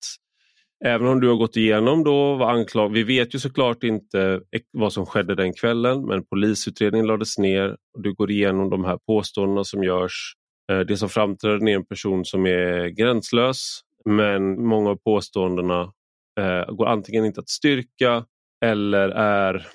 Även 0.85 1.07
om 1.07 1.21
du 1.21 1.29
har 1.29 1.37
gått 1.37 1.57
igenom 1.57 2.05
då 2.05 2.35
var 2.35 2.53
anklag... 2.53 2.93
Vi 2.93 3.03
vet 3.03 3.35
ju 3.35 3.39
såklart 3.39 3.83
inte 3.83 4.41
vad 4.73 4.93
som 4.93 5.07
skedde 5.07 5.35
den 5.35 5.53
kvällen 5.53 6.07
men 6.07 6.27
polisutredningen 6.27 7.07
lades 7.07 7.39
ner 7.39 7.77
och 7.97 8.03
du 8.03 8.15
går 8.15 8.31
igenom 8.31 8.71
de 8.71 8.85
här 8.85 8.99
påståendena 9.07 9.65
som 9.65 9.85
görs. 9.85 10.35
Eh, 10.73 10.81
det 10.81 10.97
som 10.97 11.09
framträder 11.09 11.69
är 11.69 11.75
en 11.75 11.87
person 11.87 12.25
som 12.25 12.47
är 12.47 12.89
gränslös 12.89 13.81
men 14.05 14.67
många 14.67 14.91
av 14.91 14.97
påståendena 14.97 15.93
eh, 16.41 16.75
går 16.75 16.87
antingen 16.87 17.25
inte 17.25 17.41
att 17.41 17.49
styrka 17.49 18.25
eller 18.65 19.09
är, 19.09 19.67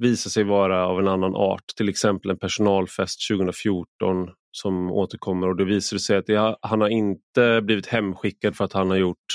visar 0.00 0.30
sig 0.30 0.44
vara 0.44 0.86
av 0.86 0.98
en 0.98 1.08
annan 1.08 1.34
art. 1.34 1.64
Till 1.76 1.88
exempel 1.88 2.30
en 2.30 2.38
personalfest 2.38 3.28
2014 3.30 3.86
som 4.52 4.90
återkommer 4.90 5.48
och 5.48 5.56
det 5.56 5.64
visar 5.64 5.98
sig 5.98 6.16
att 6.16 6.26
det, 6.26 6.56
han 6.62 6.80
har 6.80 6.88
inte 6.88 7.60
blivit 7.62 7.86
hemskickad 7.86 8.56
för 8.56 8.64
att 8.64 8.72
han 8.72 8.90
har 8.90 8.96
gjort 8.96 9.26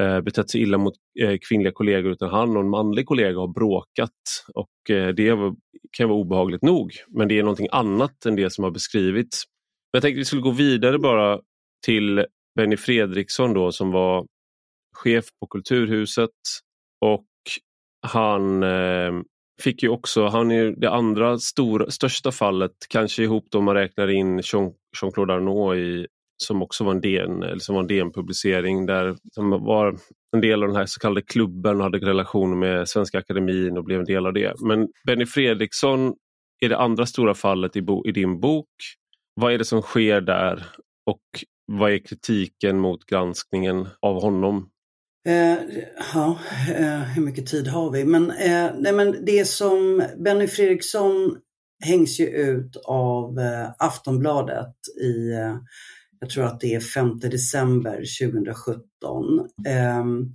eh, 0.00 0.20
betett 0.20 0.50
sig 0.50 0.62
illa 0.62 0.78
mot 0.78 0.94
eh, 1.20 1.38
kvinnliga 1.48 1.72
kollegor 1.72 2.12
utan 2.12 2.30
han 2.30 2.56
och 2.56 2.62
en 2.62 2.70
manlig 2.70 3.06
kollega 3.06 3.38
har 3.38 3.48
bråkat 3.48 4.10
och 4.54 4.90
eh, 4.96 5.08
det 5.08 5.54
kan 5.96 6.08
vara 6.08 6.18
obehagligt 6.18 6.62
nog. 6.62 6.92
Men 7.08 7.28
det 7.28 7.38
är 7.38 7.42
någonting 7.42 7.68
annat 7.72 8.26
än 8.26 8.36
det 8.36 8.50
som 8.50 8.64
har 8.64 8.70
beskrivits. 8.70 9.42
Jag 9.92 10.02
tänkte 10.02 10.18
vi 10.18 10.24
skulle 10.24 10.42
gå 10.42 10.50
vidare 10.50 10.98
bara 10.98 11.40
till 11.86 12.26
Benny 12.56 12.76
Fredriksson 12.76 13.54
då 13.54 13.72
som 13.72 13.90
var 13.90 14.26
chef 14.96 15.24
på 15.40 15.46
Kulturhuset 15.46 16.30
och 17.04 17.26
han 18.06 18.62
eh, 18.62 19.12
fick 19.62 19.82
ju 19.82 19.88
också, 19.88 20.26
han 20.26 20.50
är 20.50 20.70
det 20.70 20.90
andra 20.90 21.38
stor, 21.38 21.86
största 21.88 22.32
fallet, 22.32 22.72
kanske 22.88 23.22
ihop 23.22 23.46
då 23.50 23.60
man 23.60 23.74
räknar 23.74 24.08
in 24.08 24.40
Jean-Claude 24.40 25.34
Arnault 25.34 25.76
i 25.76 26.06
som 26.42 26.62
också 26.62 26.84
var 26.84 26.92
en 26.92 27.00
DN, 27.00 27.42
eller 27.42 27.58
som 27.58 27.74
var 27.74 27.82
en 27.82 27.88
DN-publicering 27.88 28.86
där 28.86 29.16
som 29.32 29.50
var 29.50 29.98
en 30.32 30.40
del 30.40 30.62
av 30.62 30.68
den 30.68 30.76
här 30.76 30.86
så 30.86 31.00
kallade 31.00 31.22
klubben 31.22 31.76
och 31.76 31.82
hade 31.82 31.98
relationer 31.98 32.56
med 32.56 32.88
Svenska 32.88 33.18
Akademin 33.18 33.78
och 33.78 33.84
blev 33.84 34.00
en 34.00 34.06
del 34.06 34.26
av 34.26 34.32
det. 34.32 34.60
Men 34.60 34.88
Benny 35.06 35.26
Fredriksson 35.26 36.14
är 36.60 36.68
det 36.68 36.78
andra 36.78 37.06
stora 37.06 37.34
fallet 37.34 37.76
i, 37.76 37.82
bo, 37.82 38.06
i 38.06 38.12
din 38.12 38.40
bok. 38.40 38.68
Vad 39.34 39.52
är 39.52 39.58
det 39.58 39.64
som 39.64 39.82
sker 39.82 40.20
där 40.20 40.66
och 41.06 41.20
vad 41.66 41.92
är 41.92 41.98
kritiken 41.98 42.78
mot 42.78 43.06
granskningen 43.06 43.88
av 44.00 44.22
honom? 44.22 44.70
Eh, 45.28 45.58
ja, 46.14 46.38
eh, 46.76 47.00
hur 47.00 47.22
mycket 47.22 47.46
tid 47.46 47.68
har 47.68 47.90
vi? 47.90 48.04
Men, 48.04 48.30
eh, 48.30 48.70
nej, 48.78 48.92
men 48.92 49.24
det 49.24 49.48
som 49.48 50.02
Benny 50.24 50.46
Fredriksson 50.46 51.36
hängs 51.84 52.20
ju 52.20 52.26
ut 52.26 52.76
av 52.84 53.38
eh, 53.38 53.70
Aftonbladet 53.78 54.74
i, 55.02 55.32
eh, 55.32 55.56
jag 56.20 56.30
tror 56.30 56.44
att 56.44 56.60
det 56.60 56.74
är 56.74 56.80
5 56.80 57.18
december 57.18 58.04
2017. 58.20 58.84
Ehm, 59.68 60.34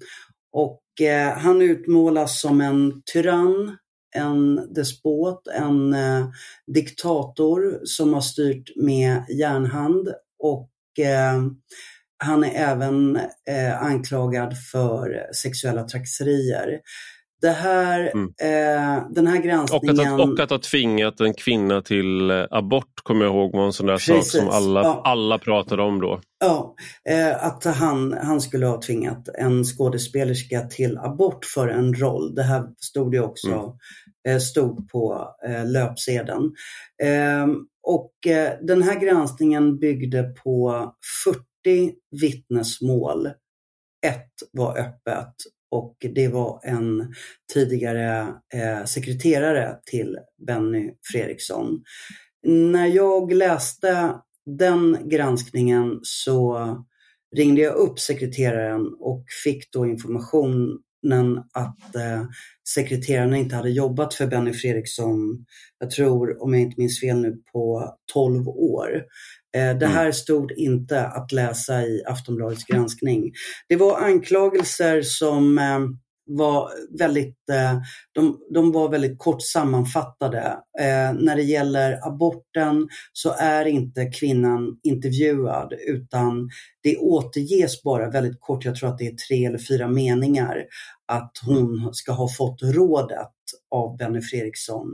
och 0.52 1.02
eh, 1.02 1.38
han 1.38 1.62
utmålas 1.62 2.42
som 2.42 2.62
en 2.62 3.02
tyrann, 3.14 3.78
en 4.16 4.74
despot, 4.74 5.48
en 5.48 5.94
eh, 5.94 6.30
diktator 6.74 7.80
som 7.84 8.14
har 8.14 8.22
styrt 8.22 8.76
med 8.76 9.26
järnhand 9.30 10.08
och 10.44 10.72
ehm, 11.00 11.56
han 12.18 12.44
är 12.44 12.54
även 12.54 13.16
eh, 13.50 13.84
anklagad 13.84 14.54
för 14.72 15.28
sexuella 15.34 15.84
trakasserier. 15.84 16.80
Det 17.42 17.50
här, 17.50 18.12
mm. 18.14 18.34
eh, 18.42 19.04
den 19.10 19.28
här 19.28 19.42
granskningen... 19.42 20.14
Och 20.14 20.24
att, 20.24 20.30
och 20.30 20.40
att 20.40 20.50
ha 20.50 20.60
tvingat 20.60 21.20
en 21.20 21.34
kvinna 21.34 21.82
till 21.82 22.32
eh, 22.32 22.46
abort 22.52 22.94
kommer 23.04 23.26
jag 23.26 23.34
ihåg 23.34 23.52
var 23.52 23.66
en 23.66 23.74
sån 23.74 23.86
där 23.86 23.94
Precis. 23.94 24.32
sak 24.32 24.42
som 24.42 24.50
alla, 24.50 24.84
ja. 24.84 25.02
alla 25.04 25.38
pratade 25.38 25.82
om 25.82 26.02
då. 26.02 26.22
Ja, 26.40 26.76
eh, 27.10 27.46
att 27.46 27.64
han, 27.64 28.14
han 28.14 28.42
skulle 28.42 28.66
ha 28.66 28.82
tvingat 28.82 29.28
en 29.28 29.64
skådespelerska 29.64 30.62
till 30.62 30.98
abort 30.98 31.46
för 31.46 31.68
en 31.68 31.94
roll. 31.94 32.36
Det 32.36 32.44
här 32.44 32.64
stod 32.78 33.14
ju 33.14 33.22
också 33.22 33.48
mm. 33.48 33.72
eh, 34.28 34.40
stod 34.40 34.90
på 34.90 35.30
eh, 35.48 35.66
löpsedeln. 35.66 36.52
Ehm, 37.04 37.56
och 37.88 38.28
eh, 38.28 38.54
den 38.62 38.82
här 38.82 39.00
granskningen 39.00 39.80
byggde 39.80 40.24
på 40.24 40.86
40 41.26 41.94
vittnesmål. 42.22 43.28
Ett 44.06 44.34
var 44.52 44.78
öppet 44.78 45.36
och 45.76 45.96
det 46.16 46.28
var 46.28 46.60
en 46.64 47.14
tidigare 47.54 48.34
eh, 48.54 48.86
sekreterare 48.86 49.76
till 49.86 50.18
Benny 50.48 50.92
Fredriksson. 51.12 51.84
När 52.48 52.88
jag 52.88 53.34
läste 53.34 54.16
den 54.46 55.10
granskningen 55.10 56.00
så 56.04 56.68
ringde 57.36 57.62
jag 57.62 57.76
upp 57.76 58.00
sekreteraren 58.00 58.96
och 59.00 59.26
fick 59.44 59.72
då 59.72 59.86
informationen 59.86 61.44
att 61.54 61.96
eh, 61.96 62.24
sekreteraren 62.70 63.36
inte 63.36 63.56
hade 63.56 63.70
jobbat 63.70 64.14
för 64.14 64.28
Benny 64.28 64.54
Fredriksson, 64.54 65.46
jag 65.80 65.92
tror, 65.92 66.44
om 66.44 66.54
jag 66.54 66.62
inte 66.62 66.82
minns 66.82 67.00
fel 67.00 67.22
nu, 67.22 67.38
på 67.54 67.96
12 68.14 68.48
år. 68.48 69.04
Eh, 69.56 69.78
det 69.78 69.86
mm. 69.86 69.92
här 69.92 70.12
stod 70.12 70.52
inte 70.52 71.06
att 71.06 71.32
läsa 71.32 71.84
i 71.84 72.04
Aftonbladets 72.08 72.64
granskning. 72.64 73.32
Det 73.70 73.76
var 73.76 74.02
anklagelser 74.02 75.02
som 75.02 75.58
eh, 75.58 75.80
var 76.28 76.70
väldigt, 77.00 77.50
eh, 77.52 77.80
de, 78.12 78.40
de 78.54 78.72
var 78.72 78.90
väldigt 78.90 79.20
kort 79.20 79.42
sammanfattade. 79.42 80.58
När 81.20 81.36
det 81.36 81.44
gäller 81.44 82.08
aborten 82.08 82.88
så 83.14 83.36
är 83.40 83.66
inte 83.66 84.06
kvinnan 84.06 84.80
intervjuad 84.84 85.74
utan 85.88 86.50
det 86.84 86.98
återges 86.98 87.84
bara 87.84 88.10
väldigt 88.10 88.38
kort, 88.40 88.66
jag 88.66 88.76
tror 88.76 88.90
att 88.90 88.98
det 88.98 89.08
är 89.08 89.16
tre 89.16 89.46
eller 89.46 89.58
fyra 89.58 89.88
meningar, 89.88 90.66
att 91.08 91.32
hon 91.46 91.94
ska 91.94 92.12
ha 92.12 92.30
fått 92.30 92.62
rådet 92.64 93.34
av 93.72 93.98
Benny 93.98 94.22
Fredriksson 94.22 94.88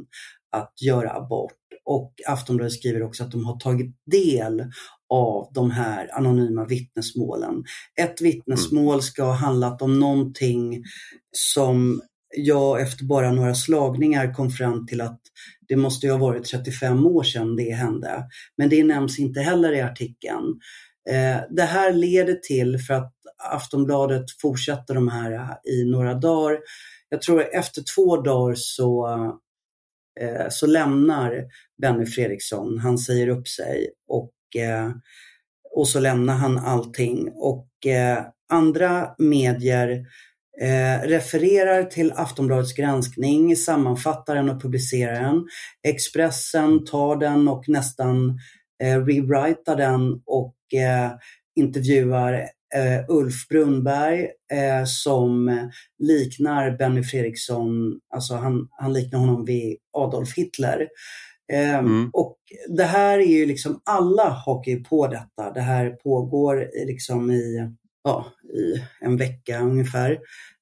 att 0.52 0.74
göra 0.82 1.12
abort. 1.12 1.61
Och 1.86 2.14
Aftonbladet 2.28 2.74
skriver 2.74 3.04
också 3.04 3.24
att 3.24 3.32
de 3.32 3.46
har 3.46 3.60
tagit 3.60 3.96
del 4.12 4.66
av 5.10 5.52
de 5.54 5.72
här 5.72 6.18
anonyma 6.18 6.66
vittnesmålen. 6.66 7.64
Ett 8.02 8.22
vittnesmål 8.22 8.94
mm. 8.94 9.02
ska 9.02 9.24
ha 9.24 9.34
handlat 9.34 9.82
om 9.82 10.00
någonting 10.00 10.84
som 11.32 12.02
jag 12.38 12.82
efter 12.82 13.06
bara 13.06 13.32
några 13.32 13.56
slagningar 13.56 14.34
kom 14.34 14.50
fram 14.50 14.88
till 14.88 15.02
att 15.02 15.22
det 15.68 15.76
måste 15.76 16.08
ha 16.08 16.18
varit 16.18 16.46
35 16.46 17.06
år 17.06 17.24
sedan 17.24 17.56
det 17.56 17.72
hände. 17.72 18.24
Men 18.58 18.70
det 18.70 18.84
nämns 18.84 19.20
inte 19.20 19.42
heller 19.42 19.74
i 19.74 19.82
artikeln. 19.82 20.60
Eh, 21.10 21.42
det 21.50 21.64
här 21.64 21.94
leder 21.94 22.34
till, 22.34 22.80
för 22.80 22.94
att 22.94 23.14
Aftonbladet 23.52 24.26
fortsätter 24.42 24.94
de 24.94 25.08
här 25.08 25.58
i 25.64 25.86
några 25.86 26.14
dagar, 26.14 26.60
jag 27.10 27.22
tror 27.22 27.56
efter 27.56 27.84
två 27.96 28.22
dagar 28.22 28.56
så 28.56 29.08
Eh, 30.22 30.46
så 30.50 30.68
lämnar 30.68 31.44
Benny 31.82 32.06
Fredriksson, 32.06 32.80
han 32.80 32.98
säger 32.98 33.28
upp 33.28 33.48
sig 33.48 33.90
och, 34.08 34.62
eh, 34.62 34.90
och 35.76 35.88
så 35.88 36.00
lämnar 36.00 36.34
han 36.34 36.58
allting. 36.58 37.32
Och 37.36 37.86
eh, 37.86 38.26
andra 38.50 39.16
medier 39.18 40.06
eh, 40.62 41.08
refererar 41.08 41.84
till 41.84 42.14
Aftonbladets 42.16 42.74
granskning, 42.74 43.56
sammanfattar 43.56 44.36
den 44.36 44.50
och 44.50 44.62
publicerar 44.62 45.22
den. 45.22 45.46
Expressen 45.88 46.86
tar 46.86 47.16
den 47.16 47.48
och 47.48 47.70
nästan 47.70 48.40
eh, 48.84 49.06
rewritar 49.06 49.76
den 49.76 50.22
och 50.26 50.56
eh, 50.74 51.12
intervjuar 51.56 52.48
eh, 52.76 53.06
Ulf 53.08 53.48
Brunnberg 53.48 54.30
eh, 54.54 54.86
som 54.86 55.60
liknar 56.00 56.78
Benny 56.78 57.04
Fredriksson, 57.04 58.00
alltså 58.14 58.36
han, 58.36 58.68
han 58.72 58.94
liknar 58.94 59.20
honom 59.20 59.46
vid 59.46 59.78
Adolf 59.94 60.38
Hitler. 60.38 60.88
Eh, 61.54 61.76
mm. 61.76 62.10
Och 62.14 62.38
det 62.70 62.84
här 62.84 63.20
är 63.20 63.26
ju 63.26 63.46
liksom, 63.46 63.82
alla 63.86 64.30
hakar 64.30 64.72
ju 64.72 64.84
på 64.84 65.08
detta. 65.08 65.52
Det 65.54 65.62
här 65.62 65.90
pågår 65.90 66.70
liksom 66.86 67.32
i, 67.32 67.70
ja, 68.04 68.26
i 68.54 68.84
en 69.06 69.18
vecka 69.18 69.60
ungefär. 69.60 70.20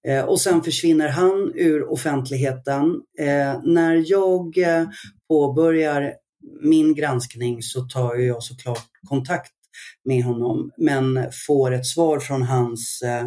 Eh, 0.08 0.26
och 0.26 0.42
sen 0.42 0.64
försvinner 0.64 1.08
han 1.08 1.52
ur 1.56 1.92
offentligheten. 1.92 3.02
Eh, 3.20 3.62
när 3.64 4.04
jag 4.12 4.58
eh, 4.58 4.88
påbörjar 5.28 6.14
min 6.62 6.96
granskning 6.96 7.64
så 7.64 7.82
tar 7.82 8.16
jag 8.16 8.44
såklart 8.44 8.88
kontakt 9.10 9.52
med 10.06 10.24
honom 10.24 10.72
men 10.78 11.26
får 11.48 11.72
ett 11.72 11.86
svar 11.86 12.20
från 12.20 12.42
hans 12.42 13.02
eh, 13.02 13.26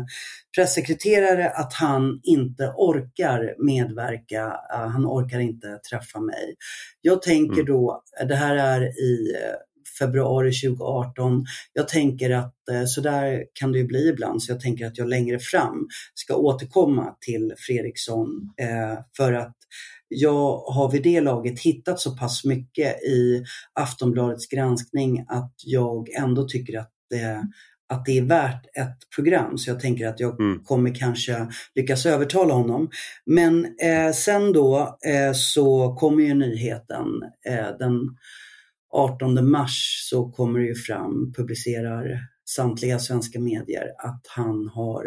pressekreterare 0.57 1.51
att 1.51 1.72
han 1.72 2.20
inte 2.22 2.72
orkar 2.76 3.55
medverka, 3.59 4.47
uh, 4.47 4.88
han 4.88 5.07
orkar 5.07 5.40
inte 5.40 5.78
träffa 5.90 6.20
mig. 6.20 6.55
Jag 7.01 7.22
tänker 7.22 7.61
mm. 7.61 7.66
då, 7.66 8.03
det 8.28 8.34
här 8.34 8.57
är 8.57 8.82
i 8.82 9.34
eh, 9.34 9.57
februari 9.99 10.53
2018. 10.53 11.45
Jag 11.72 11.88
tänker 11.88 12.30
att 12.30 12.68
eh, 12.70 12.84
så 12.84 13.01
där 13.01 13.45
kan 13.53 13.72
det 13.72 13.78
ju 13.78 13.84
bli 13.84 14.09
ibland, 14.09 14.43
så 14.43 14.53
jag 14.53 14.61
tänker 14.61 14.86
att 14.86 14.99
jag 14.99 15.09
längre 15.09 15.38
fram 15.38 15.88
ska 16.14 16.36
återkomma 16.36 17.16
till 17.20 17.55
Fredriksson 17.59 18.53
eh, 18.61 18.99
för 19.16 19.32
att 19.32 19.57
jag 20.15 20.59
har 20.59 20.91
vid 20.93 21.03
det 21.03 21.21
laget 21.21 21.61
hittat 21.61 22.01
så 22.01 22.17
pass 22.17 22.45
mycket 22.45 23.03
i 23.03 23.45
Aftonbladets 23.73 24.49
granskning 24.49 25.25
att 25.29 25.55
jag 25.65 26.09
ändå 26.11 26.49
tycker 26.49 26.79
att 26.79 26.91
det, 27.11 27.49
att 27.89 28.05
det 28.05 28.19
är 28.19 28.23
värt 28.23 28.67
ett 28.67 28.99
program. 29.15 29.59
Så 29.59 29.71
jag 29.71 29.81
tänker 29.81 30.07
att 30.07 30.21
jag 30.21 30.41
mm. 30.41 30.65
kommer 30.65 30.95
kanske 30.95 31.47
lyckas 31.75 32.07
övertala 32.07 32.55
honom. 32.55 32.91
Men 33.27 33.65
eh, 33.65 34.13
sen 34.13 34.53
då 34.53 34.99
eh, 35.07 35.33
så 35.33 35.95
kommer 35.95 36.23
ju 36.23 36.35
nyheten 36.35 37.07
eh, 37.47 37.79
den 37.79 38.17
18 38.93 39.51
mars 39.51 40.07
så 40.11 40.31
kommer 40.31 40.59
det 40.59 40.67
ju 40.67 40.75
fram, 40.75 41.33
publicerar 41.37 42.19
samtliga 42.49 42.99
svenska 42.99 43.41
medier 43.41 43.87
att 43.99 44.27
han 44.29 44.69
har 44.75 45.07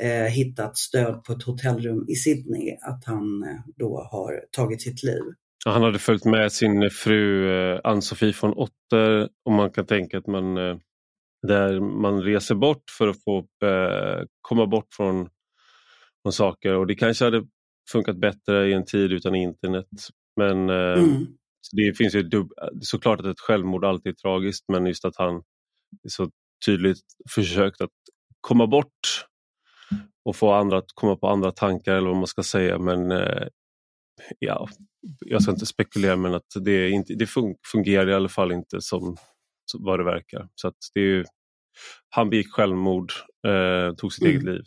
eh, 0.00 0.32
hittat 0.32 0.76
stöd 0.76 1.24
på 1.24 1.32
ett 1.32 1.42
hotellrum 1.42 2.06
i 2.08 2.14
Sydney, 2.14 2.76
att 2.82 3.04
han 3.04 3.42
eh, 3.42 3.60
då 3.76 4.08
har 4.10 4.44
tagit 4.50 4.82
sitt 4.82 5.02
liv. 5.02 5.22
Han 5.64 5.82
hade 5.82 5.98
följt 5.98 6.24
med 6.24 6.52
sin 6.52 6.90
fru 6.90 7.50
eh, 7.50 7.80
Ann-Sofie 7.84 8.34
von 8.42 8.52
Otter 8.52 9.28
och 9.44 9.52
man 9.52 9.70
kan 9.70 9.86
tänka 9.86 10.18
att 10.18 10.26
man 10.26 10.56
eh, 10.56 10.76
där 11.46 11.80
man 11.80 12.22
reser 12.22 12.54
bort 12.54 12.82
för 12.98 13.08
att 13.08 13.22
få 13.24 13.46
komma 14.40 14.66
bort 14.66 14.88
från, 14.96 15.28
från 16.22 16.32
saker 16.32 16.74
och 16.74 16.86
det 16.86 16.94
kanske 16.94 17.24
hade 17.24 17.46
funkat 17.92 18.16
bättre 18.16 18.68
i 18.68 18.72
en 18.72 18.84
tid 18.84 19.12
utan 19.12 19.34
internet. 19.34 19.86
Men 20.36 20.68
mm. 20.68 21.26
det 21.72 21.96
finns 21.98 22.14
ju 22.14 22.30
såklart 22.80 23.20
att 23.20 23.26
ett 23.26 23.40
självmord 23.40 23.84
alltid 23.84 24.12
är 24.12 24.16
tragiskt 24.16 24.64
men 24.72 24.86
just 24.86 25.04
att 25.04 25.16
han 25.16 25.42
så 26.08 26.30
tydligt 26.66 27.02
försökt 27.34 27.80
att 27.80 27.90
komma 28.40 28.66
bort 28.66 28.97
och 30.28 30.36
få 30.36 30.52
andra 30.52 30.78
att 30.78 30.92
komma 30.94 31.16
på 31.16 31.28
andra 31.28 31.52
tankar 31.52 31.94
eller 31.94 32.08
vad 32.08 32.16
man 32.16 32.26
ska 32.26 32.42
säga. 32.42 32.78
Men 32.78 33.10
eh, 33.10 33.46
ja, 34.38 34.68
jag 35.18 35.42
ska 35.42 35.52
inte 35.52 35.66
spekulera 35.66 36.16
men 36.16 36.34
att 36.34 36.46
det, 36.60 36.90
inte, 36.90 37.14
det 37.14 37.28
fungerar 37.72 38.08
i 38.08 38.14
alla 38.14 38.28
fall 38.28 38.52
inte 38.52 38.80
som, 38.80 39.16
vad 39.78 40.00
det 40.00 40.04
verkar. 40.04 40.48
Så 40.54 40.72
det 40.94 41.00
är 41.00 41.04
ju, 41.04 41.24
han 42.08 42.30
begick 42.30 42.52
självmord, 42.52 43.12
eh, 43.46 43.94
tog 43.94 44.12
sitt 44.12 44.22
mm. 44.22 44.32
eget 44.32 44.44
liv. 44.44 44.62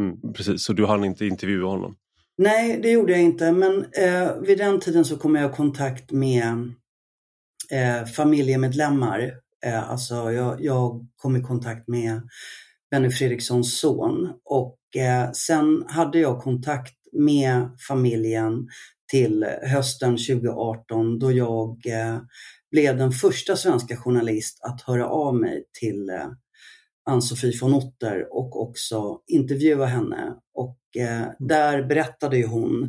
Mm, 0.00 0.32
precis, 0.32 0.64
så 0.64 0.72
du 0.72 0.86
hann 0.86 1.04
inte 1.04 1.26
intervjua 1.26 1.68
honom? 1.68 1.96
Nej, 2.38 2.80
det 2.82 2.90
gjorde 2.90 3.12
jag 3.12 3.22
inte. 3.22 3.52
Men 3.52 3.84
eh, 3.84 4.36
vid 4.40 4.58
den 4.58 4.80
tiden 4.80 5.04
så 5.04 5.16
kom 5.16 5.34
jag 5.34 5.50
i 5.50 5.54
kontakt 5.54 6.12
med 6.12 6.72
eh, 7.70 8.04
familjemedlemmar. 8.06 9.32
Eh, 9.66 9.90
alltså 9.90 10.32
jag, 10.32 10.64
jag, 10.64 11.06
kom 11.16 11.36
i 11.36 11.42
kontakt 11.42 11.88
med 11.88 12.22
Benny 12.90 13.10
Fredrikssons 13.10 13.80
son 13.80 14.32
och 14.44 14.78
eh, 14.96 15.32
sen 15.32 15.84
hade 15.88 16.18
jag 16.18 16.42
kontakt 16.42 16.94
med 17.12 17.68
familjen 17.88 18.68
till 19.10 19.46
hösten 19.62 20.10
2018 20.10 21.18
då 21.18 21.32
jag 21.32 21.86
eh, 21.86 22.18
blev 22.70 22.96
den 22.96 23.12
första 23.12 23.56
svenska 23.56 23.96
journalist 23.96 24.58
att 24.64 24.82
höra 24.82 25.08
av 25.08 25.34
mig 25.34 25.64
till 25.80 26.08
eh, 26.10 26.26
Ann-Sofie 27.10 27.58
von 27.60 27.74
Otter 27.74 28.34
och 28.34 28.62
också 28.62 29.20
intervjua 29.26 29.86
henne. 29.86 30.34
Och 30.54 30.78
eh, 30.96 31.22
mm. 31.22 31.34
där 31.38 31.82
berättade 31.82 32.36
ju 32.36 32.46
hon, 32.46 32.82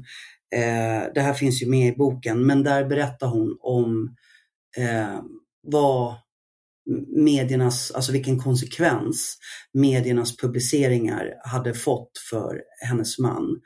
eh, 0.56 1.14
det 1.14 1.22
här 1.22 1.34
finns 1.34 1.62
ju 1.62 1.70
med 1.70 1.94
i 1.94 1.98
boken, 1.98 2.46
men 2.46 2.64
där 2.64 2.86
berättar 2.86 3.28
hon 3.28 3.58
om 3.60 4.16
eh, 4.78 5.20
vad 5.62 6.16
mediernas, 7.08 7.92
alltså 7.92 8.12
vilken 8.12 8.40
konsekvens 8.40 9.38
mediernas 9.74 10.38
publiceringar 10.38 11.34
hade 11.46 11.74
fått 11.74 12.12
för 12.30 12.62
hennes 12.90 13.20
man. 13.20 13.62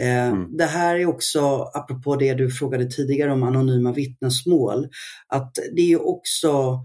Eh, 0.00 0.28
mm. 0.28 0.56
Det 0.56 0.64
här 0.64 0.96
är 0.96 1.06
också, 1.06 1.70
apropå 1.74 2.16
det 2.16 2.34
du 2.34 2.50
frågade 2.50 2.90
tidigare 2.90 3.32
om 3.32 3.42
anonyma 3.42 3.92
vittnesmål, 3.92 4.88
att 5.28 5.58
det 5.76 5.92
är 5.92 6.06
också 6.06 6.82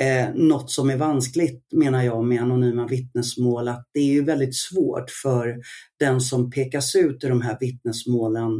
eh, 0.00 0.34
något 0.34 0.70
som 0.70 0.90
är 0.90 0.96
vanskligt 0.96 1.64
menar 1.72 2.02
jag 2.02 2.24
med 2.24 2.42
anonyma 2.42 2.86
vittnesmål, 2.86 3.68
att 3.68 3.88
det 3.92 4.00
är 4.00 4.12
ju 4.12 4.24
väldigt 4.24 4.56
svårt 4.56 5.10
för 5.22 5.56
den 5.98 6.20
som 6.20 6.50
pekas 6.50 6.94
ut 6.94 7.24
i 7.24 7.28
de 7.28 7.42
här 7.42 7.56
vittnesmålen 7.60 8.50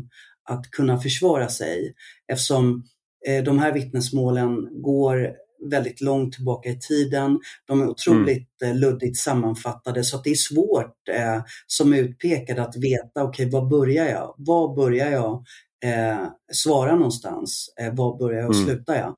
att 0.48 0.70
kunna 0.70 0.98
försvara 1.00 1.48
sig 1.48 1.94
eftersom 2.32 2.84
eh, 3.28 3.44
de 3.44 3.58
här 3.58 3.72
vittnesmålen 3.72 4.82
går 4.82 5.32
väldigt 5.70 6.00
långt 6.00 6.34
tillbaka 6.34 6.68
i 6.68 6.78
tiden. 6.78 7.40
De 7.66 7.82
är 7.82 7.88
otroligt 7.88 8.62
mm. 8.62 8.76
luddigt 8.76 9.16
sammanfattade 9.16 10.04
så 10.04 10.16
att 10.16 10.24
det 10.24 10.30
är 10.30 10.34
svårt 10.34 11.08
eh, 11.10 11.42
som 11.66 11.94
utpekad 11.94 12.58
att 12.58 12.76
veta, 12.76 13.22
okej, 13.22 13.46
okay, 13.46 13.60
var 13.60 13.70
börjar 13.70 14.06
jag? 14.06 14.34
Var 14.38 14.76
börjar 14.76 15.10
jag 15.10 15.44
eh, 15.84 16.26
svara 16.52 16.94
någonstans? 16.94 17.74
Eh, 17.80 17.94
var 17.94 18.18
börjar 18.18 18.40
jag 18.40 18.48
och 18.48 18.54
mm. 18.54 18.66
slutar 18.66 18.94
jag? 18.94 19.16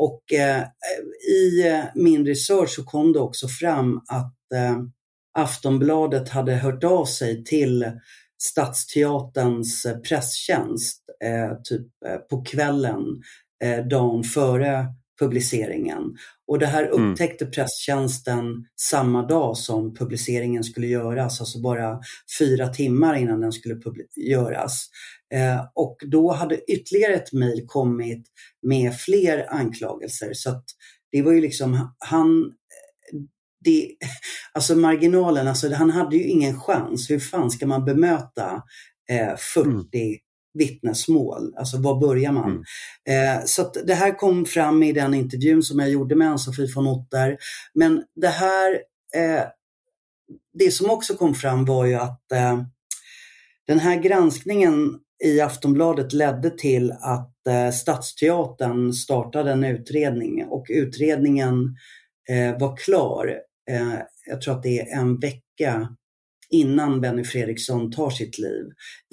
Och 0.00 0.32
eh, 0.32 0.62
i 1.30 1.68
eh, 1.68 1.84
min 1.94 2.26
research 2.26 2.70
så 2.70 2.84
kom 2.84 3.12
det 3.12 3.18
också 3.18 3.48
fram 3.48 4.00
att 4.08 4.52
eh, 4.54 4.78
Aftonbladet 5.38 6.28
hade 6.28 6.54
hört 6.54 6.84
av 6.84 7.04
sig 7.04 7.44
till 7.44 7.92
Stadsteaterns 8.42 9.86
presstjänst 10.08 11.02
typ 11.64 11.86
på 12.30 12.44
kvällen 12.44 13.02
dagen 13.90 14.24
före 14.24 14.86
publiceringen. 15.20 16.16
Och 16.46 16.58
det 16.58 16.66
här 16.66 16.84
mm. 16.84 17.10
upptäckte 17.10 17.44
mm. 17.44 17.52
presstjänsten 17.52 18.44
samma 18.80 19.26
dag 19.26 19.56
som 19.56 19.94
publiceringen 19.94 20.64
skulle 20.64 20.86
göras, 20.86 21.40
alltså 21.40 21.60
bara 21.60 22.00
fyra 22.38 22.68
timmar 22.68 23.14
innan 23.14 23.40
den 23.40 23.52
skulle 23.52 23.80
göras. 24.16 24.86
Eh, 25.34 25.66
och 25.74 25.96
då 26.10 26.32
hade 26.32 26.72
ytterligare 26.72 27.14
ett 27.14 27.32
mejl 27.32 27.66
kommit 27.66 28.26
med 28.62 28.96
fler 28.96 29.46
anklagelser. 29.50 30.30
Så 30.32 30.50
att 30.50 30.64
det 31.12 31.22
var 31.22 31.32
ju 31.32 31.40
liksom, 31.40 31.94
han, 31.98 32.52
det, 33.64 33.90
alltså 34.52 34.76
marginalen, 34.76 35.48
alltså 35.48 35.74
han 35.74 35.90
hade 35.90 36.16
ju 36.16 36.24
ingen 36.24 36.60
chans. 36.60 37.10
Hur 37.10 37.20
fan 37.20 37.50
ska 37.50 37.66
man 37.66 37.84
bemöta 37.84 38.62
eh, 39.10 39.36
40 39.36 39.68
mm 39.68 39.84
vittnesmål. 40.54 41.54
Alltså 41.56 41.78
var 41.78 42.00
börjar 42.00 42.32
man? 42.32 42.64
Mm. 43.06 43.38
Eh, 43.38 43.44
så 43.44 43.72
det 43.84 43.94
här 43.94 44.18
kom 44.18 44.44
fram 44.44 44.82
i 44.82 44.92
den 44.92 45.14
intervjun 45.14 45.62
som 45.62 45.78
jag 45.78 45.90
gjorde 45.90 46.16
med 46.16 46.28
Ann-Sofie 46.28 46.72
von 46.74 46.86
Otter. 46.86 47.36
Men 47.74 48.04
det 48.20 48.28
här, 48.28 48.72
eh, 49.16 49.42
det 50.58 50.70
som 50.70 50.90
också 50.90 51.14
kom 51.14 51.34
fram 51.34 51.64
var 51.64 51.86
ju 51.86 51.94
att 51.94 52.32
eh, 52.32 52.62
den 53.66 53.78
här 53.78 53.96
granskningen 53.96 54.98
i 55.24 55.40
Aftonbladet 55.40 56.12
ledde 56.12 56.50
till 56.50 56.92
att 56.92 57.46
eh, 57.48 57.70
Stadsteatern 57.70 58.92
startade 58.92 59.52
en 59.52 59.64
utredning 59.64 60.44
och 60.44 60.66
utredningen 60.68 61.76
eh, 62.28 62.58
var 62.58 62.76
klar. 62.76 63.34
Eh, 63.70 63.98
jag 64.26 64.40
tror 64.40 64.54
att 64.54 64.62
det 64.62 64.80
är 64.80 64.98
en 64.98 65.18
vecka 65.18 65.88
innan 66.50 67.00
Benny 67.00 67.24
Fredriksson 67.24 67.92
tar 67.92 68.10
sitt 68.10 68.38
liv. 68.38 68.64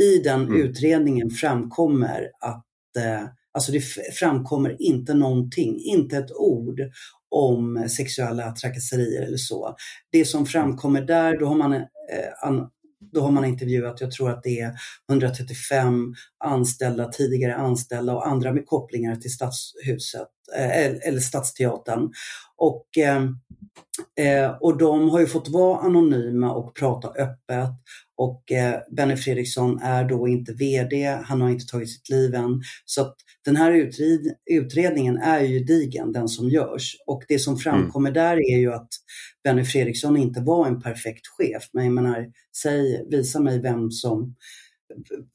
I 0.01 0.17
den 0.17 0.41
mm. 0.41 0.61
utredningen 0.61 1.29
framkommer 1.29 2.29
att 2.39 2.65
eh, 2.97 3.27
Alltså 3.57 3.71
det 3.71 3.81
framkommer 4.19 4.81
inte 4.81 5.13
någonting, 5.13 5.79
inte 5.79 6.17
ett 6.17 6.31
ord 6.31 6.81
om 7.29 7.89
sexuella 7.89 8.51
trakasserier 8.51 9.21
eller 9.21 9.37
så. 9.37 9.75
Det 10.11 10.25
som 10.25 10.45
framkommer 10.45 11.01
där, 11.01 11.39
då 11.39 11.45
har 11.45 11.55
man, 11.55 11.73
eh, 11.73 11.81
då 13.13 13.21
har 13.21 13.31
man 13.31 13.45
intervjuat, 13.45 14.01
jag 14.01 14.11
tror 14.11 14.29
att 14.29 14.43
det 14.43 14.59
är 14.59 14.71
135 15.09 16.15
anställda, 16.43 17.07
tidigare 17.07 17.55
anställda 17.55 18.15
och 18.15 18.27
andra 18.27 18.53
med 18.53 18.65
kopplingar 18.65 19.15
till 19.15 19.33
Stadshuset 19.33 20.27
eh, 20.57 21.07
eller 21.07 21.19
Stadsteatern. 21.19 22.11
Och 22.57 22.87
eh, 24.19 24.57
och 24.61 24.77
de 24.77 25.09
har 25.09 25.19
ju 25.19 25.27
fått 25.27 25.47
vara 25.47 25.79
anonyma 25.79 26.53
och 26.53 26.75
prata 26.75 27.07
öppet. 27.07 27.69
Och 28.17 28.51
eh, 28.51 28.79
Benny 28.91 29.15
Fredriksson 29.15 29.79
är 29.81 30.03
då 30.03 30.27
inte 30.27 30.53
VD, 30.53 31.19
han 31.23 31.41
har 31.41 31.49
inte 31.49 31.65
tagit 31.65 31.89
sitt 31.89 32.09
liv 32.09 32.35
än. 32.35 32.61
Så 32.85 33.01
att 33.01 33.15
den 33.45 33.55
här 33.55 33.71
utred 33.71 34.33
utredningen 34.51 35.17
är 35.17 35.39
ju 35.41 35.59
digen, 35.59 36.11
den 36.11 36.27
som 36.27 36.49
görs. 36.49 36.95
Och 37.07 37.23
det 37.27 37.39
som 37.39 37.57
framkommer 37.57 38.09
mm. 38.09 38.23
där 38.23 38.37
är 38.37 38.57
ju 38.57 38.73
att 38.73 38.89
Benny 39.43 39.63
Fredriksson 39.63 40.17
inte 40.17 40.41
var 40.41 40.67
en 40.67 40.81
perfekt 40.81 41.27
chef. 41.27 41.69
Men 41.73 41.85
jag 41.85 41.93
menar, 41.93 42.25
säg, 42.61 43.07
visa 43.09 43.39
mig 43.39 43.61
vem 43.61 43.91
som 43.91 44.35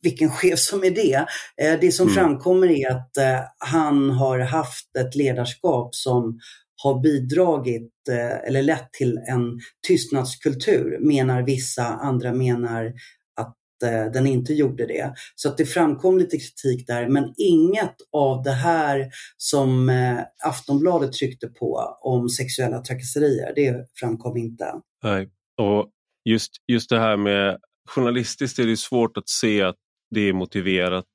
vilken 0.03 0.31
chef 0.31 0.59
som 0.59 0.85
är 0.85 0.91
det. 0.91 1.27
Eh, 1.63 1.81
det 1.81 1.93
som 1.93 2.09
mm. 2.09 2.15
framkommer 2.15 2.71
är 2.71 2.91
att 2.91 3.17
eh, 3.17 3.41
han 3.59 4.11
har 4.11 4.39
haft 4.39 4.97
ett 4.97 5.15
ledarskap 5.15 5.95
som 5.95 6.39
har 6.83 7.01
bidragit 7.01 7.93
eh, 8.11 8.49
eller 8.49 8.63
lett 8.63 8.93
till 8.93 9.19
en 9.19 9.61
tystnadskultur, 9.87 10.99
menar 11.01 11.43
vissa, 11.43 11.85
andra 11.85 12.33
menar 12.33 12.93
att 13.37 13.57
eh, 13.85 14.13
den 14.13 14.27
inte 14.27 14.53
gjorde 14.55 14.87
det. 14.87 15.15
Så 15.35 15.49
att 15.49 15.57
det 15.57 15.67
framkom 15.67 16.19
lite 16.19 16.37
kritik 16.37 16.87
där, 16.87 17.09
men 17.09 17.35
inget 17.37 17.97
av 18.13 18.43
det 18.43 18.53
här 18.53 19.11
som 19.37 19.89
eh, 19.89 20.19
Aftonbladet 20.45 21.13
tryckte 21.13 21.49
på 21.49 21.99
om 22.01 22.29
sexuella 22.29 22.81
trakasserier, 22.81 23.53
det 23.55 23.87
framkom 23.95 24.37
inte. 24.37 24.65
Nej, 25.03 25.29
och 25.59 25.91
just, 26.25 26.53
just 26.67 26.91
det 26.91 26.99
här 26.99 27.17
med 27.17 27.59
journalistiskt 27.89 28.59
är 28.59 28.67
det 28.67 28.77
svårt 28.77 29.17
att 29.17 29.29
se 29.29 29.63
att 29.63 29.77
det 30.11 30.21
är 30.21 30.33
motiverat 30.33 31.07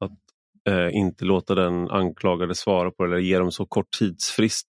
att 0.00 0.18
eh, 0.74 0.96
inte 0.96 1.24
låta 1.24 1.54
den 1.54 1.90
anklagade 1.90 2.54
svara 2.54 2.90
på 2.90 3.04
det 3.04 3.10
eller 3.10 3.22
ge 3.22 3.38
dem 3.38 3.52
så 3.52 3.66
kort 3.66 3.90
tidsfrist 3.98 4.68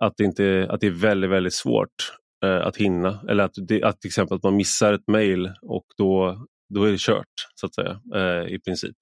att 0.00 0.16
det, 0.16 0.24
inte, 0.24 0.66
att 0.70 0.80
det 0.80 0.86
är 0.86 0.90
väldigt, 0.90 1.30
väldigt 1.30 1.54
svårt 1.54 2.12
eh, 2.44 2.66
att 2.66 2.76
hinna. 2.76 3.24
Eller 3.28 3.44
att, 3.44 3.54
det, 3.68 3.82
att 3.82 4.00
till 4.00 4.08
exempel 4.08 4.36
att 4.36 4.42
man 4.42 4.56
missar 4.56 4.92
ett 4.92 5.06
mejl 5.06 5.52
och 5.62 5.86
då, 5.96 6.46
då 6.74 6.84
är 6.84 6.92
det 6.92 7.00
kört 7.00 7.34
så 7.54 7.66
att 7.66 7.74
säga 7.74 8.00
eh, 8.14 8.54
i 8.54 8.58
princip. 8.64 8.96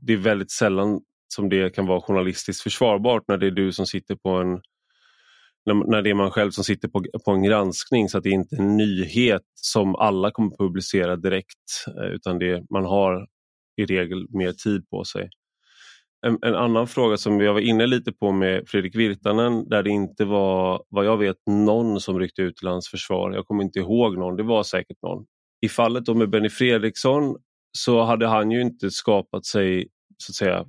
Det 0.00 0.12
är 0.12 0.16
väldigt 0.16 0.50
sällan 0.50 1.00
som 1.34 1.48
det 1.48 1.74
kan 1.74 1.86
vara 1.86 2.00
journalistiskt 2.00 2.62
försvarbart 2.62 3.22
när 3.28 3.36
det 3.36 3.46
är 3.46 3.50
du 3.50 3.72
som 3.72 3.86
sitter 3.86 4.14
på 4.14 4.30
en 4.30 4.60
när 5.66 6.02
det 6.02 6.10
är 6.10 6.14
man 6.14 6.30
själv 6.30 6.50
som 6.50 6.64
sitter 6.64 6.88
på, 6.88 7.04
på 7.24 7.30
en 7.30 7.42
granskning 7.42 8.08
så 8.08 8.18
att 8.18 8.24
det 8.24 8.30
inte 8.30 8.56
är 8.56 8.60
en 8.60 8.76
nyhet 8.76 9.42
som 9.54 9.96
alla 9.96 10.30
kommer 10.30 10.56
publicera 10.56 11.16
direkt 11.16 11.86
eh, 11.86 12.14
utan 12.14 12.38
det, 12.38 12.64
man 12.70 12.84
har 12.84 13.26
i 13.76 13.84
regel 13.84 14.26
mer 14.30 14.52
tid 14.52 14.88
på 14.90 15.04
sig. 15.04 15.30
En, 16.26 16.38
en, 16.42 16.54
annan 16.54 16.86
fråga 16.86 17.16
som 17.16 17.40
jag 17.40 17.54
var 17.54 17.60
inne 17.60 17.86
lite 17.86 18.12
på 18.12 18.32
med 18.32 18.68
Fredrik 18.68 18.96
Virtanen 18.96 19.68
där 19.68 19.82
det 19.82 19.90
inte 19.90 20.24
var 20.24 20.82
vad 20.88 21.04
jag 21.04 21.16
vet 21.16 21.36
någon 21.46 22.00
som 22.00 22.18
ryckte 22.18 22.42
ut 22.42 22.56
till 22.56 22.68
hans 22.68 22.88
försvar. 22.88 23.32
Jag 23.32 23.46
kommer 23.46 23.64
inte 23.64 23.78
ihåg 23.78 24.18
någon, 24.18 24.36
det 24.36 24.42
var 24.42 24.62
säkert 24.62 25.02
någon. 25.02 25.24
I 25.60 25.68
fallet 25.68 26.04
då 26.04 26.14
med 26.14 26.30
Benny 26.30 26.48
Fredriksson 26.48 27.36
så 27.78 28.02
hade 28.02 28.26
han 28.26 28.50
ju 28.50 28.60
inte 28.60 28.90
skapat 28.90 29.46
sig 29.46 29.88
så 30.18 30.30
att 30.30 30.34
säga 30.34 30.66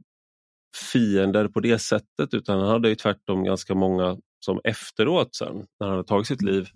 fiender 0.94 1.48
på 1.48 1.60
det 1.60 1.80
sättet 1.80 2.34
utan 2.34 2.60
han 2.60 2.70
hade 2.70 2.90
ju 2.90 2.96
tvärtom 2.96 3.44
ganska 3.44 3.76
många 3.76 4.18
som 4.40 4.62
efteråt 4.64 5.36
sen 5.36 5.56
när 5.80 5.88
han 5.88 5.90
hade 5.90 6.08
tagit 6.08 6.28
sitt 6.28 6.42
liv 6.42 6.68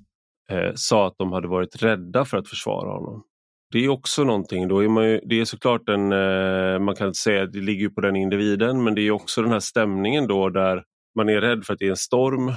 eh, 0.52 0.72
sa 0.76 1.08
att 1.08 1.18
de 1.18 1.32
hade 1.32 1.48
varit 1.48 1.84
rädda 1.84 2.26
för 2.26 2.38
att 2.38 2.48
försvara 2.48 2.94
honom. 2.94 3.24
Det 3.72 3.86
är 3.86 3.90
också 3.90 4.24
någonting, 4.24 4.68
då 4.68 4.84
är 4.84 4.88
man 4.88 5.10
ju, 5.10 5.20
det 5.26 5.40
är 5.40 5.46
såklart 5.46 5.90
en, 5.90 6.12
eh, 6.12 6.80
man 6.80 6.96
kan 6.96 7.14
säga 7.14 7.44
att 7.44 7.54
det 7.54 7.60
ligger 7.60 7.90
på 7.90 8.02
den 8.02 8.16
individen 8.16 8.84
men 8.84 8.96
det 8.96 9.02
är 9.02 9.12
också 9.12 9.42
den 9.42 9.52
här 9.52 9.60
stämningen 9.60 10.28
då 10.28 10.50
där 10.50 10.84
man 11.16 11.30
är 11.30 11.42
rädd 11.42 11.66
för 11.66 11.74
att 11.74 11.80
det 11.80 11.86
är 11.86 11.90
en 11.90 11.98
storm 11.98 12.52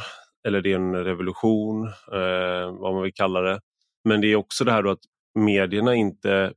eller 0.46 0.60
det 0.60 0.72
är 0.72 0.76
en 0.76 1.04
revolution, 1.04 1.86
eh, 1.86 2.72
vad 2.80 2.94
man 2.94 3.02
vill 3.02 3.14
kalla 3.14 3.40
det. 3.40 3.60
Men 4.04 4.20
det 4.20 4.32
är 4.32 4.36
också 4.36 4.64
det 4.64 4.72
här 4.72 4.84
att 4.92 4.98
medierna 5.34 5.94
inte 5.94 6.52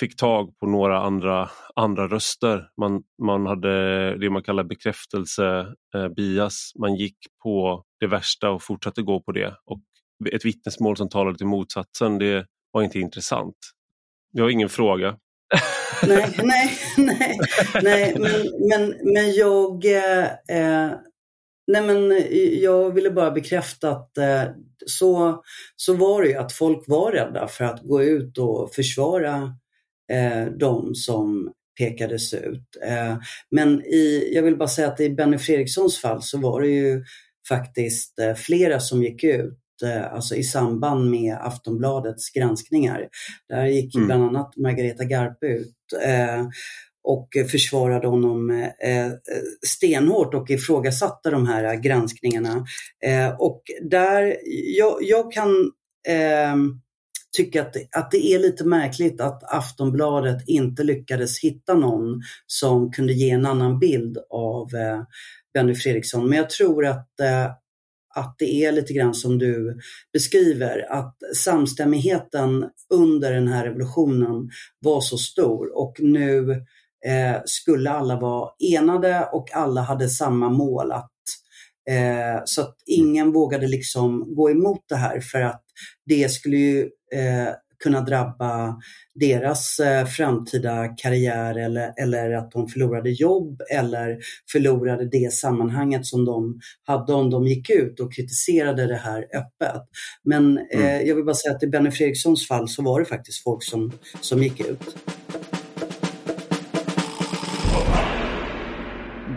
fick 0.00 0.16
tag 0.16 0.58
på 0.58 0.66
några 0.66 1.00
andra, 1.00 1.50
andra 1.74 2.08
röster. 2.08 2.68
Man, 2.80 3.02
man 3.22 3.46
hade 3.46 3.68
det 4.18 4.30
man 4.30 4.42
kallar 4.42 4.64
bekräftelsebias. 4.64 6.72
eh. 6.76 6.80
Man 6.80 6.94
gick 6.94 7.16
på 7.42 7.84
det 8.00 8.06
värsta 8.06 8.50
och 8.50 8.62
fortsatte 8.62 9.02
gå 9.02 9.20
på 9.20 9.32
det. 9.32 9.54
Och 9.64 9.80
ett 10.32 10.44
vittnesmål 10.44 10.96
som 10.96 11.08
talade 11.08 11.38
till 11.38 11.46
motsatsen, 11.46 12.18
det 12.18 12.46
var 12.72 12.82
inte 12.82 13.00
intressant. 13.00 13.56
Jag 14.32 14.44
har 14.44 14.50
ingen 14.50 14.68
fråga. 14.68 15.16
nej, 16.06 16.34
nej, 16.42 16.78
nej, 16.96 17.38
nej 17.82 18.14
men, 18.18 18.68
men, 18.68 19.12
men 19.14 19.34
jag, 19.34 19.84
eh, 20.48 20.90
nej 21.66 21.82
men 21.82 22.22
jag 22.60 22.94
ville 22.94 23.10
bara 23.10 23.30
bekräfta 23.30 23.90
att 23.90 24.18
eh, 24.18 24.44
så, 24.86 25.42
så 25.76 25.94
var 25.94 26.22
det 26.22 26.28
ju, 26.28 26.34
att 26.34 26.52
folk 26.52 26.84
var 26.86 27.12
rädda 27.12 27.48
för 27.48 27.64
att 27.64 27.82
gå 27.82 28.02
ut 28.02 28.38
och 28.38 28.74
försvara 28.74 29.54
eh, 30.12 30.46
de 30.46 30.94
som 30.94 31.52
pekades 31.78 32.34
ut. 32.34 32.76
Eh, 32.86 33.16
men 33.50 33.82
i, 33.84 34.30
jag 34.34 34.42
vill 34.42 34.56
bara 34.56 34.68
säga 34.68 34.88
att 34.88 35.00
i 35.00 35.10
Benny 35.10 35.38
Fredrikssons 35.38 36.00
fall 36.00 36.22
så 36.22 36.38
var 36.38 36.60
det 36.60 36.68
ju 36.68 37.04
faktiskt 37.48 38.18
eh, 38.18 38.34
flera 38.34 38.80
som 38.80 39.02
gick 39.02 39.24
ut 39.24 39.58
alltså 39.82 40.34
i 40.34 40.42
samband 40.42 41.10
med 41.10 41.36
Aftonbladets 41.40 42.30
granskningar. 42.30 43.08
Där 43.48 43.66
gick 43.66 43.94
mm. 43.94 44.06
bland 44.06 44.24
annat 44.24 44.56
Margareta 44.56 45.04
Garpe 45.04 45.46
ut 45.46 45.74
eh, 46.04 46.46
och 47.04 47.28
försvarade 47.50 48.08
honom 48.08 48.50
eh, 48.50 49.10
stenhårt 49.66 50.34
och 50.34 50.50
ifrågasatte 50.50 51.30
de 51.30 51.46
här 51.46 51.74
granskningarna. 51.74 52.66
Eh, 53.04 53.28
och 53.38 53.62
där, 53.82 54.36
jag, 54.78 54.98
jag 55.00 55.32
kan 55.32 55.50
eh, 56.08 56.56
tycka 57.36 57.62
att, 57.62 57.76
att 57.96 58.10
det 58.10 58.26
är 58.26 58.38
lite 58.38 58.64
märkligt 58.64 59.20
att 59.20 59.54
Aftonbladet 59.54 60.48
inte 60.48 60.84
lyckades 60.84 61.40
hitta 61.40 61.74
någon 61.74 62.22
som 62.46 62.92
kunde 62.92 63.12
ge 63.12 63.30
en 63.30 63.46
annan 63.46 63.78
bild 63.78 64.18
av 64.30 64.74
eh, 64.74 65.02
Benny 65.54 65.74
Fredriksson. 65.74 66.28
Men 66.28 66.38
jag 66.38 66.50
tror 66.50 66.86
att 66.86 67.20
eh, 67.20 67.50
att 68.18 68.34
det 68.38 68.64
är 68.64 68.72
lite 68.72 68.92
grann 68.92 69.14
som 69.14 69.38
du 69.38 69.78
beskriver, 70.12 70.92
att 70.92 71.16
samstämmigheten 71.36 72.70
under 72.94 73.32
den 73.32 73.48
här 73.48 73.64
revolutionen 73.64 74.48
var 74.80 75.00
så 75.00 75.18
stor 75.18 75.78
och 75.78 75.96
nu 75.98 76.50
eh, 77.06 77.36
skulle 77.44 77.90
alla 77.90 78.20
vara 78.20 78.50
enade 78.74 79.28
och 79.32 79.54
alla 79.54 79.80
hade 79.80 80.08
samma 80.08 80.48
mål. 80.48 80.92
Att, 80.92 81.12
eh, 81.90 82.42
så 82.44 82.62
att 82.62 82.76
ingen 82.86 83.32
vågade 83.32 83.66
liksom 83.68 84.34
gå 84.34 84.50
emot 84.50 84.84
det 84.88 84.96
här 84.96 85.20
för 85.20 85.40
att 85.40 85.64
det 86.06 86.30
skulle 86.30 86.56
ju 86.56 86.80
eh, 87.14 87.54
kunna 87.82 88.00
drabba 88.00 88.76
deras 89.14 89.78
eh, 89.78 90.06
framtida 90.06 90.88
karriär 90.88 91.54
eller, 91.58 91.92
eller 91.96 92.30
att 92.30 92.50
de 92.50 92.68
förlorade 92.68 93.10
jobb 93.10 93.60
eller 93.74 94.18
förlorade 94.52 95.08
det 95.08 95.32
sammanhanget 95.32 96.06
som 96.06 96.24
de 96.24 96.60
hade 96.86 97.12
om 97.12 97.30
de 97.30 97.46
gick 97.46 97.70
ut 97.70 98.00
och 98.00 98.14
kritiserade 98.14 98.86
det 98.86 98.96
här 98.96 99.18
öppet. 99.18 99.82
Men 100.24 100.58
eh, 100.58 100.80
mm. 100.80 101.06
jag 101.06 101.14
vill 101.14 101.24
bara 101.24 101.34
säga 101.34 101.54
att 101.54 101.62
i 101.62 101.66
Benny 101.66 101.90
Fredrikssons 101.90 102.48
fall 102.48 102.68
så 102.68 102.82
var 102.82 103.00
det 103.00 103.06
faktiskt 103.06 103.42
folk 103.42 103.62
som, 103.64 103.92
som 104.20 104.42
gick 104.42 104.60
ut. 104.60 104.96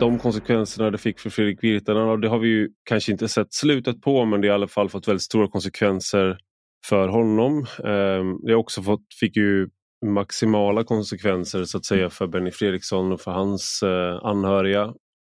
de 0.01 0.19
konsekvenserna 0.19 0.89
det 0.91 0.97
fick 0.97 1.19
för 1.19 1.29
Fredrik 1.29 1.63
Virtanen, 1.63 2.21
det 2.21 2.29
har 2.29 2.39
vi 2.39 2.47
ju 2.47 2.69
kanske 2.83 3.11
inte 3.11 3.27
sett 3.27 3.53
slutet 3.53 4.01
på 4.01 4.25
men 4.25 4.41
det 4.41 4.47
har 4.47 4.53
i 4.53 4.55
alla 4.55 4.67
fall 4.67 4.89
fått 4.89 5.07
väldigt 5.07 5.21
stora 5.21 5.47
konsekvenser 5.47 6.37
för 6.85 7.07
honom. 7.07 7.65
Ehm, 7.83 8.39
det 8.43 8.55
också 8.55 8.83
fått, 8.83 9.05
fick 9.19 9.35
ju 9.35 9.69
maximala 10.05 10.83
konsekvenser 10.83 11.63
så 11.63 11.77
att 11.77 11.85
säga 11.85 12.09
för 12.09 12.27
Benny 12.27 12.51
Fredriksson 12.51 13.11
och 13.11 13.21
för 13.21 13.31
hans 13.31 13.83
eh, 13.83 14.19
anhöriga. 14.23 14.93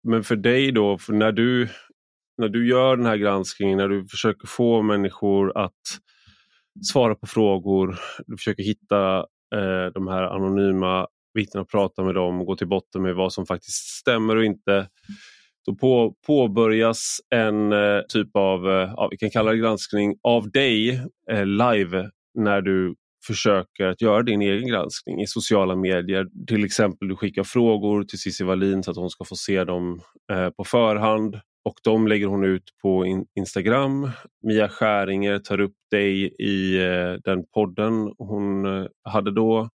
Men 0.08 0.24
för 0.24 0.36
dig 0.36 0.72
då, 0.72 0.98
för 0.98 1.14
när, 1.14 1.32
du, 1.32 1.70
när 2.38 2.50
du 2.50 2.70
gör 2.70 2.98
den 2.98 3.06
här 3.06 3.18
granskningen, 3.18 3.78
när 3.78 3.90
du 3.90 4.08
försöker 4.08 4.48
få 4.48 4.82
människor 4.82 5.58
att 5.58 5.82
svara 6.92 7.16
på 7.16 7.28
frågor, 7.28 8.00
du 8.28 8.38
försöker 8.38 8.64
hitta 8.64 9.18
eh, 9.56 9.86
de 9.94 10.08
här 10.08 10.24
anonyma 10.24 11.08
vittnena, 11.34 11.66
prata 11.66 12.04
med 12.04 12.16
dem, 12.16 12.46
gå 12.46 12.56
till 12.56 12.68
botten 12.68 13.02
med 13.02 13.16
vad 13.16 13.34
som 13.34 13.46
faktiskt 13.46 13.98
stämmer 14.00 14.36
och 14.36 14.46
inte. 14.46 14.88
Då 15.66 15.76
på, 15.76 16.14
påbörjas 16.28 17.20
en 17.36 17.74
eh, 17.74 18.02
typ 18.10 18.36
av, 18.36 18.70
eh, 18.70 18.94
ja, 18.96 19.08
vi 19.12 19.18
kan 19.18 19.30
kalla 19.30 19.52
det 19.52 19.58
granskning, 19.58 20.16
av 20.24 20.52
dig 20.52 21.02
eh, 21.32 21.46
live 21.46 22.10
när 22.36 22.62
du 22.62 22.96
försöker 23.28 23.86
att 23.86 24.02
göra 24.02 24.24
din 24.24 24.42
egen 24.42 24.68
granskning 24.68 25.22
i 25.22 25.28
sociala 25.28 25.76
medier. 25.76 26.28
Till 26.48 26.66
exempel 26.66 27.08
du 27.08 27.16
skickar 27.16 27.44
frågor 27.44 28.04
till 28.04 28.20
Cissi 28.20 28.44
Wallin 28.44 28.84
så 28.84 28.92
att 28.92 28.98
hon 28.98 29.10
ska 29.10 29.26
få 29.26 29.36
se 29.36 29.64
dem 29.64 30.02
eh, 30.32 30.50
på 30.50 30.64
förhand 30.64 31.40
och 31.66 31.76
de 31.84 32.08
lägger 32.08 32.28
hon 32.28 32.44
ut 32.44 32.64
på 32.82 33.06
in 33.06 33.26
Instagram. 33.36 34.12
Mia 34.44 34.70
Skäringer 34.70 35.40
tar 35.40 35.60
upp 35.60 35.76
dig 35.92 36.36
i 36.40 36.78
eh, 36.86 37.14
den 37.24 37.46
podden 37.54 38.14
hon 38.18 38.66
eh, 38.66 38.88
hade 39.04 39.32
då 39.32 39.70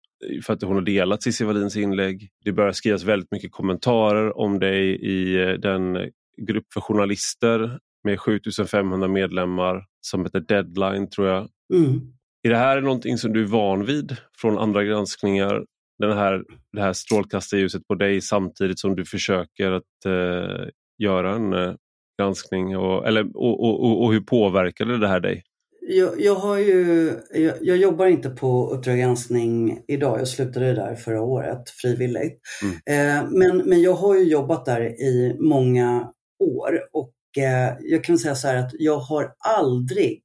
för 0.44 0.52
att 0.52 0.62
hon 0.62 0.74
har 0.74 0.82
delat 0.82 1.22
Cissi 1.22 1.44
Wallins 1.44 1.76
inlägg. 1.76 2.28
Det 2.44 2.52
börjar 2.52 2.72
skrivas 2.72 3.04
väldigt 3.04 3.32
mycket 3.32 3.52
kommentarer 3.52 4.38
om 4.38 4.58
dig 4.58 4.90
i 4.90 5.42
eh, 5.42 5.52
den 5.52 6.10
grupp 6.46 6.72
för 6.74 6.80
journalister 6.80 7.78
med 8.04 8.20
7500 8.20 9.08
medlemmar 9.08 9.84
som 10.00 10.24
heter 10.24 10.40
Deadline 10.40 11.10
tror 11.10 11.28
jag. 11.28 11.48
Mm. 11.74 12.00
Är 12.42 12.50
det 12.50 12.56
här 12.56 12.80
någonting 12.80 13.18
som 13.18 13.32
du 13.32 13.42
är 13.42 13.46
van 13.46 13.84
vid 13.84 14.16
från 14.40 14.58
andra 14.58 14.84
granskningar? 14.84 15.64
Den 15.98 16.12
här, 16.12 16.44
det 16.72 16.80
här 16.80 16.92
strålkastarljuset 16.92 17.86
på 17.86 17.94
dig 17.94 18.20
samtidigt 18.20 18.78
som 18.78 18.96
du 18.96 19.04
försöker 19.04 19.72
att 19.72 20.04
eh, 20.06 20.68
göra 20.98 21.34
en 21.34 21.52
eh, 21.52 21.74
granskning 22.20 22.76
och, 22.76 23.06
eller, 23.06 23.36
och, 23.36 23.64
och, 23.64 23.84
och, 23.84 24.04
och 24.04 24.12
hur 24.12 24.20
påverkade 24.20 24.98
det 24.98 25.08
här 25.08 25.20
dig? 25.20 25.42
Jag, 25.90 26.20
jag, 26.20 26.34
har 26.34 26.58
ju, 26.58 27.12
jag, 27.34 27.54
jag, 27.60 27.76
jobbar 27.76 28.06
inte 28.06 28.30
på 28.30 28.70
Uppdrag 28.70 28.98
granskning 28.98 29.82
idag. 29.88 30.20
Jag 30.20 30.28
slutade 30.28 30.72
där 30.72 30.94
förra 30.94 31.22
året 31.22 31.70
frivilligt. 31.70 32.40
Mm. 32.62 32.74
Eh, 32.86 33.30
men, 33.30 33.56
men 33.56 33.82
jag 33.82 33.94
har 33.94 34.16
ju 34.16 34.24
jobbat 34.24 34.64
där 34.64 34.80
i 34.80 35.36
många 35.40 36.12
år 36.38 36.80
och 36.92 37.42
eh, 37.42 37.76
jag 37.80 38.04
kan 38.04 38.18
säga 38.18 38.34
så 38.34 38.48
här 38.48 38.56
att 38.56 38.70
jag 38.72 38.98
har 38.98 39.32
aldrig 39.38 40.22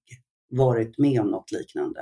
varit 0.49 0.97
med 0.97 1.21
om 1.21 1.27
något 1.27 1.51
liknande. 1.51 2.01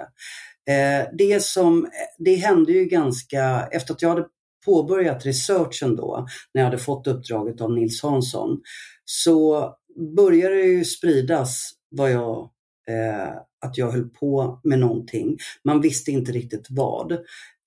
Eh, 0.70 1.08
det, 1.18 1.44
som, 1.44 1.88
det 2.18 2.36
hände 2.36 2.72
ju 2.72 2.86
ganska, 2.86 3.68
efter 3.72 3.94
att 3.94 4.02
jag 4.02 4.10
hade 4.10 4.26
påbörjat 4.66 5.26
researchen 5.26 5.96
då, 5.96 6.28
när 6.54 6.62
jag 6.62 6.70
hade 6.70 6.84
fått 6.84 7.08
uppdraget 7.08 7.62
av 7.62 7.74
Nils 7.74 8.04
Hansson, 8.04 8.62
så 9.06 9.70
började 10.16 10.56
det 10.56 10.62
ju 10.62 10.86
spridas 10.86 11.72
vad 11.90 12.12
jag 12.12 12.50
eh, 12.90 13.34
att 13.66 13.78
jag 13.78 13.92
höll 13.92 14.10
på 14.10 14.60
med 14.64 14.80
någonting. 14.80 15.38
Man 15.64 15.82
visste 15.82 16.12
inte 16.12 16.32
riktigt 16.32 16.68
vad. 16.70 17.12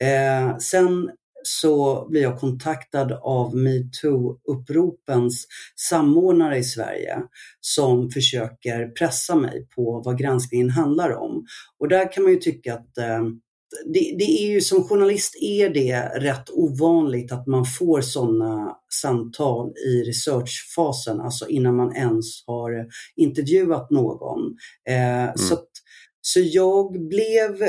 Eh, 0.05 0.57
sen 0.59 1.11
så 1.43 2.07
blir 2.11 2.23
jag 2.23 2.39
kontaktad 2.39 3.12
av 3.12 3.57
metoo-uppropens 3.57 5.47
samordnare 5.91 6.59
i 6.59 6.64
Sverige 6.64 7.23
som 7.61 8.11
försöker 8.11 8.89
pressa 8.89 9.35
mig 9.35 9.67
på 9.77 10.03
vad 10.05 10.19
granskningen 10.19 10.71
handlar 10.71 11.17
om. 11.17 11.47
Och 11.79 11.89
där 11.89 12.12
kan 12.12 12.23
man 12.23 12.33
ju 12.33 12.39
tycka 12.39 12.75
att 12.75 12.99
eh, 12.99 13.25
det, 13.85 14.14
det, 14.18 14.43
är 14.43 14.47
ju 14.47 14.61
som 14.61 14.85
journalist 14.85 15.37
är 15.41 15.68
det 15.70 16.01
rätt 16.01 16.51
ovanligt 16.51 17.33
att 17.33 17.47
man 17.47 17.64
får 17.64 18.01
sådana 18.01 18.77
samtal 18.93 19.72
i 19.87 20.03
researchfasen, 20.03 21.20
alltså 21.20 21.49
innan 21.49 21.77
man 21.77 21.97
ens 21.97 22.47
har 22.47 22.87
intervjuat 23.16 23.91
någon. 23.91 24.57
Eh, 24.89 25.22
mm. 25.22 25.37
Så 25.37 25.57
så 26.29 26.41
jag 26.41 27.09
blev, 27.09 27.62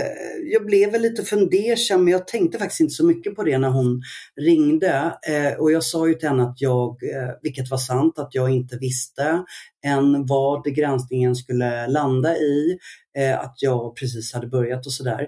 jag 0.52 0.66
blev 0.66 1.02
lite 1.02 1.24
fundersam, 1.24 2.04
men 2.04 2.12
jag 2.12 2.28
tänkte 2.28 2.58
faktiskt 2.58 2.82
inte 2.82 2.94
så 2.94 3.06
mycket 3.06 3.36
på 3.36 3.44
det 3.44 3.58
när 3.58 3.70
hon 3.70 4.02
ringde. 4.42 5.18
Eh, 5.28 5.60
och 5.60 5.72
jag 5.72 5.84
sa 5.84 6.08
ju 6.08 6.14
till 6.14 6.30
henne 6.30 6.44
att 6.44 6.62
jag, 6.62 7.04
eh, 7.04 7.30
vilket 7.42 7.70
var 7.70 7.78
sant, 7.78 8.20
att 8.20 8.36
jag 8.36 8.50
inte 8.50 8.78
visste 8.78 9.44
än 9.86 10.26
vad 10.26 10.76
granskningen 10.76 11.36
skulle 11.36 11.88
landa 11.88 12.38
i, 12.38 12.78
eh, 13.18 13.40
att 13.40 13.56
jag 13.58 13.96
precis 13.96 14.34
hade 14.34 14.48
börjat 14.48 14.86
och 14.86 14.94
sådär. 14.94 15.28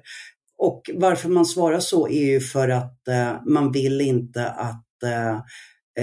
Och 0.60 0.90
varför 0.94 1.30
man 1.30 1.46
svarar 1.46 1.80
så 1.80 2.08
är 2.08 2.26
ju 2.26 2.40
för 2.40 2.70
att 2.70 3.08
eh, 3.08 3.34
man 3.46 3.72
vill 3.72 4.02
inte 4.02 4.50
att 4.50 5.04
eh, 5.04 5.36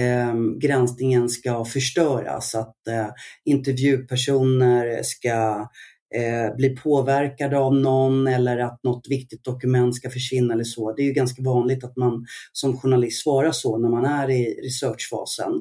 eh, 0.03 0.35
granskningen 0.61 1.29
ska 1.29 1.65
förstöras, 1.65 2.55
att 2.55 2.87
eh, 2.87 3.07
intervjupersoner 3.45 5.03
ska 5.03 5.67
eh, 6.15 6.55
blir 6.55 6.75
påverkade 6.75 7.57
av 7.57 7.75
någon 7.75 8.27
eller 8.27 8.57
att 8.57 8.83
något 8.83 9.07
viktigt 9.09 9.43
dokument 9.43 9.95
ska 9.95 10.09
försvinna 10.09 10.53
eller 10.53 10.63
så. 10.63 10.93
Det 10.93 11.01
är 11.01 11.05
ju 11.05 11.13
ganska 11.13 11.41
vanligt 11.41 11.83
att 11.83 11.95
man 11.95 12.25
som 12.51 12.77
journalist 12.77 13.23
svarar 13.23 13.51
så 13.51 13.77
när 13.77 13.89
man 13.89 14.05
är 14.05 14.29
i 14.29 14.59
researchfasen. 14.63 15.51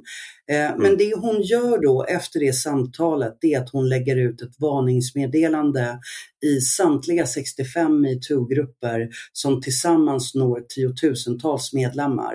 Eh, 0.51 0.67
mm. 0.67 0.83
Men 0.83 0.97
det 0.97 1.15
hon 1.15 1.43
gör 1.43 1.83
då 1.83 2.05
efter 2.05 2.41
det 2.41 2.53
samtalet, 2.53 3.39
det 3.41 3.55
är 3.55 3.61
att 3.61 3.71
hon 3.71 3.89
lägger 3.89 4.17
ut 4.17 4.43
ett 4.43 4.61
varningsmeddelande 4.61 5.99
i 6.47 6.61
samtliga 6.61 7.27
65 7.27 8.01
metoo-grupper 8.01 9.09
som 9.33 9.63
tillsammans 9.63 10.35
når 10.35 10.61
tiotusentals 10.69 11.73
medlemmar. 11.73 12.35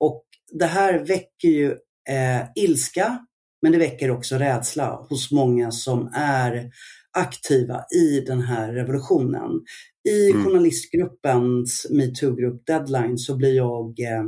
Och 0.00 0.24
det 0.52 0.66
här 0.66 0.98
väcker 0.98 1.48
ju 1.48 1.70
eh, 2.08 2.64
ilska, 2.64 3.18
men 3.62 3.72
det 3.72 3.78
väcker 3.78 4.10
också 4.10 4.36
rädsla 4.36 5.06
hos 5.08 5.30
många 5.30 5.70
som 5.70 6.10
är 6.14 6.70
aktiva 7.18 7.84
i 7.94 8.20
den 8.20 8.42
här 8.42 8.72
revolutionen. 8.72 9.50
I 10.08 10.30
mm. 10.30 10.44
journalistgruppens 10.44 11.86
metoo-grupp 11.90 12.66
Deadline 12.66 13.18
så 13.18 13.36
blir 13.36 13.56
jag 13.56 14.00
eh, 14.00 14.24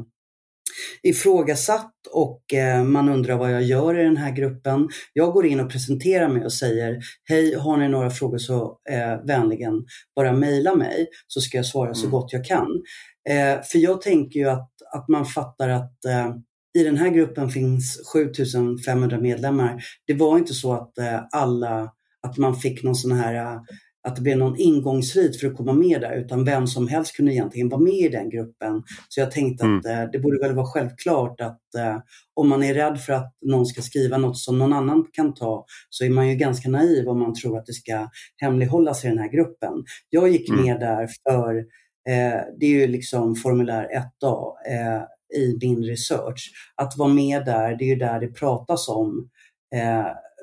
ifrågasatt 1.02 1.94
och 2.12 2.54
eh, 2.54 2.84
man 2.84 3.08
undrar 3.08 3.36
vad 3.36 3.52
jag 3.52 3.62
gör 3.62 3.98
i 3.98 4.02
den 4.02 4.16
här 4.16 4.32
gruppen. 4.32 4.88
Jag 5.12 5.32
går 5.32 5.46
in 5.46 5.60
och 5.60 5.70
presenterar 5.70 6.28
mig 6.28 6.44
och 6.44 6.52
säger 6.52 6.98
Hej, 7.24 7.54
har 7.54 7.76
ni 7.76 7.88
några 7.88 8.10
frågor 8.10 8.38
så 8.38 8.78
eh, 8.90 9.26
vänligen 9.26 9.84
bara 10.16 10.32
mejla 10.32 10.74
mig 10.74 11.08
så 11.26 11.40
ska 11.40 11.56
jag 11.56 11.66
svara 11.66 11.94
så 11.94 12.06
mm. 12.06 12.10
gott 12.10 12.32
jag 12.32 12.44
kan. 12.44 12.82
Eh, 13.28 13.62
för 13.62 13.78
jag 13.78 14.02
tänker 14.02 14.40
ju 14.40 14.48
att, 14.48 14.70
att 14.94 15.08
man 15.08 15.26
fattar 15.26 15.68
att 15.68 16.04
eh, 16.04 16.34
i 16.78 16.84
den 16.84 16.96
här 16.96 17.08
gruppen 17.08 17.50
finns 17.50 18.00
7500 18.12 19.20
medlemmar. 19.20 19.82
Det 20.06 20.14
var 20.14 20.38
inte 20.38 20.54
så 20.54 20.72
att 20.72 20.98
eh, 20.98 21.20
alla 21.30 21.92
att 22.22 22.36
man 22.36 22.56
fick 22.56 22.82
någon 22.82 22.94
sån 22.94 23.12
här 23.12 23.34
äh, 23.34 23.60
att 24.08 24.16
det 24.16 24.22
blev 24.22 24.38
någon 24.38 24.58
ingångsrit 24.58 25.40
för 25.40 25.46
att 25.46 25.56
komma 25.56 25.72
med 25.72 26.00
där, 26.00 26.16
utan 26.16 26.44
vem 26.44 26.66
som 26.66 26.88
helst 26.88 27.16
kunde 27.16 27.32
egentligen 27.32 27.68
vara 27.68 27.80
med 27.80 27.94
i 27.94 28.08
den 28.08 28.30
gruppen. 28.30 28.82
Så 29.08 29.20
jag 29.20 29.30
tänkte 29.30 29.64
att 29.64 29.86
eh, 29.86 30.10
det 30.12 30.18
borde 30.18 30.38
väl 30.38 30.54
vara 30.54 30.66
självklart 30.66 31.40
att 31.40 31.74
eh, 31.78 31.98
om 32.34 32.48
man 32.48 32.62
är 32.62 32.74
rädd 32.74 33.00
för 33.00 33.12
att 33.12 33.34
någon 33.46 33.66
ska 33.66 33.82
skriva 33.82 34.18
något 34.18 34.38
som 34.38 34.58
någon 34.58 34.72
annan 34.72 35.06
kan 35.12 35.34
ta, 35.34 35.64
så 35.90 36.04
är 36.04 36.10
man 36.10 36.28
ju 36.28 36.34
ganska 36.34 36.68
naiv 36.68 37.08
om 37.08 37.18
man 37.18 37.34
tror 37.34 37.58
att 37.58 37.66
det 37.66 37.72
ska 37.72 38.08
hemlighållas 38.36 39.04
i 39.04 39.08
den 39.08 39.18
här 39.18 39.32
gruppen. 39.32 39.72
Jag 40.10 40.28
gick 40.28 40.48
mm. 40.48 40.64
med 40.64 40.80
där 40.80 41.08
för, 41.22 41.56
eh, 42.08 42.40
det 42.60 42.66
är 42.66 42.70
ju 42.70 42.86
liksom 42.86 43.36
formulär 43.36 43.88
1A 44.22 44.56
i 45.36 45.58
min 45.60 45.84
research. 45.84 46.52
Att 46.76 46.96
vara 46.96 47.08
med 47.08 47.44
där, 47.44 47.76
det 47.76 47.84
är 47.84 47.88
ju 47.88 47.96
där 47.96 48.20
det 48.20 48.28
pratas 48.28 48.88
om 48.88 49.28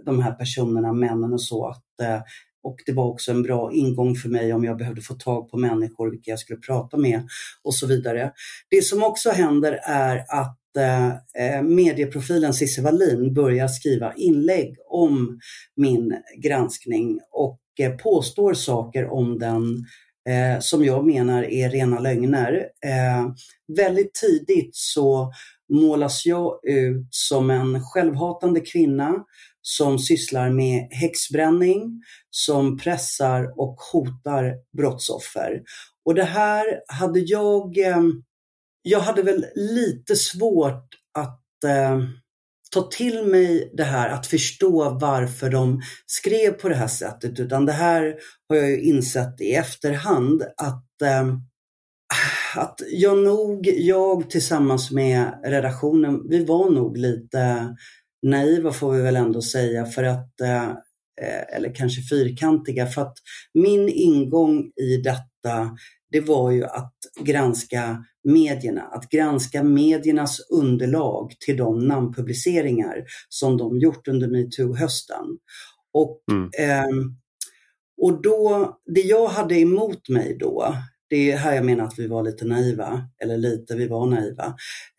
de 0.06 0.22
här 0.22 0.32
personerna, 0.32 0.94
männen 0.94 1.34
och 1.34 1.42
så. 1.42 1.68
Att, 1.68 2.02
eh, 2.02 2.22
och 2.64 2.78
det 2.86 2.92
var 2.92 3.06
också 3.06 3.32
en 3.32 3.44
bra 3.44 3.74
ingång 3.74 4.16
för 4.16 4.30
mig 4.30 4.54
om 4.54 4.64
jag 4.64 4.78
behövde 4.78 5.02
få 5.02 5.14
tag 5.14 5.50
på 5.50 5.58
människor, 5.58 6.12
vilka 6.12 6.32
jag 6.32 6.40
skulle 6.40 6.60
prata 6.60 6.98
med 6.98 7.28
och 7.64 7.76
så 7.76 7.88
vidare. 7.88 8.32
Det 8.70 8.82
som 8.82 9.04
också 9.04 9.30
händer 9.30 9.80
är 9.84 10.18
att 10.18 10.78
eh, 10.78 11.08
eh 11.08 11.62
medieprofilen 11.64 12.54
Cissi 12.54 12.82
Wallin 12.82 13.34
börjar 13.34 13.68
skriva 13.68 14.14
inlägg 14.14 14.76
om 14.90 15.40
min 15.76 16.16
granskning 16.44 17.20
och 17.32 17.60
eh, 17.80 17.92
påstår 17.92 18.54
saker 18.54 19.08
om 19.08 19.40
den 19.40 19.86
eh, 20.30 20.60
som 20.60 20.86
jag 20.86 21.06
menar 21.06 21.44
är 21.44 21.70
rena 21.70 22.00
lögner. 22.00 22.54
Eh, 22.86 23.28
väldigt 23.78 24.14
tidigt 24.14 24.76
så 24.76 25.32
målas 25.70 26.26
jag 26.26 26.60
ut 26.64 27.08
som 27.10 27.50
en 27.50 27.84
självhatande 27.84 28.60
kvinna 28.60 29.24
som 29.70 30.00
sysslar 30.00 30.50
med 30.50 30.88
häxbränning, 30.92 32.02
som 32.30 32.78
pressar 32.78 33.60
och 33.60 33.76
hotar 33.94 34.54
brottsoffer. 34.78 35.62
Och 36.06 36.16
det 36.16 36.24
här 36.24 36.66
hade 36.88 37.20
jag, 37.20 37.78
eh, 37.78 38.02
jag 38.82 39.00
hade 39.00 39.22
väl 39.22 39.46
lite 39.56 40.16
svårt 40.16 40.96
att 41.14 41.64
eh, 41.64 42.00
ta 42.72 42.82
till 42.82 43.24
mig 43.24 43.72
det 43.74 43.84
här, 43.84 44.10
att 44.10 44.28
förstå 44.28 44.90
varför 44.90 45.50
de 45.50 45.82
skrev 46.06 46.52
på 46.52 46.70
det 46.70 46.76
här 46.76 46.88
sättet, 46.88 47.40
utan 47.40 47.66
det 47.66 47.72
här 47.72 48.16
har 48.50 48.56
jag 48.56 48.70
ju 48.70 48.82
insett 48.82 49.42
i 49.42 49.54
efterhand 49.54 50.44
att 50.58 51.02
eh, 51.02 51.28
att 52.56 52.82
jag 52.92 53.18
nog, 53.18 53.68
jag 53.68 54.30
tillsammans 54.30 54.92
med 54.92 55.40
redaktionen, 55.44 56.30
vi 56.30 56.46
var 56.46 56.70
nog 56.70 56.98
lite 56.98 57.76
naiva 58.28 58.74
får 58.74 58.92
vi 58.94 59.02
väl 59.02 59.16
ändå 59.16 59.42
säga 59.42 59.86
för 59.86 60.04
att, 60.04 60.42
eh, 60.42 60.72
eller 61.56 61.76
kanske 61.76 62.02
fyrkantiga, 62.02 62.88
för 62.88 63.02
att 63.02 63.18
min 63.54 63.90
ingång 63.90 64.72
i 64.82 64.98
detta 64.98 65.78
det 66.12 66.20
var 66.20 66.52
ju 66.52 66.66
att 66.66 66.94
granska 67.20 68.04
medierna, 68.24 68.82
att 68.82 69.10
granska 69.10 69.64
mediernas 69.64 70.40
underlag 70.50 71.34
till 71.40 71.58
de 71.58 71.88
namnpubliceringar 71.88 73.04
som 73.30 73.58
de 73.58 73.80
gjort 73.80 74.08
under 74.08 74.28
metoo-hösten. 74.28 75.26
Och, 75.94 76.24
mm. 76.32 76.50
eh, 76.60 77.06
och 78.02 78.22
då, 78.22 78.78
det 78.96 79.02
jag 79.02 79.28
hade 79.28 79.60
emot 79.60 80.10
mig 80.10 80.38
då, 80.40 80.76
det 81.10 81.32
är 81.32 81.38
här 81.38 81.56
jag 81.56 81.66
menar 81.66 81.84
att 81.84 82.00
vi 82.00 82.08
var 82.08 82.24
lite 82.24 82.46
naiva, 82.46 83.10
eller 83.24 83.38
lite, 83.38 83.76
vi 83.76 83.88
var 83.88 84.06
naiva. 84.06 84.56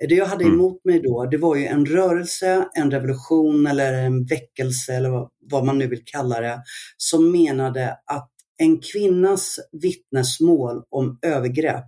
Det 0.08 0.14
jag 0.14 0.26
hade 0.26 0.44
mm. 0.44 0.54
emot 0.54 0.84
mig 0.84 1.00
då, 1.02 1.26
det 1.26 1.36
var 1.36 1.56
ju 1.56 1.66
en 1.66 1.86
rörelse, 1.86 2.68
en 2.74 2.90
revolution 2.90 3.66
eller 3.66 3.92
en 3.92 4.24
väckelse 4.26 4.94
eller 4.94 5.10
vad, 5.10 5.30
vad 5.50 5.64
man 5.64 5.78
nu 5.78 5.86
vill 5.86 6.04
kalla 6.04 6.40
det, 6.40 6.62
som 6.96 7.32
menade 7.32 7.98
att 8.06 8.30
en 8.56 8.80
kvinnas 8.80 9.58
vittnesmål 9.72 10.82
om 10.90 11.18
övergrepp 11.22 11.84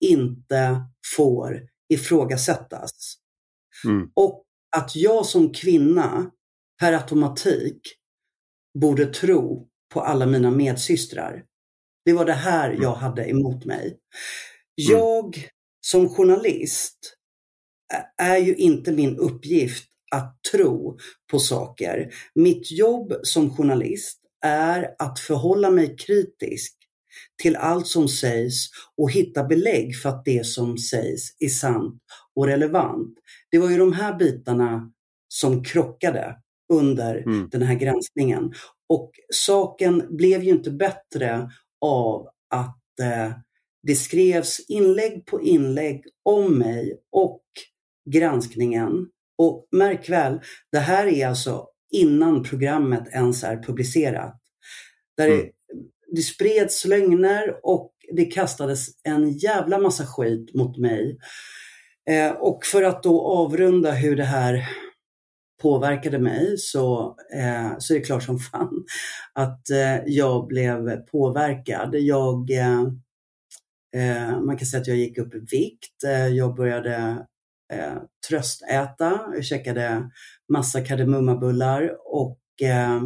inte 0.00 0.82
får 1.16 1.60
ifrågasättas. 1.88 3.14
Mm. 3.84 4.10
Och 4.14 4.44
att 4.76 4.96
jag 4.96 5.26
som 5.26 5.52
kvinna 5.52 6.30
per 6.80 6.92
automatik 6.92 7.80
borde 8.78 9.06
tro 9.06 9.68
på 9.94 10.00
alla 10.00 10.26
mina 10.26 10.50
medsystrar. 10.50 11.44
Det 12.04 12.12
var 12.12 12.24
det 12.24 12.32
här 12.32 12.70
mm. 12.70 12.82
jag 12.82 12.94
hade 12.94 13.30
emot 13.30 13.64
mig. 13.64 13.84
Mm. 13.86 13.96
Jag 14.76 15.48
som 15.80 16.08
journalist 16.08 17.16
är 18.16 18.36
ju 18.36 18.54
inte 18.54 18.92
min 18.92 19.18
uppgift 19.18 19.88
att 20.10 20.38
tro 20.52 20.98
på 21.30 21.38
saker. 21.38 22.14
Mitt 22.34 22.70
jobb 22.70 23.12
som 23.22 23.56
journalist 23.56 24.18
är 24.44 24.94
att 24.98 25.18
förhålla 25.18 25.70
mig 25.70 25.96
kritisk 25.96 26.76
till 27.42 27.56
allt 27.56 27.86
som 27.86 28.08
sägs 28.08 28.68
och 28.96 29.10
hitta 29.10 29.44
belägg 29.44 29.96
för 29.96 30.08
att 30.08 30.24
det 30.24 30.46
som 30.46 30.78
sägs 30.78 31.36
är 31.38 31.48
sant 31.48 32.02
och 32.34 32.46
relevant. 32.46 33.14
Det 33.50 33.58
var 33.58 33.70
ju 33.70 33.78
de 33.78 33.92
här 33.92 34.14
bitarna 34.18 34.92
som 35.28 35.64
krockade 35.64 36.36
under 36.72 37.16
mm. 37.16 37.48
den 37.50 37.62
här 37.62 37.74
granskningen. 37.74 38.52
Och 38.88 39.10
saken 39.34 40.16
blev 40.16 40.42
ju 40.42 40.50
inte 40.50 40.70
bättre 40.70 41.50
av 41.82 42.28
att 42.50 43.00
eh, 43.00 43.32
det 43.82 43.94
skrevs 43.94 44.60
inlägg 44.68 45.26
på 45.26 45.42
inlägg 45.42 46.04
om 46.22 46.58
mig 46.58 47.00
och 47.12 47.42
granskningen. 48.10 49.08
Och 49.38 49.68
märk 49.72 50.08
väl, 50.08 50.40
det 50.72 50.78
här 50.78 51.06
är 51.06 51.26
alltså 51.26 51.66
innan 51.92 52.42
programmet 52.42 53.08
ens 53.12 53.44
är 53.44 53.62
publicerat. 53.62 54.40
Där 55.16 55.26
mm. 55.26 55.38
det, 55.38 55.50
det 56.16 56.22
spreds 56.22 56.84
lögner 56.84 57.66
och 57.66 57.92
det 58.12 58.24
kastades 58.24 58.86
en 59.02 59.32
jävla 59.32 59.78
massa 59.78 60.06
skit 60.06 60.54
mot 60.54 60.78
mig. 60.78 61.18
Eh, 62.10 62.30
och 62.30 62.64
för 62.64 62.82
att 62.82 63.02
då 63.02 63.20
avrunda 63.20 63.92
hur 63.92 64.16
det 64.16 64.24
här 64.24 64.68
påverkade 65.62 66.18
mig 66.18 66.58
så, 66.58 67.16
eh, 67.34 67.78
så 67.78 67.94
är 67.94 67.98
det 67.98 68.04
klart 68.04 68.22
som 68.22 68.38
fan 68.38 68.84
att 69.32 69.70
eh, 69.70 69.96
jag 70.06 70.46
blev 70.46 70.96
påverkad. 70.96 71.94
Jag, 71.94 72.50
eh, 72.50 72.82
eh 73.96 74.40
man 74.40 74.56
kan 74.56 74.66
säga 74.66 74.80
att 74.80 74.86
jag 74.86 74.96
gick 74.96 75.18
upp 75.18 75.34
i 75.34 75.38
vikt. 75.38 76.04
Eh, 76.06 76.26
jag 76.26 76.54
började 76.54 77.26
eh, 77.72 77.96
tröstäta. 78.28 79.20
Jag 79.34 79.44
käkade 79.44 80.10
massa 80.52 80.80
kardemummabullar 80.80 81.96
och 82.04 82.38
eh, 82.62 83.02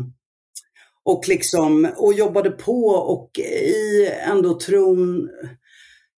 och, 1.09 1.28
liksom, 1.28 1.88
och 1.96 2.14
jobbade 2.14 2.50
på 2.50 2.86
och 2.86 3.38
i 3.38 4.11
ändå 4.30 4.61
tron 4.61 5.28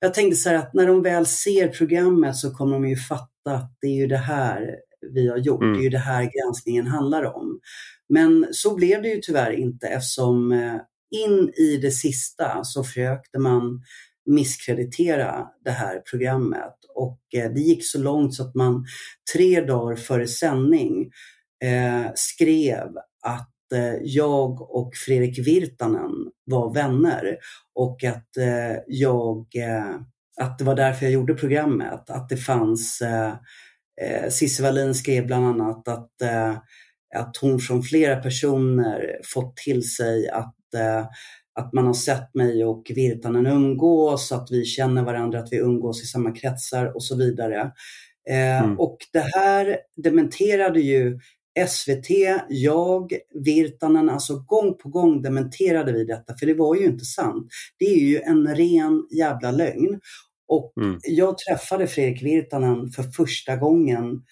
jag 0.01 0.15
tänkte 0.15 0.37
så 0.37 0.49
här 0.49 0.57
att 0.57 0.75
när 0.75 0.87
de 0.87 1.03
väl 1.03 1.27
ser 1.27 1.69
programmet 1.69 2.37
så 2.37 2.51
kommer 2.51 2.73
de 2.73 2.89
ju 2.89 2.97
fatta 2.97 3.55
att 3.55 3.77
det 3.81 3.87
är 3.87 3.95
ju 3.95 4.07
det 4.07 4.17
här 4.17 4.77
vi 5.15 5.29
har 5.29 5.37
gjort. 5.37 5.63
Mm. 5.63 5.73
Det 5.73 5.81
är 5.81 5.83
ju 5.83 5.89
det 5.89 5.99
här 5.99 6.23
granskningen 6.23 6.87
handlar 6.87 7.37
om. 7.37 7.61
Men 8.09 8.47
så 8.51 8.75
blev 8.75 9.03
det 9.03 9.09
ju 9.09 9.21
tyvärr 9.21 9.51
inte 9.51 9.87
eftersom 9.87 10.53
eh, 10.53 10.75
in 11.11 11.53
i 11.57 11.77
det 11.77 11.91
sista 11.91 12.65
så 12.65 12.85
försökte 12.85 13.39
man 13.39 13.83
misskreditera 14.27 15.47
det 15.65 15.71
här 15.71 16.03
programmet 16.11 16.75
och 16.95 17.21
eh, 17.35 17.51
det 17.53 17.61
gick 17.61 17.87
så 17.87 17.99
långt 17.99 18.35
så 18.35 18.43
att 18.43 18.55
man 18.55 18.85
tre 19.35 19.61
dagar 19.61 19.97
före 19.97 20.27
sändning 20.27 21.11
eh, 21.65 22.11
skrev 22.15 22.89
att 23.23 23.55
jag 24.03 24.75
och 24.77 24.93
Fredrik 25.07 25.39
Virtanen 25.47 26.11
var 26.45 26.75
vänner 26.75 27.37
och 27.75 28.05
att 28.05 28.29
jag 28.87 29.47
att 30.41 30.59
det 30.59 30.65
var 30.65 30.75
därför 30.75 31.07
jag 31.07 31.13
gjorde 31.13 31.35
programmet. 31.35 32.11
Att 32.11 32.29
det 32.29 32.37
fanns 32.37 33.03
Cissi 34.31 34.63
Wallin 34.63 34.95
skrev 34.95 35.27
bland 35.27 35.47
annat 35.47 35.89
att, 35.89 36.23
eh, 36.23 36.57
att 37.17 37.37
hon 37.37 37.59
från 37.59 37.83
flera 37.83 38.17
personer 38.17 39.21
fått 39.35 39.57
till 39.57 39.91
sig 39.91 40.29
att, 40.29 40.75
eh, 40.75 41.07
att 41.55 41.73
man 41.73 41.87
har 41.87 41.95
sett 41.95 42.35
mig 42.35 42.65
och 42.65 42.91
Virtanen 42.95 43.47
umgås, 43.47 44.33
att 44.33 44.49
vi 44.51 44.65
känner 44.65 45.03
varandra, 45.03 45.39
att 45.39 45.53
vi 45.53 45.57
umgås 45.57 46.03
i 46.03 46.07
samma 46.07 46.33
kretsar 46.33 46.97
och 46.97 47.05
så 47.05 47.17
vidare. 47.17 47.73
Eh, 48.31 48.65
mm. 48.65 48.79
Och 48.79 48.99
det 49.13 49.27
här 49.35 49.79
dementerade 49.97 50.81
ju 50.81 51.19
SVT, 51.69 52.11
jag, 52.49 53.13
Virtanen, 53.35 54.11
alltså 54.11 54.39
gång 54.47 54.75
på 54.75 54.89
gång 54.89 55.23
dementerade 55.23 55.93
vi 55.93 56.05
detta, 56.05 56.35
för 56.39 56.47
det 56.47 56.55
var 56.55 56.75
ju 56.75 56.85
inte 56.85 57.05
sant. 57.05 57.49
Det 57.79 57.85
är 57.85 58.01
ju 58.01 58.21
en 58.21 58.55
ren 58.55 59.07
jävla 59.11 59.51
lögn. 59.51 60.01
Och 60.49 60.73
mm. 60.81 60.99
jag 61.03 61.39
träffade 61.39 61.87
Fredrik 61.87 62.23
Virtanen 62.23 62.91
för 62.91 63.03
första 63.03 63.57
gången 63.57 64.23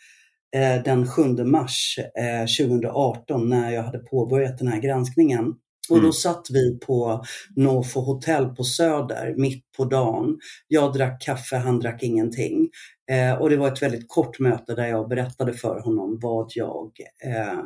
eh, 0.56 0.82
den 0.82 1.06
7 1.06 1.22
mars 1.44 1.98
eh, 2.18 2.66
2018 2.66 3.48
när 3.48 3.70
jag 3.70 3.82
hade 3.82 3.98
påbörjat 3.98 4.58
den 4.58 4.68
här 4.68 4.80
granskningen. 4.80 5.54
Och 5.90 5.96
då 5.96 6.02
mm. 6.02 6.12
satt 6.12 6.46
vi 6.50 6.78
på 6.78 7.24
Nofo 7.56 8.00
hotell 8.00 8.46
på 8.46 8.64
Söder 8.64 9.34
mitt 9.36 9.64
på 9.76 9.84
dagen. 9.84 10.38
Jag 10.68 10.92
drack 10.92 11.22
kaffe, 11.22 11.56
han 11.56 11.78
drack 11.78 12.02
ingenting. 12.02 12.68
Eh, 13.10 13.34
och 13.34 13.50
det 13.50 13.56
var 13.56 13.68
ett 13.68 13.82
väldigt 13.82 14.08
kort 14.08 14.38
möte 14.38 14.74
där 14.74 14.86
jag 14.86 15.08
berättade 15.08 15.52
för 15.52 15.80
honom 15.80 16.18
vad 16.22 16.50
jag 16.54 16.90
eh, 17.24 17.60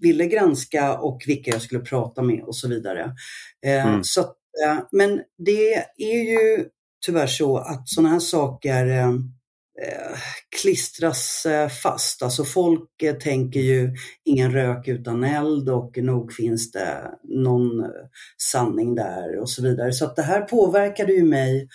ville 0.00 0.26
granska 0.26 0.98
och 0.98 1.22
vilka 1.26 1.50
jag 1.50 1.62
skulle 1.62 1.80
prata 1.80 2.22
med 2.22 2.42
och 2.44 2.56
så 2.56 2.68
vidare. 2.68 3.14
Eh, 3.66 3.86
mm. 3.86 4.04
så, 4.04 4.20
eh, 4.64 4.78
men 4.92 5.22
det 5.38 5.74
är 5.96 6.22
ju 6.30 6.64
tyvärr 7.06 7.26
så 7.26 7.58
att 7.58 7.88
sådana 7.88 8.08
här 8.08 8.20
saker 8.20 8.86
eh, 8.86 9.08
eh, 9.82 10.18
klistras 10.62 11.46
eh, 11.46 11.68
fast. 11.68 12.22
Alltså 12.22 12.44
folk 12.44 13.02
eh, 13.02 13.16
tänker 13.16 13.60
ju 13.60 13.94
ingen 14.24 14.52
rök 14.52 14.88
utan 14.88 15.24
eld 15.24 15.68
och 15.68 15.98
nog 15.98 16.32
finns 16.32 16.72
det 16.72 17.10
någon 17.22 17.86
sanning 18.52 18.94
där 18.94 19.38
och 19.38 19.50
så 19.50 19.62
vidare. 19.62 19.92
Så 19.92 20.04
att 20.04 20.16
det 20.16 20.22
här 20.22 20.40
påverkade 20.40 21.12
ju 21.12 21.24
mig 21.24 21.68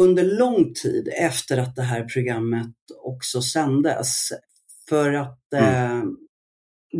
under 0.00 0.24
lång 0.24 0.74
tid 0.74 1.08
efter 1.20 1.58
att 1.58 1.76
det 1.76 1.82
här 1.82 2.04
programmet 2.04 2.74
också 3.02 3.42
sändes. 3.42 4.28
För 4.88 5.12
att 5.12 5.52
mm. 5.54 5.98
eh, 5.98 6.04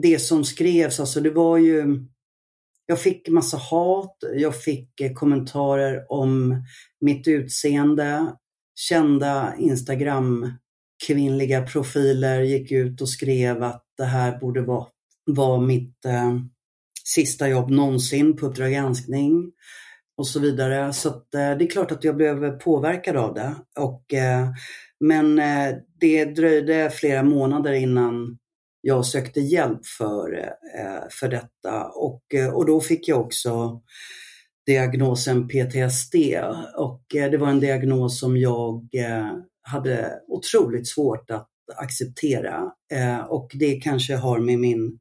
det 0.02 0.18
som 0.18 0.44
skrevs, 0.44 1.00
alltså 1.00 1.20
det 1.20 1.30
var 1.30 1.58
ju 1.58 1.84
jag 2.90 3.00
fick 3.00 3.28
massa 3.28 3.56
hat, 3.56 4.16
jag 4.36 4.62
fick 4.62 5.00
eh, 5.00 5.12
kommentarer 5.12 6.12
om 6.12 6.62
mitt 7.00 7.28
utseende. 7.28 8.36
Kända 8.74 9.54
Instagram 9.58 10.52
kvinnliga 11.06 11.62
profiler 11.62 12.40
gick 12.40 12.72
ut 12.72 13.00
och 13.00 13.08
skrev 13.08 13.62
att 13.62 13.84
det 13.96 14.04
här 14.04 14.38
borde 14.38 14.62
vara, 14.62 14.86
vara 15.26 15.60
mitt 15.60 16.04
eh, 16.04 16.38
sista 17.04 17.48
jobb 17.48 17.70
någonsin 17.70 18.36
på 18.36 18.46
Uppdrag 18.46 18.72
granskning 18.72 19.52
och 20.16 20.26
så 20.26 20.40
vidare. 20.40 20.92
Så 20.92 21.08
att, 21.08 21.34
eh, 21.34 21.50
det 21.58 21.64
är 21.64 21.70
klart 21.70 21.92
att 21.92 22.04
jag 22.04 22.16
blev 22.16 22.58
påverkad 22.58 23.16
av 23.16 23.34
det. 23.34 23.54
Och, 23.78 24.14
eh, 24.14 24.48
men 25.00 25.38
eh, 25.38 25.76
det 26.00 26.24
dröjde 26.24 26.90
flera 26.90 27.22
månader 27.22 27.72
innan 27.72 28.38
jag 28.80 29.06
sökte 29.06 29.40
hjälp 29.40 29.86
för, 29.98 30.38
eh, 30.78 31.08
för 31.10 31.28
detta. 31.28 31.84
Och, 31.94 32.34
eh, 32.34 32.54
och 32.54 32.66
då 32.66 32.80
fick 32.80 33.08
jag 33.08 33.20
också 33.20 33.80
diagnosen 34.66 35.48
PTSD 35.48 36.14
och 36.76 37.14
eh, 37.14 37.30
det 37.30 37.38
var 37.38 37.48
en 37.48 37.60
diagnos 37.60 38.20
som 38.20 38.36
jag 38.36 38.88
hade 39.62 40.20
otroligt 40.28 40.88
svårt 40.88 41.30
att 41.30 41.48
acceptera. 41.76 42.72
Och 43.28 43.50
det 43.54 43.74
kanske 43.74 44.16
har 44.16 44.38
med 44.38 44.58
min 44.58 44.98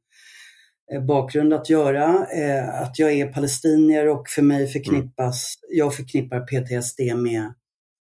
bakgrund 1.06 1.52
att 1.52 1.70
göra. 1.70 2.26
Att 2.72 2.98
jag 2.98 3.12
är 3.12 3.32
palestinier 3.32 4.08
och 4.08 4.28
för 4.28 4.42
mig 4.42 4.66
förknippas, 4.66 5.54
jag 5.68 5.94
förknippar 5.94 6.40
PTSD 6.40 7.00
med 7.16 7.54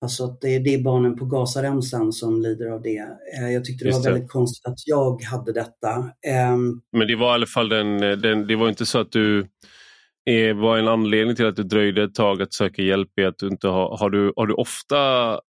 Alltså 0.01 0.23
att 0.23 0.41
det, 0.41 0.59
det 0.59 0.73
är 0.73 0.83
barnen 0.83 1.15
på 1.17 1.25
Gazaremsan 1.25 2.11
som 2.13 2.41
lider 2.41 2.67
av 2.67 2.81
det. 2.81 2.97
Eh, 3.39 3.49
jag 3.53 3.65
tyckte 3.65 3.85
det 3.85 3.89
Just 3.89 4.05
var 4.05 4.11
väldigt 4.11 4.23
det. 4.29 4.31
konstigt 4.31 4.67
att 4.67 4.87
jag 4.87 5.21
hade 5.23 5.53
detta. 5.53 5.89
Ehm, 6.27 6.81
Men 6.91 7.07
det 7.07 7.15
var 7.15 7.31
i 7.31 7.33
alla 7.33 7.45
fall 7.45 7.69
den, 7.69 7.97
den 8.21 8.47
det 8.47 8.55
var 8.55 8.69
inte 8.69 8.85
så 8.85 8.99
att 8.99 9.11
du 9.11 9.47
är, 10.25 10.53
var 10.53 10.77
en 10.77 10.87
anledning 10.87 11.35
till 11.35 11.45
att 11.45 11.55
det 11.55 11.63
dröjde 11.63 12.03
ett 12.03 12.15
tag 12.15 12.41
att 12.41 12.53
söka 12.53 12.81
hjälp 12.81 13.19
i 13.19 13.25
att 13.25 13.37
du 13.37 13.47
inte 13.47 13.67
har, 13.67 13.97
har 13.97 14.09
du, 14.09 14.33
har 14.35 14.47
du 14.47 14.53
ofta, 14.53 14.95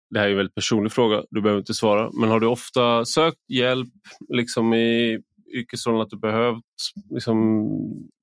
det 0.10 0.20
här 0.20 0.26
är 0.28 0.32
en 0.32 0.38
väldigt 0.38 0.56
personlig 0.56 0.92
fråga, 0.92 1.24
du 1.30 1.42
behöver 1.42 1.60
inte 1.60 1.74
svara, 1.74 2.10
men 2.20 2.30
har 2.30 2.40
du 2.40 2.48
ofta 2.48 3.06
sökt 3.06 3.50
hjälp 3.50 3.90
liksom 4.30 4.74
i 4.74 5.20
yrkesrollen 5.56 6.02
att 6.02 6.10
du 6.10 6.20
behövt 6.20 6.64
liksom, 7.10 7.70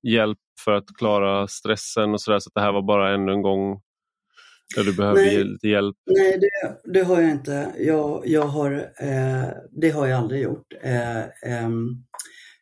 hjälp 0.07 0.37
för 0.65 0.71
att 0.71 0.85
klara 0.97 1.47
stressen 1.47 2.13
och 2.13 2.21
sådär 2.21 2.39
så 2.39 2.49
att 2.49 2.53
det 2.55 2.61
här 2.61 2.71
var 2.71 2.81
bara 2.81 3.13
ännu 3.13 3.31
en 3.31 3.41
gång 3.41 3.81
Ja, 4.75 4.83
du 4.83 4.93
behöver 4.93 5.21
nej, 5.21 5.43
lite 5.43 5.67
hjälp? 5.67 5.95
Nej, 6.05 6.39
det, 6.39 6.91
det, 6.93 7.03
har 7.03 7.21
jag 7.21 7.31
inte. 7.31 7.71
Jag, 7.77 8.21
jag 8.25 8.45
har, 8.47 8.71
eh, 8.99 9.49
det 9.71 9.89
har 9.89 10.07
jag 10.07 10.19
aldrig 10.19 10.41
gjort. 10.41 10.73
Eh, 10.83 11.19
eh, 11.19 11.69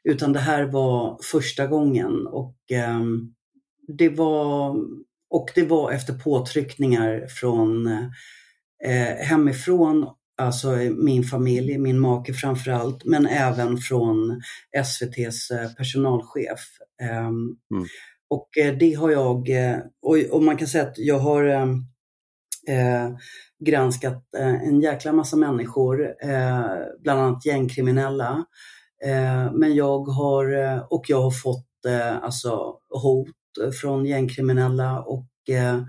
utan 0.03 0.34
det 0.34 0.39
här 0.39 0.64
var 0.64 1.20
första 1.24 1.68
gången 1.68 2.28
och 2.28 2.58
ehm, 2.72 3.34
det 3.88 4.10
var, 4.10 4.76
och 5.30 5.51
det 5.56 5.64
var 5.64 5.91
efter 5.91 6.14
påtryckningar 6.14 7.28
från 7.28 7.88
eh, 8.86 9.16
hemifrån, 9.20 10.08
alltså 10.38 10.70
min 10.97 11.24
familj, 11.24 11.78
min 11.78 11.99
make 11.99 12.34
framför 12.34 12.72
allt, 12.72 13.06
men 13.06 13.28
även 13.28 13.78
från 13.78 14.41
SVTs 14.78 15.51
eh, 15.51 15.74
personalchef. 15.78 16.60
Ehm, 17.01 17.36
mm. 17.72 17.86
Och 18.30 18.58
eh, 18.58 18.78
det 18.78 18.93
har 18.93 19.12
jag, 19.12 19.49
och, 20.01 20.18
och, 20.32 20.43
man 20.43 20.58
kan 20.58 20.68
säga 20.68 20.84
att 20.84 20.97
jag 20.97 21.20
har 21.20 21.43
ehm, 21.43 21.86
eh, 22.68 23.09
granskat 23.66 24.24
eh, 24.38 24.68
en 24.68 24.82
jäkla 24.82 25.13
massa 25.13 25.38
människor, 25.38 26.16
eh, 26.24 26.66
bland 27.03 27.20
annat 27.20 27.45
gängkriminella. 27.45 28.45
Eh, 29.05 29.53
men 29.53 29.76
jag 29.76 29.99
har, 29.99 30.63
eh, 30.63 30.80
och 30.80 31.05
jag 31.07 31.22
har 31.22 31.32
fått 31.32 31.86
eh, 31.88 32.24
alltså, 32.24 32.74
hot 32.89 33.28
från 33.82 34.05
gängkriminella 34.05 35.01
och 35.01 35.49
eh, 35.49 35.82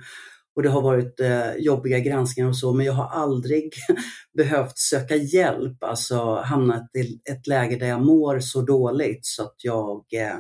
och 0.57 0.63
det 0.63 0.69
har 0.69 0.83
varit 0.83 1.21
eh, 1.21 1.55
jobbiga 1.59 1.99
granskningar 1.99 2.49
och 2.49 2.57
så, 2.57 2.73
men 2.73 2.87
jag 2.87 2.93
har 2.93 3.09
aldrig 3.23 3.73
behövt 4.37 4.79
söka 4.79 5.17
hjälp, 5.17 5.85
alltså 5.85 6.35
hamnat 6.35 6.91
i 6.97 7.31
ett 7.31 7.47
läge 7.47 7.77
där 7.77 7.87
jag 7.87 8.03
mår 8.03 8.41
så 8.41 8.63
dåligt 8.63 9.27
så 9.27 9.43
att 9.43 9.57
jag 9.63 10.05
eh, 10.13 10.39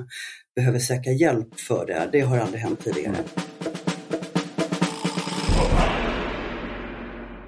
behöver 0.55 0.78
söka 0.78 1.11
hjälp 1.11 1.61
för 1.61 1.87
det. 1.87 2.09
Det 2.12 2.20
har 2.20 2.39
aldrig 2.39 2.61
hänt 2.61 2.84
tidigare. 2.84 3.16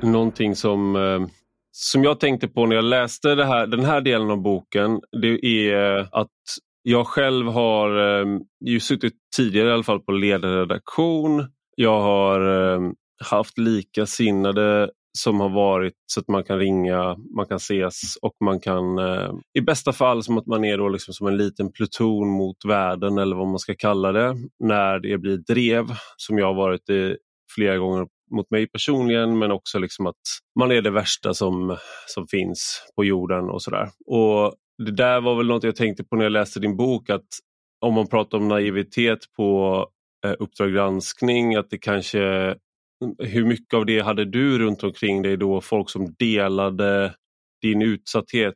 Någonting 0.02 0.56
som, 0.56 0.96
eh, 0.96 1.26
som 1.72 2.04
jag 2.04 2.20
tänkte 2.20 2.48
på 2.48 2.66
när 2.66 2.76
jag 2.76 2.84
läste 2.84 3.34
det 3.34 3.44
här, 3.44 3.66
den 3.66 3.84
här 3.84 4.00
delen 4.00 4.30
av 4.30 4.42
boken. 4.42 5.00
Det 5.22 5.46
är 5.46 5.98
eh, 5.98 6.06
att 6.12 6.28
jag 6.82 7.06
själv 7.06 7.46
har 7.46 8.20
eh, 8.20 8.26
ju 8.66 8.80
suttit 8.80 9.14
tidigare 9.36 9.68
i 9.68 9.72
alla 9.72 9.82
fall 9.82 10.00
på 10.00 10.12
ledarredaktion. 10.12 11.46
Jag 11.76 12.00
har 12.00 12.40
haft 13.24 13.58
likasinnade 13.58 14.90
som 15.18 15.40
har 15.40 15.48
varit 15.48 15.94
så 16.06 16.20
att 16.20 16.28
man 16.28 16.44
kan 16.44 16.58
ringa, 16.58 17.16
man 17.36 17.46
kan 17.46 17.56
ses 17.56 18.16
och 18.22 18.32
man 18.44 18.60
kan 18.60 18.84
i 19.58 19.60
bästa 19.60 19.92
fall 19.92 20.22
som 20.22 20.38
att 20.38 20.46
man 20.46 20.64
är 20.64 20.78
då 20.78 20.88
liksom 20.88 21.14
som 21.14 21.26
en 21.26 21.36
liten 21.36 21.72
pluton 21.72 22.28
mot 22.28 22.56
världen 22.68 23.18
eller 23.18 23.36
vad 23.36 23.48
man 23.48 23.58
ska 23.58 23.74
kalla 23.78 24.12
det 24.12 24.36
när 24.64 24.98
det 24.98 25.18
blir 25.18 25.36
drev 25.36 25.84
som 26.16 26.38
jag 26.38 26.46
har 26.46 26.54
varit 26.54 26.90
i 26.90 27.16
flera 27.54 27.76
gånger 27.76 28.06
mot 28.30 28.50
mig 28.50 28.66
personligen 28.66 29.38
men 29.38 29.50
också 29.50 29.78
liksom 29.78 30.06
att 30.06 30.20
man 30.58 30.70
är 30.70 30.82
det 30.82 30.90
värsta 30.90 31.34
som, 31.34 31.76
som 32.06 32.26
finns 32.28 32.82
på 32.96 33.04
jorden 33.04 33.50
och 33.50 33.62
sådär. 33.62 33.88
Och 34.06 34.54
Det 34.84 34.92
där 34.92 35.20
var 35.20 35.34
väl 35.34 35.46
något 35.46 35.64
jag 35.64 35.76
tänkte 35.76 36.04
på 36.04 36.16
när 36.16 36.22
jag 36.22 36.32
läste 36.32 36.60
din 36.60 36.76
bok 36.76 37.10
att 37.10 37.26
om 37.80 37.94
man 37.94 38.06
pratar 38.06 38.38
om 38.38 38.48
naivitet 38.48 39.18
på 39.36 39.86
eh, 40.26 40.34
Uppdrag 40.38 40.72
granskning 40.72 41.54
att 41.54 41.70
det 41.70 41.78
kanske 41.78 42.54
hur 43.18 43.44
mycket 43.44 43.74
av 43.74 43.86
det 43.86 44.00
hade 44.00 44.24
du 44.24 44.58
runt 44.58 44.82
omkring 44.82 45.22
dig 45.22 45.36
då? 45.36 45.60
Folk 45.60 45.90
som 45.90 46.14
delade 46.18 47.14
din 47.62 47.82
utsatthet 47.82 48.54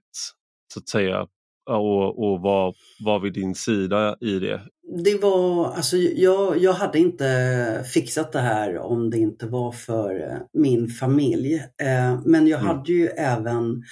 så 0.75 0.81
att 0.81 0.89
säga 0.89 1.27
och, 1.67 2.33
och 2.33 2.41
var, 2.41 2.75
var 3.05 3.21
vid 3.21 3.33
din 3.33 3.55
sida 3.55 4.17
i 4.21 4.39
det? 4.39 4.61
Det 5.05 5.23
var, 5.23 5.67
alltså 5.67 5.97
jag, 5.97 6.59
jag 6.59 6.73
hade 6.73 6.99
inte 6.99 7.85
fixat 7.95 8.33
det 8.33 8.41
här 8.41 8.79
om 8.79 9.11
det 9.11 9.19
inte 9.19 9.47
var 9.47 9.73
för 9.73 10.31
eh, 10.31 10.39
min 10.53 10.89
familj. 10.89 11.55
Eh, 11.55 12.21
men 12.25 12.47
jag 12.47 12.61
mm. 12.61 12.77
hade 12.77 12.93
ju 12.93 13.07
även 13.07 13.83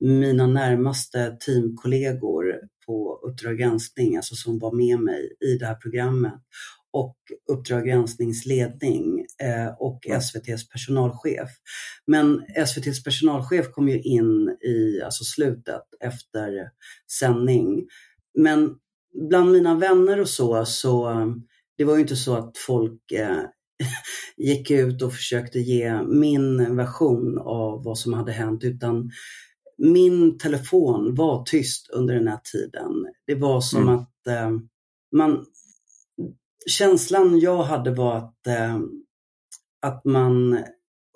mina 0.00 0.46
närmaste 0.46 1.36
teamkollegor 1.46 2.54
på 2.86 3.20
Uppdrag 3.28 3.58
granskning, 3.58 4.16
alltså 4.16 4.34
som 4.34 4.58
var 4.58 4.72
med 4.72 5.00
mig 5.00 5.36
i 5.40 5.58
det 5.58 5.66
här 5.66 5.74
programmet 5.74 6.32
och 6.92 7.16
Uppdrag 7.52 7.86
granskningsledning 7.86 9.26
eh, 9.42 9.74
och 9.78 10.06
SVTs 10.06 10.68
personalchef. 10.68 11.50
Men 12.06 12.44
SVTs 12.56 13.04
personalchef 13.04 13.70
kom 13.70 13.88
ju 13.88 14.00
in 14.00 14.48
i 14.48 15.02
alltså 15.04 15.24
slutet 15.24 15.82
efter 16.00 16.70
sändning. 17.18 17.86
Men 18.38 18.74
bland 19.28 19.50
mina 19.50 19.74
vänner 19.74 20.20
och 20.20 20.28
så, 20.28 20.64
så 20.64 21.12
det 21.78 21.84
var 21.84 21.94
ju 21.94 22.00
inte 22.00 22.16
så 22.16 22.34
att 22.34 22.58
folk 22.58 23.12
eh, 23.12 23.42
gick 24.36 24.70
ut 24.70 25.02
och 25.02 25.12
försökte 25.12 25.58
ge 25.58 26.02
min 26.02 26.76
version 26.76 27.38
av 27.38 27.84
vad 27.84 27.98
som 27.98 28.12
hade 28.12 28.32
hänt 28.32 28.64
utan 28.64 29.10
min 29.78 30.38
telefon 30.38 31.14
var 31.14 31.44
tyst 31.44 31.90
under 31.90 32.14
den 32.14 32.28
här 32.28 32.40
tiden. 32.52 33.06
Det 33.26 33.34
var 33.34 33.60
som 33.60 33.82
mm. 33.82 33.94
att 33.94 34.26
eh, 34.26 34.50
man, 35.16 35.44
känslan 36.66 37.40
jag 37.40 37.62
hade 37.62 37.90
var 37.90 38.16
att, 38.16 38.46
eh, 38.46 38.78
att 39.82 40.04
man 40.04 40.64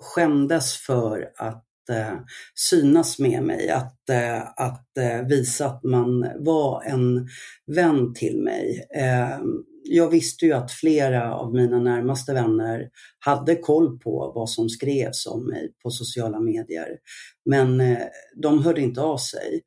skämdes 0.03 0.77
för 0.77 1.31
att 1.37 1.65
eh, 1.89 2.19
synas 2.55 3.19
med 3.19 3.43
mig, 3.43 3.69
att, 3.69 4.09
eh, 4.09 4.41
att 4.41 4.97
eh, 4.97 5.27
visa 5.27 5.65
att 5.65 5.83
man 5.83 6.27
var 6.39 6.83
en 6.83 7.27
vän 7.75 8.13
till 8.13 8.43
mig. 8.43 8.87
Eh, 8.95 9.39
jag 9.83 10.09
visste 10.09 10.45
ju 10.45 10.53
att 10.53 10.71
flera 10.71 11.35
av 11.35 11.53
mina 11.53 11.79
närmaste 11.79 12.33
vänner 12.33 12.89
hade 13.19 13.55
koll 13.55 13.99
på 13.99 14.31
vad 14.35 14.49
som 14.49 14.69
skrevs 14.69 15.25
om 15.25 15.47
mig 15.49 15.73
på 15.83 15.89
sociala 15.89 16.39
medier. 16.39 16.97
Men 17.45 17.81
eh, 17.81 17.97
de 18.35 18.63
hörde 18.63 18.81
inte 18.81 19.01
av 19.01 19.17
sig. 19.17 19.61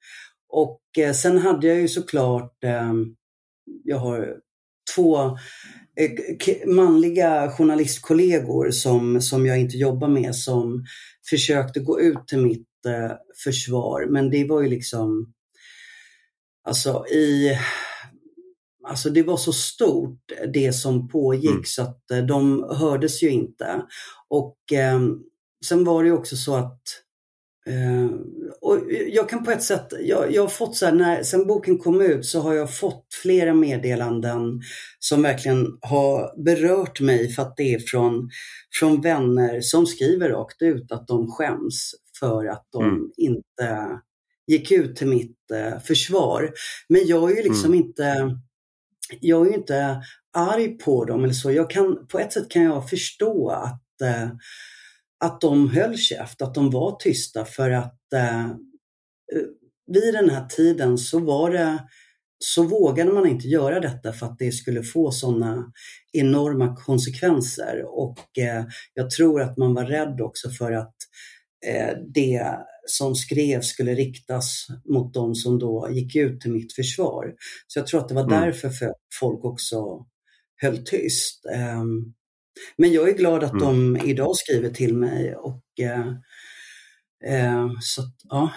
Och 0.48 0.80
eh, 0.98 1.12
sen 1.12 1.38
hade 1.38 1.66
jag 1.66 1.80
ju 1.80 1.88
såklart, 1.88 2.64
eh, 2.64 2.92
jag 3.84 3.98
har 3.98 4.36
två 4.94 5.36
Eh, 6.00 6.68
manliga 6.68 7.50
journalistkollegor 7.50 8.70
som, 8.70 9.20
som 9.20 9.46
jag 9.46 9.60
inte 9.60 9.76
jobbar 9.76 10.08
med 10.08 10.36
som 10.36 10.84
försökte 11.30 11.80
gå 11.80 12.00
ut 12.00 12.28
till 12.28 12.38
mitt 12.38 12.68
eh, 12.86 13.16
försvar. 13.44 14.06
Men 14.10 14.30
det 14.30 14.44
var 14.44 14.62
ju 14.62 14.68
liksom, 14.68 15.32
alltså 16.64 17.06
i, 17.06 17.58
alltså 18.88 19.10
det 19.10 19.22
var 19.22 19.36
så 19.36 19.52
stort 19.52 20.32
det 20.54 20.72
som 20.72 21.08
pågick 21.08 21.50
mm. 21.50 21.64
så 21.64 21.82
att 21.82 22.10
eh, 22.10 22.18
de 22.18 22.66
hördes 22.70 23.22
ju 23.22 23.30
inte. 23.30 23.82
Och 24.28 24.72
eh, 24.72 25.00
sen 25.66 25.84
var 25.84 26.02
det 26.02 26.08
ju 26.08 26.14
också 26.14 26.36
så 26.36 26.54
att 26.54 26.82
Uh, 27.70 28.10
och 28.60 28.80
jag 29.08 29.28
kan 29.28 29.44
på 29.44 29.50
ett 29.50 29.62
sätt, 29.62 29.86
jag, 30.00 30.32
jag 30.32 30.42
har 30.42 30.48
fått 30.48 30.76
så 30.76 30.86
här, 30.86 30.92
när, 30.92 31.22
sen 31.22 31.46
boken 31.46 31.78
kom 31.78 32.00
ut 32.00 32.26
så 32.26 32.40
har 32.40 32.54
jag 32.54 32.74
fått 32.74 33.06
flera 33.22 33.54
meddelanden 33.54 34.60
som 34.98 35.22
verkligen 35.22 35.66
har 35.80 36.44
berört 36.44 37.00
mig 37.00 37.32
för 37.32 37.42
att 37.42 37.56
det 37.56 37.74
är 37.74 37.78
från, 37.78 38.30
från 38.78 39.00
vänner 39.00 39.60
som 39.60 39.86
skriver 39.86 40.30
rakt 40.30 40.62
ut 40.62 40.92
att 40.92 41.08
de 41.08 41.30
skäms 41.30 41.94
för 42.20 42.46
att 42.46 42.68
de 42.72 42.84
mm. 42.84 43.10
inte 43.16 44.00
gick 44.46 44.72
ut 44.72 44.96
till 44.96 45.08
mitt 45.08 45.36
uh, 45.54 45.78
försvar. 45.78 46.52
Men 46.88 47.06
jag 47.06 47.30
är 47.30 47.36
ju 47.36 47.42
liksom 47.42 47.72
mm. 47.72 47.78
inte, 47.78 48.36
jag 49.20 49.46
är 49.46 49.50
ju 49.50 49.56
inte 49.56 50.02
arg 50.32 50.78
på 50.78 51.04
dem 51.04 51.24
eller 51.24 51.34
så. 51.34 51.52
Jag 51.52 51.70
kan, 51.70 52.06
på 52.06 52.18
ett 52.18 52.32
sätt 52.32 52.48
kan 52.48 52.62
jag 52.62 52.90
förstå 52.90 53.50
att 53.50 53.82
uh, 54.02 54.30
att 55.24 55.40
de 55.40 55.70
höll 55.70 55.96
käft, 55.96 56.42
att 56.42 56.54
de 56.54 56.70
var 56.70 56.96
tysta 56.96 57.44
för 57.44 57.70
att 57.70 58.12
eh, 58.12 58.46
vid 59.86 60.14
den 60.14 60.30
här 60.30 60.46
tiden 60.46 60.98
så 60.98 61.18
var 61.18 61.50
det 61.50 61.78
så 62.38 62.62
vågade 62.62 63.12
man 63.12 63.26
inte 63.26 63.48
göra 63.48 63.80
detta 63.80 64.12
för 64.12 64.26
att 64.26 64.38
det 64.38 64.52
skulle 64.52 64.82
få 64.82 65.10
sådana 65.10 65.72
enorma 66.12 66.76
konsekvenser 66.76 67.84
och 67.86 68.38
eh, 68.38 68.64
jag 68.94 69.10
tror 69.10 69.40
att 69.40 69.56
man 69.56 69.74
var 69.74 69.84
rädd 69.84 70.20
också 70.20 70.50
för 70.50 70.72
att 70.72 70.94
eh, 71.66 71.98
det 72.14 72.52
som 72.86 73.14
skrevs 73.14 73.66
skulle 73.66 73.94
riktas 73.94 74.66
mot 74.84 75.14
de 75.14 75.34
som 75.34 75.58
då 75.58 75.88
gick 75.90 76.16
ut 76.16 76.40
till 76.40 76.52
mitt 76.52 76.72
försvar. 76.72 77.34
Så 77.66 77.78
jag 77.78 77.86
tror 77.86 78.00
att 78.00 78.08
det 78.08 78.14
var 78.14 78.22
mm. 78.22 78.40
därför 78.40 78.70
för 78.70 78.94
folk 79.20 79.44
också 79.44 80.06
höll 80.56 80.84
tyst. 80.84 81.46
Um, 81.80 82.14
men 82.78 82.92
jag 82.92 83.08
är 83.08 83.14
glad 83.14 83.44
att 83.44 83.52
mm. 83.52 83.64
de 83.64 83.96
idag 84.04 84.36
skriver 84.36 84.70
till 84.70 84.94
mig 84.94 85.34
och 85.36 85.62
eh, 85.80 86.06
eh, 87.34 87.70
så 87.80 88.02
ja. 88.28 88.52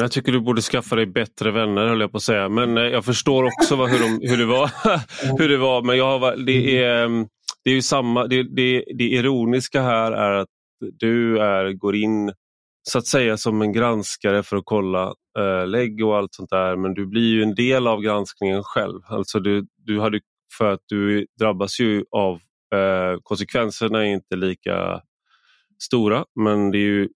Jag 0.00 0.12
tycker 0.12 0.32
du 0.32 0.40
borde 0.40 0.62
skaffa 0.62 0.96
dig 0.96 1.06
bättre 1.06 1.50
vänner 1.50 1.88
höll 1.88 2.00
jag 2.00 2.10
på 2.10 2.16
att 2.16 2.22
säga. 2.22 2.48
Men 2.48 2.78
eh, 2.78 2.84
jag 2.84 3.04
förstår 3.04 3.44
också 3.44 3.76
vad, 3.76 3.90
hur, 3.90 3.98
de, 3.98 4.28
hur, 4.28 4.36
det 4.36 4.46
var. 4.46 4.70
hur 5.38 5.48
det 5.48 5.56
var. 5.56 5.82
Men 5.82 5.96
jag 5.96 6.18
har, 6.18 6.36
det, 6.36 6.56
mm. 6.56 6.84
är, 6.84 7.04
mm, 7.04 7.26
det 7.64 7.70
är 7.70 7.74
ju 7.74 7.82
samma, 7.82 8.26
det, 8.26 8.42
det, 8.42 8.84
det 8.98 9.04
ironiska 9.04 9.82
här 9.82 10.12
är 10.12 10.32
att 10.32 10.48
du 10.98 11.38
är, 11.38 11.72
går 11.72 11.96
in 11.96 12.32
så 12.82 12.98
att 12.98 13.06
säga 13.06 13.36
som 13.36 13.62
en 13.62 13.72
granskare 13.72 14.42
för 14.42 14.56
att 14.56 14.64
kolla 14.66 15.14
äh, 15.38 15.66
lägg 15.66 16.04
och 16.04 16.16
allt 16.16 16.34
sånt 16.34 16.50
där 16.50 16.76
men 16.76 16.94
du 16.94 17.06
blir 17.06 17.34
ju 17.34 17.42
en 17.42 17.54
del 17.54 17.86
av 17.86 18.00
granskningen 18.00 18.62
själv. 18.64 19.00
Alltså 19.08 19.40
du, 19.40 19.66
du 19.76 20.00
hade, 20.00 20.20
för 20.58 20.72
att 20.72 20.80
du 20.86 21.26
drabbas 21.38 21.80
ju 21.80 22.04
av 22.10 22.40
Eh, 22.72 23.18
konsekvenserna 23.22 24.06
är 24.06 24.10
inte 24.10 24.36
lika 24.36 25.00
stora 25.82 26.24
men 26.40 26.70
det 26.70 26.78
är 26.78 26.80
ju 26.80 27.08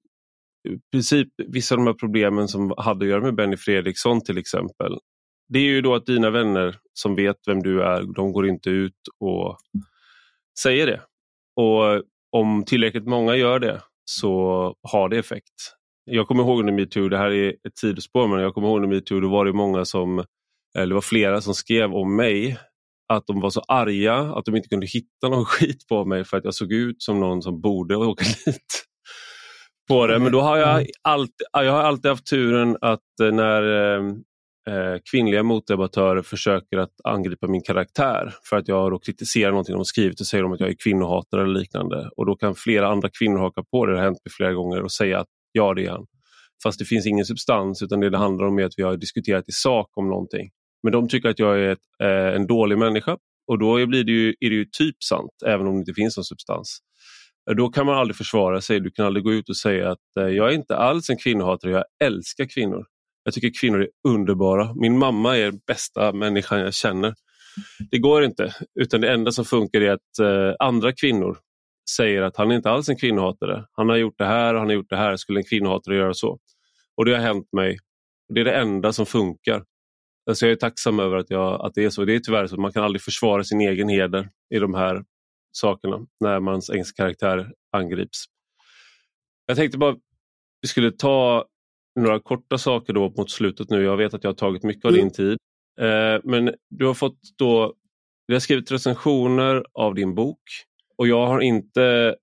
i 0.68 0.78
princip 0.92 1.28
vissa 1.46 1.74
av 1.74 1.78
de 1.78 1.86
här 1.86 1.94
problemen 1.94 2.48
som 2.48 2.74
hade 2.76 3.04
att 3.04 3.10
göra 3.10 3.20
med 3.20 3.34
Benny 3.34 3.56
Fredriksson 3.56 4.20
till 4.20 4.38
exempel. 4.38 4.98
Det 5.48 5.58
är 5.58 5.62
ju 5.62 5.80
då 5.80 5.94
att 5.94 6.06
dina 6.06 6.30
vänner 6.30 6.76
som 6.92 7.14
vet 7.14 7.36
vem 7.46 7.62
du 7.62 7.82
är, 7.82 8.02
de 8.02 8.32
går 8.32 8.48
inte 8.48 8.70
ut 8.70 9.00
och 9.20 9.58
säger 10.60 10.86
det. 10.86 11.00
Och 11.56 12.02
om 12.32 12.64
tillräckligt 12.64 13.06
många 13.06 13.36
gör 13.36 13.58
det 13.58 13.82
så 14.04 14.74
har 14.82 15.08
det 15.08 15.18
effekt. 15.18 15.54
Jag 16.04 16.28
kommer 16.28 16.42
ihåg 16.42 16.60
under 16.60 16.72
metoo, 16.72 17.08
det 17.08 17.18
här 17.18 17.30
är 17.30 17.48
ett 17.48 17.78
sidospår, 17.78 18.28
men 18.28 18.40
jag 18.40 18.54
kommer 18.54 18.68
ihåg 18.68 18.76
under 18.76 18.96
metoo, 18.96 19.20
då 19.20 19.28
var 19.28 19.44
det 19.44 19.52
många 19.52 19.84
som, 19.84 20.24
eller 20.78 20.86
det 20.86 20.94
var 20.94 21.00
flera 21.00 21.40
som 21.40 21.54
skrev 21.54 21.94
om 21.94 22.16
mig 22.16 22.58
att 23.08 23.26
de 23.26 23.40
var 23.40 23.50
så 23.50 23.60
arga 23.60 24.14
att 24.14 24.44
de 24.44 24.56
inte 24.56 24.68
kunde 24.68 24.86
hitta 24.86 25.28
någon 25.28 25.44
skit 25.46 25.88
på 25.88 26.04
mig 26.04 26.24
för 26.24 26.36
att 26.36 26.44
jag 26.44 26.54
såg 26.54 26.72
ut 26.72 27.02
som 27.02 27.20
någon 27.20 27.42
som 27.42 27.60
borde 27.60 27.96
åka 28.06 28.24
dit. 28.24 28.84
På 29.88 30.06
det. 30.06 30.18
Men 30.18 30.32
då 30.32 30.40
har 30.40 30.56
jag, 30.56 30.74
mm. 30.74 30.86
alltid, 31.02 31.46
jag 31.52 31.72
har 31.72 31.82
alltid 31.82 32.10
haft 32.10 32.26
turen 32.26 32.76
att 32.80 33.20
eh, 33.22 33.32
när 33.32 33.62
eh, 33.62 34.04
eh, 34.70 34.98
kvinnliga 35.10 35.42
motdebattörer 35.42 36.22
försöker 36.22 36.78
att 36.78 36.92
angripa 37.04 37.46
min 37.46 37.62
karaktär 37.62 38.34
för 38.42 38.56
att 38.56 38.68
jag 38.68 38.90
då 38.90 38.98
kritiserar 38.98 39.50
någonting 39.50 39.74
de 39.74 39.84
skrivit 39.84 40.20
och 40.20 40.26
säger 40.26 40.42
de 40.42 40.52
att 40.52 40.60
jag 40.60 40.68
är 40.68 40.76
kvinnohatare 40.84 41.42
eller 41.42 41.60
liknande. 41.60 42.10
Och 42.16 42.26
då 42.26 42.36
kan 42.36 42.54
flera 42.54 42.88
andra 42.88 43.08
kvinnor 43.18 43.38
haka 43.38 43.62
på 43.70 43.86
det, 43.86 43.92
det 43.92 43.98
har 43.98 44.04
hänt 44.04 44.18
mig 44.24 44.32
flera 44.36 44.52
gånger, 44.52 44.82
och 44.82 44.92
säga 44.92 45.20
att 45.20 45.28
ja 45.52 45.74
det 45.74 45.86
är 45.86 45.90
han. 45.90 46.06
Fast 46.62 46.78
det 46.78 46.84
finns 46.84 47.06
ingen 47.06 47.24
substans 47.24 47.82
utan 47.82 48.00
det 48.00 48.10
det 48.10 48.18
handlar 48.18 48.46
om 48.46 48.58
är 48.58 48.64
att 48.64 48.74
vi 48.76 48.82
har 48.82 48.96
diskuterat 48.96 49.48
i 49.48 49.52
sak 49.52 49.90
om 49.94 50.08
någonting. 50.08 50.50
Men 50.86 50.92
de 50.92 51.08
tycker 51.08 51.28
att 51.28 51.38
jag 51.38 51.58
är 51.58 51.68
ett, 51.68 51.78
eh, 52.02 52.36
en 52.36 52.46
dålig 52.46 52.78
människa 52.78 53.16
och 53.46 53.58
då 53.58 53.86
blir 53.86 54.04
det 54.04 54.12
ju, 54.12 54.28
är 54.40 54.50
det 54.50 54.56
ju 54.56 54.64
typ 54.64 55.02
sant 55.02 55.30
även 55.46 55.66
om 55.66 55.74
det 55.74 55.78
inte 55.78 55.94
finns 55.94 56.16
någon 56.16 56.24
substans. 56.24 56.78
Eh, 57.50 57.56
då 57.56 57.68
kan 57.68 57.86
man 57.86 57.98
aldrig 57.98 58.16
försvara 58.16 58.60
sig, 58.60 58.80
du 58.80 58.90
kan 58.90 59.06
aldrig 59.06 59.24
gå 59.24 59.32
ut 59.32 59.48
och 59.48 59.56
säga 59.56 59.90
att 59.90 60.16
eh, 60.20 60.26
jag 60.26 60.48
är 60.48 60.54
inte 60.54 60.76
alls 60.76 61.10
en 61.10 61.16
kvinnohatare, 61.16 61.72
jag 61.72 61.84
älskar 62.04 62.44
kvinnor. 62.44 62.86
Jag 63.24 63.34
tycker 63.34 63.50
kvinnor 63.60 63.82
är 63.82 63.88
underbara. 64.08 64.74
Min 64.74 64.98
mamma 64.98 65.36
är 65.36 65.44
den 65.44 65.60
bästa 65.66 66.12
människan 66.12 66.60
jag 66.60 66.74
känner. 66.74 67.14
Det 67.90 67.98
går 67.98 68.24
inte, 68.24 68.54
utan 68.80 69.00
det 69.00 69.12
enda 69.12 69.32
som 69.32 69.44
funkar 69.44 69.80
är 69.80 69.90
att 69.90 70.18
eh, 70.20 70.54
andra 70.58 70.92
kvinnor 70.92 71.38
säger 71.96 72.22
att 72.22 72.36
han 72.36 72.50
är 72.50 72.56
inte 72.56 72.70
alls 72.70 72.88
en 72.88 72.96
kvinnohatare. 72.96 73.64
Han 73.72 73.88
har 73.88 73.96
gjort 73.96 74.18
det 74.18 74.26
här 74.26 74.54
och 74.54 74.60
han 74.60 74.68
har 74.68 74.74
gjort 74.74 74.90
det 74.90 74.96
här, 74.96 75.16
skulle 75.16 75.40
en 75.40 75.44
kvinnohatare 75.44 75.96
göra 75.96 76.14
så? 76.14 76.38
Och 76.96 77.04
det 77.04 77.12
har 77.12 77.22
hänt 77.22 77.48
mig. 77.52 77.78
Det 78.34 78.40
är 78.40 78.44
det 78.44 78.56
enda 78.56 78.92
som 78.92 79.06
funkar. 79.06 79.62
Alltså 80.26 80.46
jag 80.46 80.52
är 80.52 80.56
tacksam 80.56 81.00
över 81.00 81.16
att, 81.16 81.30
jag, 81.30 81.66
att 81.66 81.74
det 81.74 81.84
är 81.84 81.90
så. 81.90 82.04
Det 82.04 82.14
är 82.14 82.18
tyvärr 82.18 82.46
så 82.46 82.54
att 82.54 82.60
man 82.60 82.72
kan 82.72 82.84
aldrig 82.84 83.02
försvara 83.02 83.44
sin 83.44 83.60
egen 83.60 83.88
heder 83.88 84.28
i 84.54 84.58
de 84.58 84.74
här 84.74 85.04
sakerna 85.52 86.06
när 86.20 86.40
mans 86.40 86.70
egen 86.70 86.84
karaktär 86.96 87.52
angrips. 87.72 88.24
Jag 89.46 89.56
tänkte 89.56 89.78
bara 89.78 89.96
vi 90.62 90.68
skulle 90.68 90.92
ta 90.92 91.44
några 92.00 92.20
korta 92.20 92.58
saker 92.58 92.92
då 92.92 93.12
mot 93.16 93.30
slutet 93.30 93.70
nu. 93.70 93.82
Jag 93.82 93.96
vet 93.96 94.14
att 94.14 94.24
jag 94.24 94.30
har 94.30 94.36
tagit 94.36 94.62
mycket 94.62 94.84
av 94.84 94.92
din 94.92 95.00
mm. 95.00 95.12
tid. 95.12 95.38
Eh, 95.80 96.20
men 96.24 96.54
du 96.70 96.86
har 96.86 96.94
fått 96.94 97.18
då, 97.38 97.74
vi 98.26 98.34
har 98.34 98.40
skrivit 98.40 98.72
recensioner 98.72 99.64
av 99.72 99.94
din 99.94 100.14
bok 100.14 100.40
och 100.98 101.08
jag 101.08 101.26
har 101.26 101.40
inte 101.40 102.16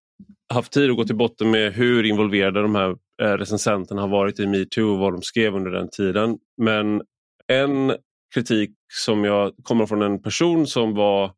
haft 0.54 0.74
tid 0.74 0.90
att 0.90 0.98
gå 0.98 1.04
till 1.04 1.16
botten 1.16 1.52
med 1.52 1.74
hur 1.74 2.04
involverade 2.04 2.62
de 2.62 2.76
här 2.76 2.96
eh, 3.22 3.38
recensenterna 3.38 4.02
har 4.02 4.08
varit 4.08 4.40
i 4.40 4.48
metoo 4.48 4.92
och 4.92 5.00
vad 5.00 5.14
de 5.14 5.22
skrev 5.22 5.56
under 5.56 5.72
den 5.72 5.90
tiden. 5.90 6.38
Men 6.58 7.02
en 7.48 7.96
kritik 8.34 8.72
som 9.06 9.24
jag 9.24 9.54
kommer 9.64 9.86
från 9.86 10.02
en 10.02 10.22
person 10.22 10.68
som 10.68 10.96
var 10.96 11.32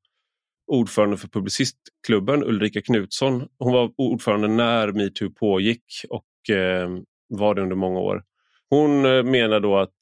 ordförande 0.68 1.18
för 1.18 1.27
Publicistklubben, 1.27 2.44
Ulrika 2.44 2.82
Knutsson. 2.82 3.48
Hon 3.60 3.73
var 3.73 3.91
ordförande 3.98 4.48
när 4.48 4.91
metoo 4.91 5.30
pågick 5.30 5.86
och 6.10 6.56
eh, 6.56 6.90
var 7.27 7.56
det 7.56 7.61
under 7.61 7.76
många 7.76 7.99
år. 7.99 8.23
Hon 8.69 9.06
eh, 9.06 9.23
menar 9.23 9.60
då 9.60 9.77
att 9.77 9.99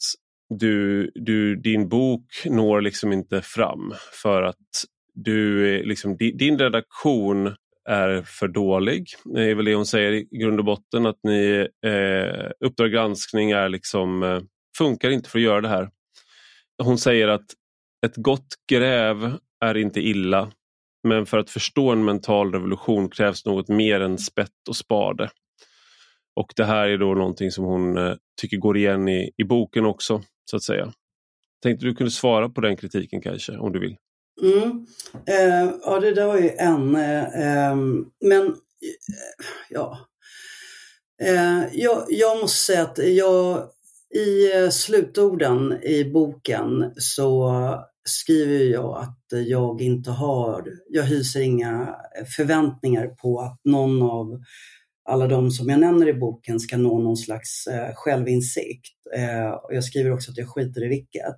du, 0.60 1.12
du, 1.16 1.56
din 1.56 1.90
bok 1.90 2.26
når 2.46 2.82
liksom 2.82 3.14
inte 3.14 3.42
fram 3.42 3.94
för 4.24 4.44
att 4.44 4.86
du, 5.14 5.84
liksom, 5.84 6.18
din 6.18 6.60
redaktion 6.60 7.56
är 7.90 8.22
för 8.22 8.48
dålig. 8.48 9.08
Det 9.26 9.44
är 9.44 9.56
väl 9.56 9.66
det 9.66 9.76
hon 9.76 9.86
säger 9.86 10.12
i 10.12 10.28
grund 10.32 10.60
och 10.60 10.66
botten 10.66 11.06
att 11.06 11.20
ni 11.24 11.68
eh, 11.86 12.52
Uppdrag 12.66 12.92
granskning 12.92 13.52
är 13.52 13.70
liksom, 13.70 14.24
eh, 14.24 14.40
funkar 14.78 15.10
inte 15.10 15.30
för 15.30 15.40
att 15.40 15.44
göra 15.44 15.62
det 15.62 15.68
här. 15.68 15.90
Hon 16.84 16.98
säger 16.98 17.28
att 17.28 17.46
ett 18.06 18.16
gott 18.16 18.48
gräv 18.70 19.38
är 19.66 19.78
inte 19.78 20.00
illa 20.00 20.52
men 21.04 21.26
för 21.26 21.38
att 21.38 21.50
förstå 21.50 21.92
en 21.92 22.06
mental 22.06 22.54
revolution 22.54 23.10
krävs 23.10 23.46
något 23.46 23.68
mer 23.68 24.00
än 24.00 24.18
spett 24.18 24.68
och 24.70 24.76
spade. 24.76 25.30
Och 26.36 26.54
det 26.56 26.66
här 26.66 26.88
är 26.88 26.98
då 26.98 27.14
någonting 27.14 27.52
som 27.52 27.66
hon 27.66 27.98
eh, 27.98 28.14
tycker 28.42 28.58
går 28.58 28.78
igen 28.78 29.08
i, 29.08 29.32
i 29.38 29.44
boken 29.44 29.86
också, 29.86 30.22
så 30.46 30.56
att 30.56 30.64
säga. 30.64 30.94
Tänkte 31.64 31.86
du 31.86 31.96
kunde 31.96 32.12
svara 32.12 32.50
på 32.50 32.62
den 32.62 32.78
kritiken 32.78 33.22
kanske, 33.22 33.58
om 33.58 33.72
du 33.72 33.80
vill? 33.80 33.98
Mm. 34.42 34.86
Eh, 35.28 35.74
ja, 35.84 36.00
det 36.00 36.14
där 36.14 36.28
var 36.28 36.38
ju 36.38 36.50
en. 36.50 36.96
Eh, 36.96 37.42
ehm, 37.42 38.06
men 38.22 38.48
eh, 38.48 38.56
ja, 39.70 40.00
eh, 41.22 41.64
jag, 41.74 42.06
jag 42.10 42.42
måste 42.42 42.74
säga 42.74 42.82
att 42.82 42.98
jag 42.98 43.70
i 44.16 44.56
eh, 44.56 44.70
slutorden 44.70 45.84
i 45.84 46.12
boken 46.12 46.94
så 46.98 47.54
skriver 48.06 48.66
jag 48.66 48.98
att 48.98 49.48
jag 49.48 49.82
inte 49.82 50.12
har, 50.12 50.68
jag 50.90 51.04
hyser 51.04 51.42
inga 51.42 51.96
förväntningar 52.36 53.08
på 53.08 53.40
att 53.40 53.60
någon 53.64 54.02
av 54.02 54.42
alla 55.10 55.28
de 55.28 55.52
som 55.52 55.70
jag 55.70 55.80
nämner 55.80 56.08
i 56.08 56.14
boken 56.14 56.60
ska 56.60 56.78
nå 56.78 57.00
någon 57.00 57.18
slags 57.18 57.68
eh, 57.68 57.94
självinsikt. 57.96 58.94
Eh, 59.16 59.50
och 59.50 59.74
jag 59.74 59.84
skriver 59.84 60.12
också 60.12 60.32
att 60.32 60.38
jag 60.38 60.50
skiter 60.50 60.84
i 60.84 60.88
vilket. 60.88 61.36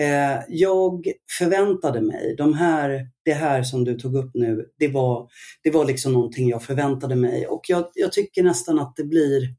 Eh, 0.00 0.38
jag 0.48 1.06
förväntade 1.38 2.00
mig, 2.00 2.34
de 2.38 2.54
här, 2.54 3.08
det 3.24 3.32
här 3.32 3.62
som 3.62 3.84
du 3.84 3.94
tog 3.94 4.16
upp 4.16 4.30
nu, 4.34 4.66
det 4.78 4.88
var, 4.88 5.28
det 5.62 5.70
var 5.70 5.84
liksom 5.84 6.12
någonting 6.12 6.48
jag 6.48 6.62
förväntade 6.62 7.16
mig 7.16 7.46
och 7.46 7.60
jag, 7.68 7.90
jag 7.94 8.12
tycker 8.12 8.42
nästan 8.42 8.78
att 8.78 8.96
det 8.96 9.04
blir, 9.04 9.54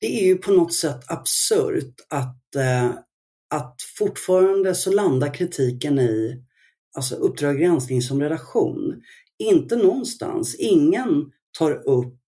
det 0.00 0.20
är 0.20 0.26
ju 0.26 0.38
på 0.38 0.52
något 0.52 0.74
sätt 0.74 1.00
absurt 1.10 1.94
att, 2.08 2.54
eh, 2.56 2.90
att 3.50 3.76
fortfarande 3.98 4.74
så 4.74 4.92
landar 4.92 5.34
kritiken 5.34 5.98
i 5.98 6.42
alltså 6.96 7.14
Uppdrag 7.14 7.58
granskning 7.58 8.02
som 8.02 8.20
redaktion. 8.20 9.02
Inte 9.38 9.76
någonstans, 9.76 10.54
ingen 10.54 11.30
tar 11.58 11.72
upp 11.88 12.18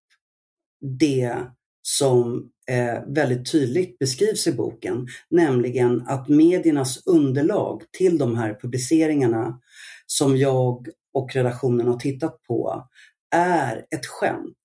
det 0.99 1.36
som 1.82 2.51
eh, 2.70 3.15
väldigt 3.15 3.53
tydligt 3.53 3.99
beskrivs 3.99 4.47
i 4.47 4.53
boken, 4.53 5.07
nämligen 5.31 6.03
att 6.07 6.28
mediernas 6.28 7.07
underlag 7.07 7.82
till 7.90 8.19
de 8.19 8.36
här 8.36 8.59
publiceringarna 8.62 9.61
som 10.07 10.36
jag 10.36 10.89
och 11.15 11.35
redaktionen 11.35 11.89
har 11.89 11.97
tittat 11.97 12.43
på 12.43 12.89
är 13.36 13.86
ett 13.90 14.07
skämt. 14.07 14.57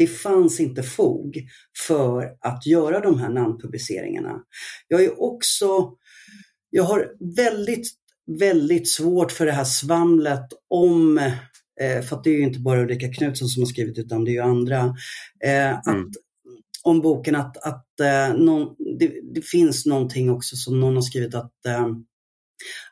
Det 0.00 0.06
fanns 0.06 0.60
inte 0.60 0.82
fog 0.82 1.42
för 1.86 2.32
att 2.40 2.66
göra 2.66 3.00
de 3.00 3.18
här 3.18 3.28
namnpubliceringarna. 3.28 4.42
Jag 4.88 5.04
är 5.04 5.22
också, 5.22 5.92
jag 6.70 6.84
har 6.84 7.08
väldigt, 7.36 7.86
väldigt 8.38 8.90
svårt 8.90 9.32
för 9.32 9.46
det 9.46 9.52
här 9.52 9.64
svamlet 9.64 10.46
om 10.68 11.18
eh, 11.80 12.02
för 12.02 12.16
att 12.16 12.24
det 12.24 12.30
är 12.30 12.34
ju 12.34 12.42
inte 12.42 12.60
bara 12.60 12.82
Ulrika 12.82 13.12
Knutsson 13.12 13.48
som 13.48 13.62
har 13.62 13.68
skrivit 13.68 13.98
utan 13.98 14.24
det 14.24 14.30
är 14.30 14.32
ju 14.32 14.40
andra. 14.40 14.94
Eh, 15.44 15.78
att 15.78 15.86
mm 15.86 16.10
om 16.82 17.00
boken 17.00 17.36
att, 17.36 17.56
att 17.56 18.00
eh, 18.00 18.34
någon, 18.38 18.74
det, 18.98 19.12
det, 19.34 19.42
finns 19.42 19.86
någonting 19.86 20.30
också 20.30 20.56
som 20.56 20.80
någon 20.80 20.94
har 20.94 21.02
skrivit 21.02 21.34
att, 21.34 21.66
eh, 21.66 21.86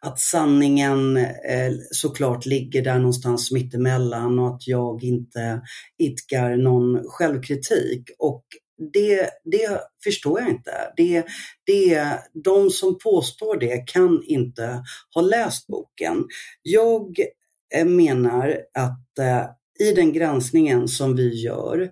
att 0.01 0.19
sanningen 0.19 1.17
eh, 1.17 1.73
såklart 1.91 2.47
ligger 2.47 2.83
där 2.83 2.99
någonstans 2.99 3.53
mittemellan 3.53 4.39
och 4.39 4.55
att 4.55 4.67
jag 4.67 5.05
inte 5.05 5.61
idkar 5.99 6.57
någon 6.57 7.05
självkritik. 7.09 8.11
Och 8.19 8.45
det, 8.93 9.31
det 9.45 9.81
förstår 10.05 10.41
jag 10.41 10.49
inte. 10.49 10.73
Det, 10.97 11.25
det, 11.67 12.19
de 12.45 12.71
som 12.71 12.99
påstår 12.99 13.57
det 13.57 13.87
kan 13.87 14.23
inte 14.27 14.83
ha 15.15 15.23
läst 15.23 15.67
boken. 15.67 16.25
Jag 16.63 17.19
eh, 17.75 17.87
menar 17.87 18.59
att 18.75 19.19
eh, 19.19 19.45
i 19.89 19.93
den 19.93 20.13
granskningen 20.13 20.89
som 20.89 21.17
vi 21.17 21.43
gör 21.43 21.91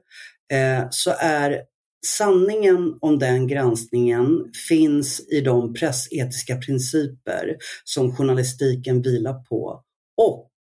eh, 0.53 0.87
så 0.91 1.15
är 1.19 1.63
Sanningen 2.07 2.99
om 3.01 3.19
den 3.19 3.47
granskningen 3.47 4.53
finns 4.69 5.29
i 5.33 5.41
de 5.41 5.75
pressetiska 5.75 6.57
principer 6.57 7.57
som 7.85 8.17
journalistiken 8.17 9.03
vilar 9.03 9.45
på 9.45 9.83
och 10.17 10.51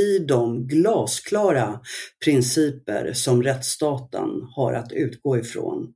i 0.00 0.18
de 0.18 0.66
glasklara 0.66 1.80
principer 2.24 3.12
som 3.12 3.42
rättsstaten 3.42 4.28
har 4.56 4.72
att 4.72 4.92
utgå 4.92 5.38
ifrån. 5.38 5.94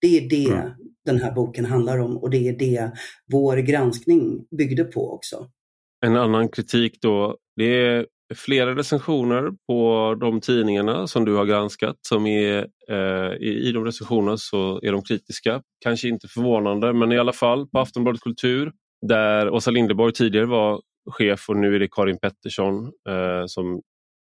Det 0.00 0.18
är 0.18 0.28
det 0.28 0.52
mm. 0.52 0.70
den 1.04 1.20
här 1.20 1.32
boken 1.32 1.64
handlar 1.64 1.98
om 1.98 2.18
och 2.18 2.30
det 2.30 2.48
är 2.48 2.58
det 2.58 2.92
vår 3.32 3.56
granskning 3.56 4.46
byggde 4.58 4.84
på 4.84 5.12
också. 5.12 5.50
En 6.06 6.16
annan 6.16 6.48
kritik 6.48 6.98
då, 7.00 7.36
det 7.56 7.64
är 7.64 8.06
flera 8.34 8.76
recensioner 8.76 9.50
på 9.66 10.14
de 10.20 10.40
tidningarna 10.40 11.06
som 11.06 11.24
du 11.24 11.34
har 11.34 11.44
granskat. 11.44 11.96
Som 12.08 12.26
är, 12.26 12.66
eh, 12.88 13.32
i, 13.40 13.68
I 13.68 13.72
de 13.72 13.84
recensionerna 13.84 14.36
så 14.36 14.80
är 14.82 14.92
de 14.92 15.02
kritiska. 15.02 15.62
Kanske 15.84 16.08
inte 16.08 16.28
förvånande 16.28 16.92
men 16.92 17.12
i 17.12 17.18
alla 17.18 17.32
fall 17.32 17.66
på 17.66 17.78
Aftonbladet 17.78 18.20
Kultur 18.20 18.72
där 19.06 19.50
Åsa 19.50 19.70
Linderborg 19.70 20.12
tidigare 20.12 20.46
var 20.46 20.80
chef 21.10 21.48
och 21.48 21.56
nu 21.56 21.74
är 21.74 21.80
det 21.80 21.88
Karin 21.90 22.18
Pettersson 22.18 22.84
eh, 22.84 23.46
som 23.46 23.80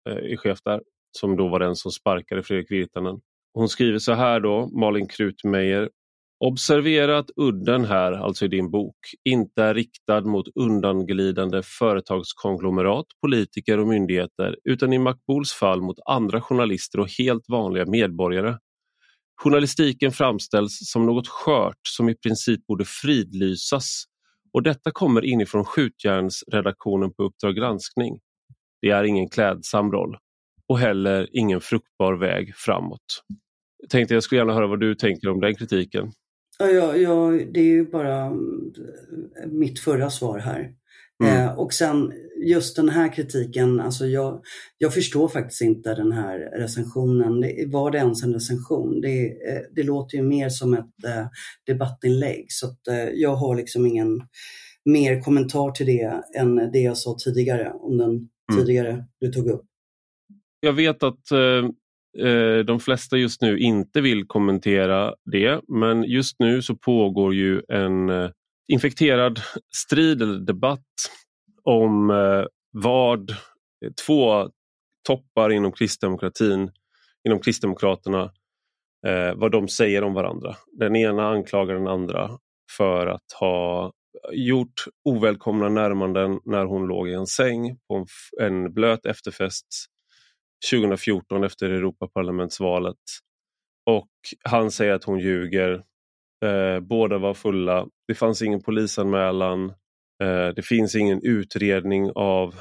eh, 0.10 0.32
är 0.32 0.38
chef 0.38 0.60
där. 0.66 0.82
Som 1.12 1.36
då 1.36 1.48
var 1.48 1.60
den 1.60 1.76
som 1.76 1.92
sparkade 1.92 2.44
Fredrik 2.44 2.72
Virtanen. 2.72 3.20
Hon 3.54 3.70
skriver 3.70 4.00
så 4.00 4.14
här 4.14 4.40
då, 4.40 4.70
Malin 4.80 5.08
Krutmeijer. 5.08 5.90
Observera 6.40 7.18
att 7.18 7.30
udden 7.36 7.86
här, 7.86 8.12
alltså 8.12 8.46
i 8.46 8.48
din 8.48 8.72
bok, 8.72 8.96
inte 9.24 9.64
är 9.64 9.74
riktad 9.74 10.22
mot 10.22 10.48
undanglidande 10.56 11.62
företagskonglomerat, 11.64 13.06
politiker 13.22 13.80
och 13.80 13.88
myndigheter 13.88 14.58
utan 14.64 14.94
i 14.94 15.00
Makbouls 15.00 15.54
fall 15.54 15.82
mot 15.82 16.00
andra 16.06 16.42
journalister 16.42 17.00
och 17.00 17.10
helt 17.20 17.50
vanliga 17.50 17.86
medborgare. 17.86 18.58
Journalistiken 19.44 20.12
framställs 20.12 20.78
som 20.92 21.06
något 21.06 21.28
skört 21.28 21.80
som 21.88 22.10
i 22.10 22.16
princip 22.16 22.68
borde 22.68 22.86
fridlysas 22.86 24.04
och 24.54 24.64
detta 24.64 24.92
kommer 24.92 25.26
inifrån 25.26 25.66
skjutjärnsredaktionen 25.66 27.14
på 27.14 27.24
Uppdrag 27.24 27.56
granskning. 27.56 28.20
Det 28.82 28.90
är 28.90 29.04
ingen 29.04 29.30
klädsam 29.30 29.92
roll 29.92 30.18
och 30.68 30.80
heller 30.80 31.30
ingen 31.32 31.62
fruktbar 31.62 32.14
väg 32.14 32.56
framåt. 32.56 33.24
Jag 33.78 33.90
tänkte 33.90 34.14
jag 34.14 34.24
skulle 34.24 34.42
gärna 34.42 34.54
höra 34.54 34.68
vad 34.68 34.80
du 34.80 34.96
tänker 34.96 35.30
om 35.30 35.42
den 35.42 35.56
kritiken. 35.56 36.12
Ja, 36.60 36.68
ja, 36.68 36.96
ja, 36.96 37.32
det 37.52 37.60
är 37.60 37.64
ju 37.64 37.86
bara 37.86 38.26
mm, 38.26 38.74
mitt 39.46 39.80
förra 39.80 40.10
svar 40.10 40.40
här. 40.40 40.74
Mm. 41.24 41.38
Eh, 41.38 41.60
och 41.60 41.74
sen 41.74 42.14
just 42.46 42.76
den 42.76 42.90
här 42.90 43.14
kritiken, 43.14 43.80
alltså 43.80 44.06
jag, 44.06 44.42
jag 44.78 44.94
förstår 44.94 45.28
faktiskt 45.28 45.62
inte 45.62 45.96
den 45.96 46.12
här 46.12 46.40
recensionen. 46.40 47.42
Det, 47.42 47.66
var 47.68 47.92
det 47.92 47.98
ens 47.98 48.24
en 48.24 48.34
recension? 48.34 49.02
Det, 49.02 49.28
eh, 49.28 49.62
det 49.72 49.84
låter 49.84 50.18
ju 50.18 50.24
mer 50.24 50.50
som 50.50 50.74
ett 50.74 51.04
eh, 51.06 51.28
debattinlägg 51.66 52.46
så 52.50 52.68
att, 52.68 52.88
eh, 52.88 53.10
jag 53.10 53.36
har 53.36 53.56
liksom 53.56 53.86
ingen 53.86 54.22
mer 54.86 55.22
kommentar 55.22 55.72
till 55.72 55.86
det 55.86 56.22
än 56.38 56.56
det 56.56 56.80
jag 56.80 56.98
sa 56.98 57.18
tidigare 57.24 57.72
om 57.74 57.98
den 57.98 58.10
mm. 58.10 58.30
tidigare 58.58 59.06
du 59.20 59.32
tog 59.32 59.48
upp. 59.48 59.66
Jag 60.60 60.74
vet 60.74 61.04
att 61.04 61.32
eh, 61.32 61.38
Eh, 61.40 61.70
Eh, 62.20 62.66
de 62.66 62.80
flesta 62.80 63.18
just 63.18 63.42
nu 63.42 63.60
inte 63.60 64.02
vill 64.02 64.28
kommentera 64.28 65.16
det 65.32 65.62
men 65.68 66.04
just 66.04 66.40
nu 66.40 66.62
så 66.62 66.76
pågår 66.76 67.34
ju 67.34 67.62
en 67.70 68.10
eh, 68.10 68.30
infekterad 68.68 69.40
strid 69.76 70.22
eller 70.22 70.40
debatt 70.40 70.94
om 71.64 72.10
eh, 72.10 72.46
vad 72.72 73.36
två 74.06 74.50
toppar 75.08 75.50
inom 75.50 75.72
kristdemokratin, 75.72 76.72
inom 77.28 77.40
Kristdemokraterna, 77.40 78.32
vad 79.36 79.52
de 79.52 79.68
säger 79.68 80.04
om 80.04 80.14
varandra. 80.14 80.56
Den 80.80 80.96
ena 80.96 81.30
anklagar 81.30 81.74
den 81.74 81.88
andra 81.88 82.32
för 82.78 83.08
att 83.08 83.32
ha 83.40 83.92
gjort 84.32 84.86
ovälkomna 85.10 85.70
närmanden 85.70 86.40
när 86.46 86.66
hon 86.66 86.88
låg 86.88 87.10
i 87.10 87.14
en 87.14 87.28
säng 87.28 87.78
på 87.88 88.06
en 88.42 88.74
blöt 88.74 89.06
efterfest 89.06 89.68
2014 90.72 91.44
efter 91.44 91.70
Europaparlamentsvalet. 91.70 92.98
Och 93.86 94.10
han 94.44 94.72
säger 94.72 94.94
att 94.94 95.04
hon 95.04 95.20
ljuger 95.20 95.84
Eh, 96.46 96.80
båda 96.80 97.18
var 97.18 97.34
fulla. 97.34 97.88
Det 98.08 98.16
fanns 98.16 98.42
ingen 98.42 98.62
polisanmälan. 98.62 99.70
Eh, 100.24 100.48
det 100.56 100.66
finns 100.66 100.96
ingen 100.96 101.22
utredning 101.24 102.12
av 102.16 102.56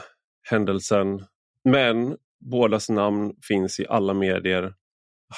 händelsen. 0.51 1.25
Men 1.65 2.17
bådas 2.51 2.89
namn 2.89 3.35
finns 3.49 3.81
i 3.81 3.87
alla 3.89 4.15
medier. 4.15 4.75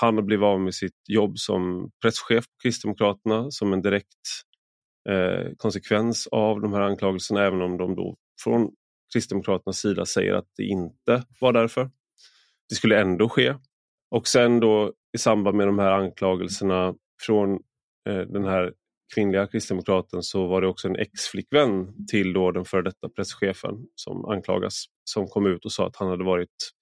Han 0.01 0.15
har 0.15 0.23
blivit 0.23 0.45
av 0.45 0.61
med 0.61 0.75
sitt 0.75 1.09
jobb 1.09 1.39
som 1.39 1.91
presschef 2.03 2.45
på 2.45 2.63
Kristdemokraterna 2.63 3.51
som 3.51 3.73
en 3.73 3.83
direkt 3.83 4.25
eh, 5.09 5.53
konsekvens 5.57 6.27
av 6.27 6.61
de 6.61 6.73
här 6.73 6.81
anklagelserna 6.81 7.45
även 7.45 7.63
om 7.63 7.77
de 7.77 7.97
då 7.97 8.17
från 8.43 8.71
Kristdemokraternas 9.13 9.79
sida 9.79 10.07
säger 10.07 10.35
att 10.35 10.49
det 10.57 10.65
inte 10.65 11.25
var 11.41 11.53
därför. 11.53 11.91
Det 12.69 12.75
skulle 12.75 13.01
ändå 13.01 13.29
ske. 13.29 13.55
Och 14.11 14.29
sen 14.29 14.61
då 14.61 14.93
i 15.15 15.19
samband 15.19 15.57
med 15.57 15.69
de 15.69 15.79
här 15.79 15.93
anklagelserna 15.93 16.95
från 17.27 17.53
eh, 18.09 18.21
den 18.21 18.45
här 18.45 18.73
kvinnliga 19.15 19.47
kristdemokraten 19.47 20.23
så 20.23 20.47
var 20.47 20.61
det 20.61 20.69
också 20.69 20.89
en 20.89 20.97
ex-flickvän 20.97 22.07
till 22.07 22.33
då 22.33 22.51
den 22.51 22.65
före 22.65 22.83
detta 22.83 23.09
presschefen 23.09 23.75
som 23.95 24.25
anklagas 24.25 24.85
som 25.05 25.29
kom 25.29 25.47
ut 25.47 25.65
och 25.65 25.73
sa 25.73 25.87
att 25.87 25.97
han 25.97 26.09
hade 26.09 26.25
varit 26.25 26.73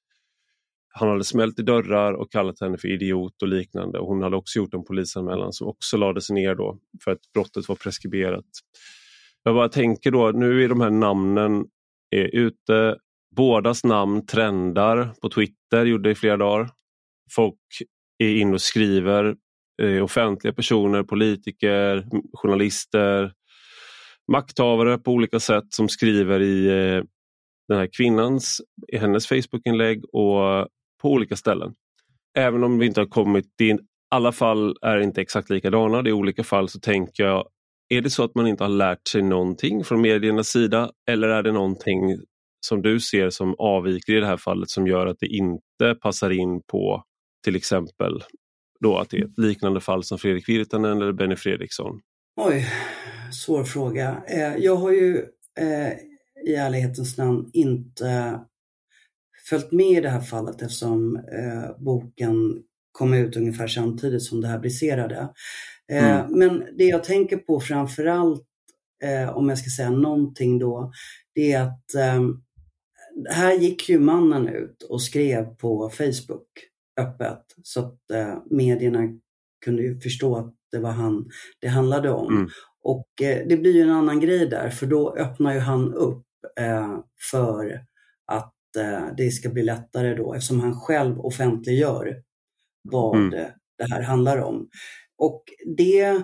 han 0.98 1.08
hade 1.08 1.24
smält 1.24 1.58
i 1.58 1.62
dörrar 1.62 2.12
och 2.12 2.32
kallat 2.32 2.60
henne 2.60 2.78
för 2.78 2.88
idiot 2.88 3.42
och 3.42 3.48
liknande. 3.48 3.98
Och 3.98 4.06
hon 4.06 4.22
hade 4.22 4.36
också 4.36 4.58
gjort 4.58 4.74
en 4.74 4.84
polisanmälan 4.84 5.52
som 5.52 5.68
också 5.68 5.96
lades 5.96 6.30
ner 6.30 6.54
då 6.54 6.78
för 7.04 7.10
att 7.10 7.32
brottet 7.34 7.68
var 7.68 7.76
preskriberat. 7.76 8.44
Jag 9.42 9.54
bara 9.54 9.68
tänker 9.68 10.10
då, 10.10 10.30
nu 10.30 10.64
är 10.64 10.68
de 10.68 10.80
här 10.80 10.90
namnen 10.90 11.66
är 12.10 12.36
ute. 12.36 12.96
Bådas 13.36 13.84
namn 13.84 14.26
trendar 14.26 15.10
på 15.22 15.28
Twitter, 15.28 15.84
gjorde 15.84 16.08
det 16.08 16.12
i 16.12 16.14
flera 16.14 16.36
dagar. 16.36 16.70
Folk 17.34 17.58
är 18.18 18.36
inne 18.36 18.52
och 18.52 18.60
skriver, 18.60 19.36
eh, 19.82 20.04
offentliga 20.04 20.52
personer, 20.52 21.02
politiker, 21.02 22.06
journalister, 22.32 23.32
makthavare 24.32 24.98
på 24.98 25.12
olika 25.12 25.40
sätt 25.40 25.64
som 25.68 25.88
skriver 25.88 26.40
i 26.40 26.66
eh, 26.66 27.04
den 27.68 27.78
här 27.78 27.88
kvinnans, 27.96 28.60
i 28.92 28.96
hennes 28.96 29.26
Facebookinlägg 29.26 30.04
och 30.04 30.68
på 31.02 31.10
olika 31.10 31.36
ställen. 31.36 31.74
Även 32.38 32.64
om 32.64 32.78
vi 32.78 32.86
inte 32.86 33.00
har 33.00 33.06
kommit 33.06 33.60
in, 33.60 33.78
alla 34.10 34.32
fall 34.32 34.76
är 34.82 35.00
inte 35.00 35.20
exakt 35.20 35.50
likadana, 35.50 36.02
det 36.02 36.10
är 36.10 36.12
olika 36.12 36.44
fall 36.44 36.68
så 36.68 36.80
tänker 36.80 37.24
jag, 37.24 37.48
är 37.88 38.00
det 38.00 38.10
så 38.10 38.24
att 38.24 38.34
man 38.34 38.46
inte 38.46 38.64
har 38.64 38.68
lärt 38.68 39.08
sig 39.08 39.22
någonting 39.22 39.84
från 39.84 40.00
mediernas 40.00 40.48
sida 40.48 40.90
eller 41.10 41.28
är 41.28 41.42
det 41.42 41.52
någonting 41.52 42.20
som 42.66 42.82
du 42.82 43.01
ser 43.01 43.30
som 43.30 43.55
avviker 43.59 44.12
i 44.12 44.20
det 44.20 44.26
här 44.26 44.36
fallet 44.36 44.70
som 44.70 44.86
gör 44.86 45.06
att 45.06 45.20
det 45.20 45.26
inte 45.26 45.94
passar 46.02 46.30
in 46.30 46.62
på 46.62 47.05
till 47.44 47.56
exempel 47.56 48.22
då 48.80 48.98
att 48.98 49.10
det 49.10 49.18
är 49.18 49.24
ett 49.24 49.38
liknande 49.38 49.80
fall 49.80 50.05
som 50.05 50.18
Fredrik 50.18 50.48
Virtanen 50.48 51.02
eller 51.02 51.12
Benny 51.12 51.36
Fredriksson? 51.36 52.01
Oj, 52.36 52.66
svår 53.32 53.64
fråga. 53.64 54.22
Eh, 54.26 54.56
jag 54.56 54.76
har 54.76 54.93
ju 54.93 55.16
eh, 55.60 55.93
i 56.47 56.55
ärlighetens 56.55 57.18
namn 57.18 57.51
inte 57.52 58.40
följt 59.48 59.72
med 59.72 59.98
i 59.98 60.01
det 60.01 60.09
här 60.09 60.20
fallet 60.20 60.62
eftersom 60.62 61.16
eh, 61.16 61.84
boken 61.84 62.62
kom 62.93 63.14
ut 63.14 63.36
ungefär 63.36 63.66
samtidigt 63.66 64.22
som 64.22 64.40
det 64.40 64.48
här 64.48 64.59
briserade. 64.59 65.28
Mm. 65.93 66.38
Men 66.38 66.64
det 66.78 66.84
jag 66.84 67.05
tänker 67.05 67.36
på 67.36 67.60
framförallt, 67.60 68.44
eh, 69.05 69.36
om 69.36 69.48
jag 69.48 69.59
ska 69.59 69.70
säga 69.70 69.90
någonting 69.90 70.59
då, 70.59 70.93
det 71.34 71.52
är 71.52 71.62
att 71.62 71.94
eh, 71.94 72.20
här 73.30 73.55
gick 73.55 73.88
ju 73.88 73.98
mannen 73.98 74.48
ut 74.48 74.82
och 74.82 75.02
skrev 75.02 75.56
på 75.56 75.90
Facebook 75.90 76.48
öppet 77.01 77.43
så 77.62 77.80
att 77.80 78.10
eh, 78.10 78.38
medierna 78.51 79.09
kunde 79.64 79.82
ju 79.82 80.01
förstå 80.01 80.36
att 80.36 80.55
det 80.72 80.78
var 80.78 80.90
han 80.90 81.28
det 81.60 81.68
handlade 81.68 82.10
om. 82.10 82.36
Mm. 82.36 82.48
Och 82.82 83.22
eh, 83.22 83.47
det 83.47 83.56
blir 83.56 83.74
ju 83.74 83.82
en 83.82 83.90
annan 83.90 84.20
grej 84.20 84.47
där 84.47 84.70
för 84.70 84.86
då 84.86 85.16
öppnar 85.16 85.55
ju 85.55 85.59
han 85.59 85.94
upp 85.94 86.26
eh, 86.60 86.98
för 87.30 87.84
att 88.26 88.76
eh, 88.78 89.06
det 89.16 89.30
ska 89.30 89.48
bli 89.48 89.62
lättare 89.62 90.14
då 90.14 90.34
eftersom 90.34 90.60
han 90.60 90.80
själv 90.80 91.20
offentliggör 91.20 92.22
vad 92.82 93.16
mm. 93.16 93.30
det 93.30 93.55
här 93.90 94.02
handlar 94.02 94.38
om. 94.38 94.68
Och 95.18 95.43
det 95.76 96.22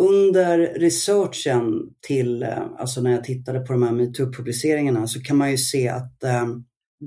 under 0.00 0.58
researchen 0.58 1.82
till, 2.06 2.42
eh, 2.42 2.62
alltså 2.78 3.00
när 3.00 3.10
jag 3.10 3.24
tittade 3.24 3.60
på 3.60 3.72
de 3.72 3.82
här 3.82 3.92
metoo-publiceringarna 3.92 5.06
så 5.06 5.22
kan 5.22 5.36
man 5.36 5.50
ju 5.50 5.58
se 5.58 5.88
att 5.88 6.24
eh, 6.24 6.46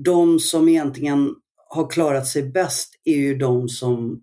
de 0.04 0.38
som 0.38 0.68
egentligen 0.68 1.34
har 1.70 1.90
klarat 1.90 2.26
sig 2.26 2.50
bäst 2.50 3.00
är 3.04 3.16
ju 3.16 3.34
de 3.34 3.68
som 3.68 4.22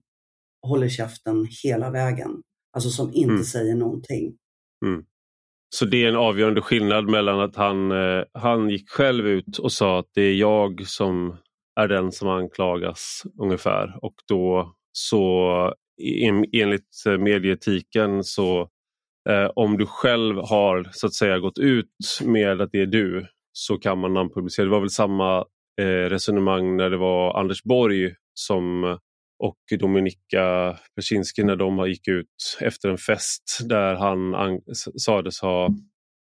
håller 0.68 0.89
käften 0.89 1.48
hela 1.64 1.89
vägen. 1.89 2.31
Alltså 2.73 2.89
som 2.89 3.14
inte 3.14 3.31
mm. 3.31 3.43
säger 3.43 3.76
någonting. 3.76 4.34
Mm. 4.85 5.03
Så 5.76 5.85
det 5.85 6.03
är 6.03 6.10
en 6.10 6.15
avgörande 6.15 6.61
skillnad 6.61 7.10
mellan 7.10 7.39
att 7.39 7.56
han, 7.56 7.91
eh, 7.91 8.23
han 8.34 8.69
gick 8.69 8.89
själv 8.89 9.27
ut 9.27 9.57
och 9.57 9.72
sa 9.72 9.99
att 9.99 10.10
det 10.14 10.22
är 10.22 10.34
jag 10.34 10.88
som 10.88 11.38
är 11.80 11.88
den 11.88 12.11
som 12.11 12.27
anklagas 12.27 13.23
ungefär 13.39 13.99
och 14.02 14.15
då 14.27 14.76
så 14.91 15.73
enligt 16.53 17.05
eh, 17.07 17.17
medieetiken 17.17 18.23
så 18.23 18.69
eh, 19.29 19.51
om 19.55 19.77
du 19.77 19.85
själv 19.85 20.35
har 20.35 20.89
så 20.91 21.07
att 21.07 21.13
säga 21.13 21.39
gått 21.39 21.57
ut 21.57 22.19
med 22.25 22.61
att 22.61 22.71
det 22.71 22.81
är 22.81 22.85
du 22.85 23.27
så 23.51 23.77
kan 23.77 23.99
man 23.99 24.13
namnpublicera. 24.13 24.65
Det 24.65 24.71
var 24.71 24.79
väl 24.79 24.89
samma 24.89 25.45
eh, 25.81 26.09
resonemang 26.09 26.77
när 26.77 26.89
det 26.89 26.97
var 26.97 27.39
Anders 27.39 27.63
Borg 27.63 28.15
som 28.33 28.97
och 29.43 29.79
Dominika 29.79 30.77
Persinski 30.95 31.43
när 31.43 31.55
de 31.55 31.89
gick 31.89 32.07
ut 32.07 32.57
efter 32.61 32.89
en 32.89 32.97
fest 32.97 33.59
där 33.69 33.95
han 33.95 34.35
sades 34.97 35.41
ha 35.41 35.69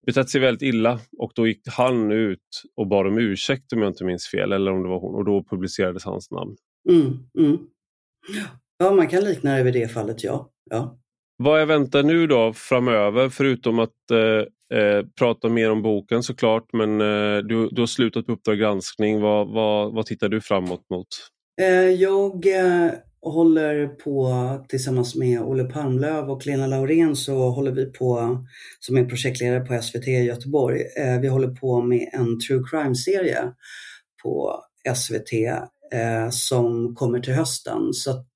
betett 0.06 0.30
sig 0.30 0.40
väldigt 0.40 0.62
illa 0.62 1.00
och 1.18 1.32
då 1.34 1.46
gick 1.46 1.68
han 1.68 2.12
ut 2.12 2.62
och 2.76 2.86
bad 2.86 3.06
om 3.06 3.18
ursäkt 3.18 3.72
om 3.72 3.82
jag 3.82 3.90
inte 3.90 4.04
minns 4.04 4.28
fel 4.28 4.52
eller 4.52 4.72
om 4.72 4.82
det 4.82 4.88
var 4.88 5.00
hon 5.00 5.14
och 5.14 5.24
då 5.24 5.44
publicerades 5.50 6.04
hans 6.04 6.30
namn. 6.30 6.56
Mm, 6.90 7.18
mm. 7.38 7.58
Ja, 8.82 8.92
man 8.92 9.08
kan 9.08 9.24
likna 9.24 9.56
det 9.56 9.62
vid 9.62 9.74
det 9.74 9.88
fallet, 9.88 10.24
ja. 10.24 10.50
ja. 10.70 10.98
Vad 11.36 11.60
är 11.60 11.66
väntar 11.66 12.02
nu 12.02 12.26
då 12.26 12.52
framöver 12.52 13.28
förutom 13.28 13.78
att 13.78 14.10
eh, 14.10 14.78
eh, 14.78 15.04
prata 15.18 15.48
mer 15.48 15.70
om 15.70 15.82
boken 15.82 16.22
såklart 16.22 16.72
men 16.72 17.00
eh, 17.00 17.38
du, 17.38 17.68
du 17.68 17.82
har 17.82 17.86
slutat 17.86 18.26
på 18.26 18.32
Uppdrag 18.32 18.58
granskning. 18.58 19.20
Vad, 19.20 19.48
vad, 19.48 19.94
vad 19.94 20.06
tittar 20.06 20.28
du 20.28 20.40
framåt 20.40 20.90
mot? 20.90 21.06
Eh, 21.60 21.90
jag 21.90 22.46
eh, 22.46 22.90
håller 23.22 23.86
på 23.86 24.30
tillsammans 24.68 25.14
med 25.14 25.40
Olle 25.40 25.64
Palmlöv 25.64 26.30
och 26.30 26.46
Lena 26.46 26.66
Laurén 26.66 27.16
så 27.16 27.50
håller 27.50 27.72
vi 27.72 27.86
på, 27.86 28.38
som 28.80 28.96
är 28.96 29.04
projektledare 29.04 29.60
på 29.60 29.82
SVT 29.82 30.08
i 30.08 30.10
Göteborg, 30.10 30.80
eh, 30.98 31.20
vi 31.20 31.28
håller 31.28 31.48
på 31.48 31.82
med 31.82 32.08
en 32.12 32.40
true 32.40 32.62
crime-serie 32.70 33.52
på 34.22 34.62
SVT 34.94 35.32
som 36.30 36.94
kommer 36.94 37.20
till 37.20 37.34
hösten. 37.34 37.92
Så 37.92 38.10
att 38.10 38.28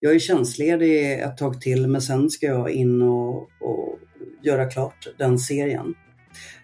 jag 0.00 0.14
är 0.14 0.18
tjänstledig 0.18 1.20
ett 1.20 1.36
tag 1.36 1.60
till 1.60 1.86
men 1.86 2.02
sen 2.02 2.30
ska 2.30 2.46
jag 2.46 2.70
in 2.70 3.02
och, 3.02 3.36
och 3.42 3.98
göra 4.42 4.70
klart 4.70 5.06
den 5.18 5.38
serien. 5.38 5.94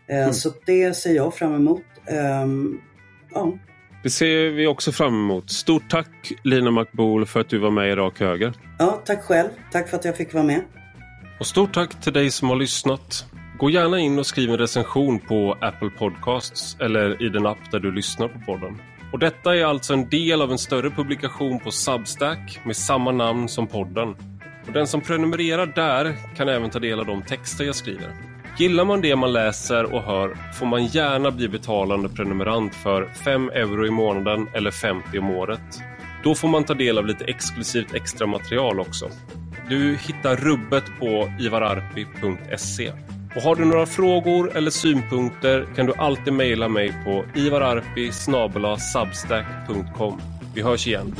Mm. 0.08 0.32
Så 0.32 0.52
det 0.66 0.96
ser 0.96 1.14
jag 1.14 1.34
fram 1.34 1.54
emot. 1.54 1.82
Ehm, 2.06 2.80
ja. 3.34 3.58
Det 4.02 4.10
ser 4.10 4.50
vi 4.50 4.66
också 4.66 4.92
fram 4.92 5.14
emot. 5.14 5.50
Stort 5.50 5.90
tack 5.90 6.32
Lina 6.44 6.70
Makbol 6.70 7.26
för 7.26 7.40
att 7.40 7.48
du 7.48 7.58
var 7.58 7.70
med 7.70 7.92
i 7.92 7.94
Rak 7.94 8.20
Höger. 8.20 8.52
Ja, 8.78 9.02
tack 9.04 9.22
själv. 9.22 9.48
Tack 9.72 9.88
för 9.88 9.96
att 9.96 10.04
jag 10.04 10.16
fick 10.16 10.34
vara 10.34 10.44
med. 10.44 10.60
Och 11.40 11.46
stort 11.46 11.74
tack 11.74 12.00
till 12.00 12.12
dig 12.12 12.30
som 12.30 12.48
har 12.48 12.56
lyssnat. 12.56 13.26
Gå 13.58 13.70
gärna 13.70 13.98
in 13.98 14.18
och 14.18 14.26
skriv 14.26 14.50
en 14.50 14.58
recension 14.58 15.18
på 15.18 15.56
Apple 15.60 15.90
Podcasts 15.90 16.76
eller 16.80 17.22
i 17.22 17.28
den 17.28 17.46
app 17.46 17.70
där 17.70 17.80
du 17.80 17.92
lyssnar 17.92 18.28
på 18.28 18.38
podden. 18.46 18.80
Och 19.12 19.18
detta 19.18 19.56
är 19.56 19.64
alltså 19.64 19.92
en 19.92 20.08
del 20.08 20.42
av 20.42 20.52
en 20.52 20.58
större 20.58 20.90
publikation 20.90 21.60
på 21.60 21.70
Substack 21.70 22.60
med 22.64 22.76
samma 22.76 23.12
namn 23.12 23.48
som 23.48 23.66
podden. 23.66 24.08
Och 24.66 24.72
den 24.72 24.86
som 24.86 25.00
prenumererar 25.00 25.66
där 25.66 26.16
kan 26.36 26.48
även 26.48 26.70
ta 26.70 26.78
del 26.78 27.00
av 27.00 27.06
de 27.06 27.22
texter 27.22 27.64
jag 27.64 27.74
skriver. 27.74 28.12
Gillar 28.58 28.84
man 28.84 29.00
det 29.00 29.16
man 29.16 29.32
läser 29.32 29.94
och 29.94 30.02
hör 30.02 30.36
får 30.54 30.66
man 30.66 30.86
gärna 30.86 31.30
bli 31.30 31.48
betalande 31.48 32.08
prenumerant 32.08 32.74
för 32.74 33.06
5 33.24 33.48
euro 33.48 33.86
i 33.86 33.90
månaden 33.90 34.48
eller 34.54 34.70
50 34.70 35.18
om 35.18 35.30
året. 35.30 35.80
Då 36.24 36.34
får 36.34 36.48
man 36.48 36.64
ta 36.64 36.74
del 36.74 36.98
av 36.98 37.06
lite 37.06 37.24
exklusivt 37.24 37.94
extra 37.94 38.26
material 38.26 38.80
också. 38.80 39.10
Du 39.68 39.96
hittar 39.96 40.36
rubbet 40.36 40.84
på 41.00 41.32
ivararpi.se. 41.40 42.92
Och 43.36 43.42
har 43.42 43.56
du 43.56 43.64
några 43.64 43.86
frågor 43.86 44.56
eller 44.56 44.70
synpunkter 44.70 45.66
kan 45.76 45.86
du 45.86 45.92
alltid 45.98 46.32
mejla 46.32 46.68
mig 46.68 46.94
på 47.04 47.24
ivararpi 47.34 48.12
Vi 50.54 50.62
hörs 50.62 50.86
igen. 50.86 51.14